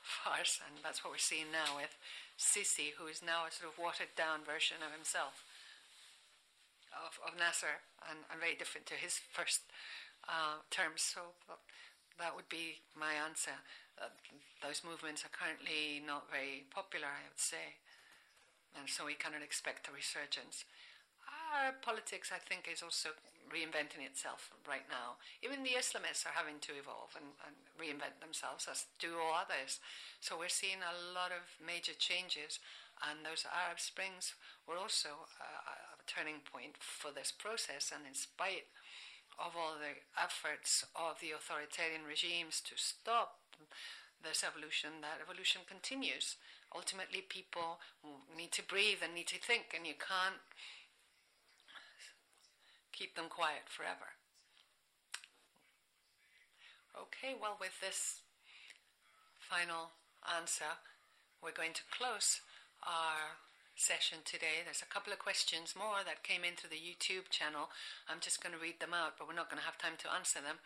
[0.00, 1.96] farce, and that's what we're seeing now with
[2.38, 5.42] Sisi, who is now a sort of watered down version of himself,
[6.92, 9.66] of, of Nasser, and, and very different to his first
[10.28, 11.02] uh, terms.
[11.02, 11.36] So
[12.20, 13.56] that would be my answer.
[13.96, 14.12] Uh,
[14.60, 17.80] those movements are currently not very popular, I would say,
[18.76, 20.68] and so we cannot expect a resurgence.
[21.46, 23.14] Our politics, I think, is also
[23.46, 25.22] reinventing itself right now.
[25.42, 29.78] Even the Islamists are having to evolve and, and, reinvent themselves, as do all others.
[30.18, 32.58] So we're seeing a lot of major changes,
[33.04, 34.34] and those Arab Springs
[34.66, 37.92] were also uh, a turning point for this process.
[37.94, 38.72] And in spite
[39.36, 43.44] of all the efforts of the authoritarian regimes to stop
[44.24, 46.40] this evolution, that evolution continues.
[46.74, 47.78] Ultimately, people
[48.32, 50.40] need to breathe and need to think, and you can't
[52.96, 54.16] keep them quiet forever.
[56.96, 58.24] Okay, well, with this
[59.36, 59.92] final
[60.24, 60.80] answer,
[61.44, 62.40] we're going to close
[62.80, 63.36] our
[63.76, 64.64] session today.
[64.64, 67.68] There's a couple of questions more that came into the YouTube channel.
[68.08, 70.08] I'm just going to read them out, but we're not going to have time to
[70.08, 70.64] answer them.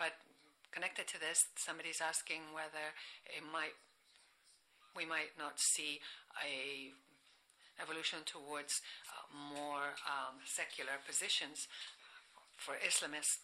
[0.00, 0.16] But
[0.72, 2.96] connected to this, somebody's asking whether
[3.28, 3.76] it might
[4.96, 6.00] we might not see
[6.34, 6.90] a
[7.78, 8.82] evolution towards
[9.32, 11.68] more um, secular positions
[12.56, 13.40] for Islamists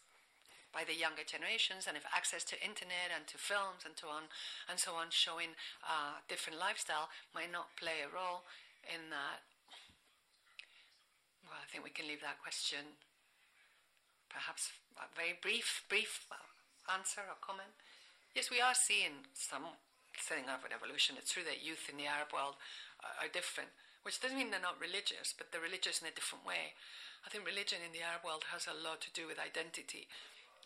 [0.77, 4.29] by the younger generations and if access to internet and to films and so on
[4.69, 8.45] and so on showing uh, different lifestyle might not play a role
[8.85, 9.41] in that.
[11.49, 13.01] Well I think we can leave that question.
[14.29, 16.29] Perhaps a very brief brief
[16.85, 17.73] answer or comment.
[18.37, 19.65] Yes we are seeing some
[20.21, 21.17] setting up an evolution.
[21.17, 22.61] It's true that youth in the Arab world
[23.01, 23.73] are different
[24.07, 26.79] which doesn't mean they're not religious, but they're religious in a different way.
[27.27, 30.07] I think religion in the Arab world has a lot to do with identity,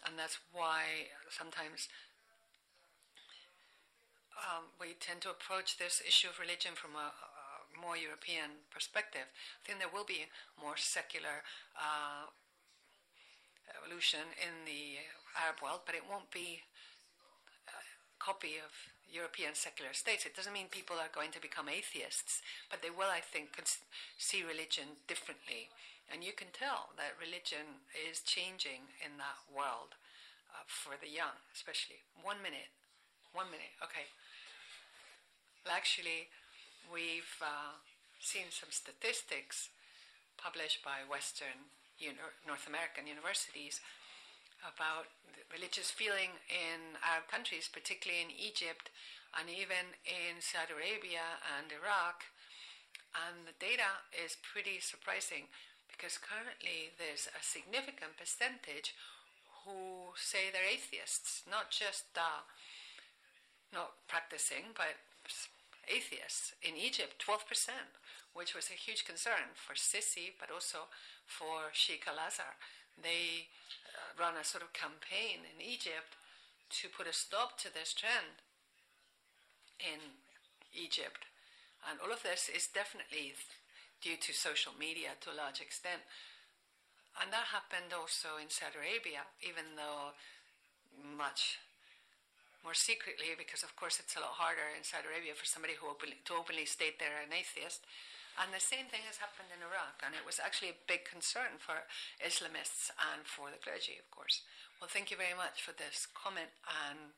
[0.04, 1.88] and that's why sometimes
[4.36, 7.32] um, we tend to approach this issue of religion from a, a,
[7.80, 9.24] more European perspective.
[9.24, 10.28] I think there will be
[10.60, 11.40] more secular
[11.72, 12.28] uh,
[13.72, 15.00] evolution in the
[15.32, 16.60] Arab world, but it won't be
[17.72, 17.80] a
[18.20, 18.68] copy of
[19.12, 20.24] European secular states.
[20.24, 23.58] It doesn't mean people are going to become atheists, but they will, I think,
[24.18, 25.68] see religion differently.
[26.10, 29.94] And you can tell that religion is changing in that world
[30.50, 32.02] uh, for the young, especially.
[32.18, 32.70] One minute.
[33.30, 33.74] One minute.
[33.78, 34.10] Okay.
[35.62, 36.26] Well, actually,
[36.90, 37.78] we've uh,
[38.18, 39.70] seen some statistics
[40.34, 41.70] published by Western
[42.48, 43.78] North American universities
[44.64, 45.10] about
[45.50, 48.90] religious feeling in Arab countries, particularly in Egypt
[49.34, 52.26] and even in Saudi Arabia and Iraq.
[53.14, 55.50] And the data is pretty surprising
[55.90, 58.94] because currently there's a significant percentage
[59.66, 62.46] who say they're atheists, not just uh,
[63.74, 64.98] not practicing, but
[65.86, 66.54] atheists.
[66.62, 67.44] In Egypt, 12%,
[68.32, 70.90] which was a huge concern for Sisi, but also
[71.26, 72.54] for Sheikh Al Azhar.
[72.94, 73.50] They
[74.18, 76.16] run a sort of campaign in Egypt
[76.80, 78.42] to put a stop to this trend
[79.80, 80.18] in
[80.72, 81.26] Egypt.
[81.88, 83.34] And all of this is definitely
[84.00, 86.04] due to social media to a large extent.
[87.18, 90.14] And that happened also in Saudi Arabia, even though
[90.94, 91.58] much
[92.62, 95.88] more secretly, because of course it's a lot harder in Saudi Arabia for somebody who
[95.88, 97.82] openly, to openly state they're an atheist.
[98.38, 101.58] And the same thing has happened in Iraq, and it was actually a big concern
[101.58, 101.86] for
[102.22, 104.46] Islamists and for the clergy, of course.
[104.80, 107.12] Well, thank you very much for this comment, and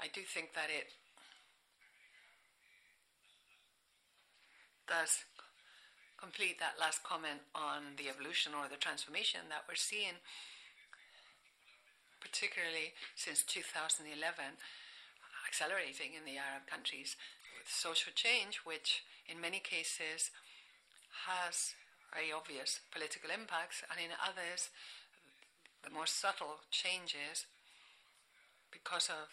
[0.00, 0.96] I do think that it
[4.88, 5.28] does
[6.16, 10.20] complete that last comment on the evolution or the transformation that we're seeing
[12.20, 14.12] particularly since 2011,
[15.48, 17.16] accelerating in the Arab countries
[17.56, 20.30] with social change, which in many cases
[21.26, 21.74] has
[22.12, 24.70] very obvious political impacts, and in others,
[25.84, 27.46] the more subtle changes
[28.72, 29.30] because of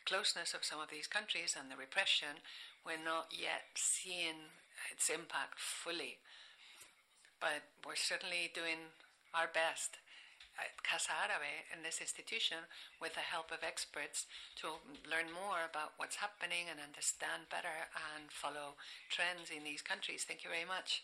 [0.00, 2.40] the closeness of some of these countries and the repression,
[2.84, 4.52] we're not yet seeing
[4.90, 6.18] its impact fully.
[7.40, 8.92] But we're certainly doing
[9.34, 9.98] our best
[10.82, 12.62] Casa Árabe in this institution
[13.02, 14.26] with the help of experts
[14.62, 18.78] to learn more about what's happening and understand better and follow
[19.10, 20.22] trends in these countries.
[20.22, 21.02] Thank you very much.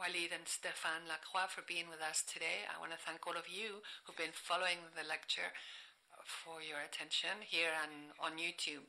[0.00, 2.64] Waleed and Stéphane Lacroix for being with us today.
[2.64, 5.52] I want to thank all of you who've been following the lecture
[6.24, 8.88] for your attention here and on YouTube.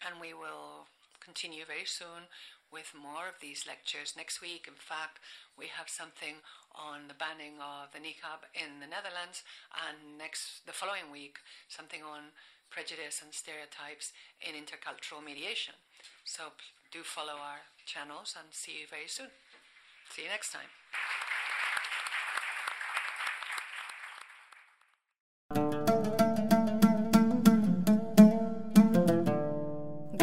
[0.00, 0.88] And we will
[1.20, 2.26] continue very soon
[2.72, 4.64] with more of these lectures next week.
[4.66, 5.20] In fact,
[5.58, 6.40] we have something
[6.72, 9.44] on the banning of the niqab in the Netherlands,
[9.76, 11.38] and next the following week,
[11.68, 12.32] something on
[12.70, 15.74] prejudice and stereotypes in intercultural mediation.
[16.24, 16.56] So
[16.90, 19.28] do follow our channels and see you very soon.
[20.08, 20.70] See you next time.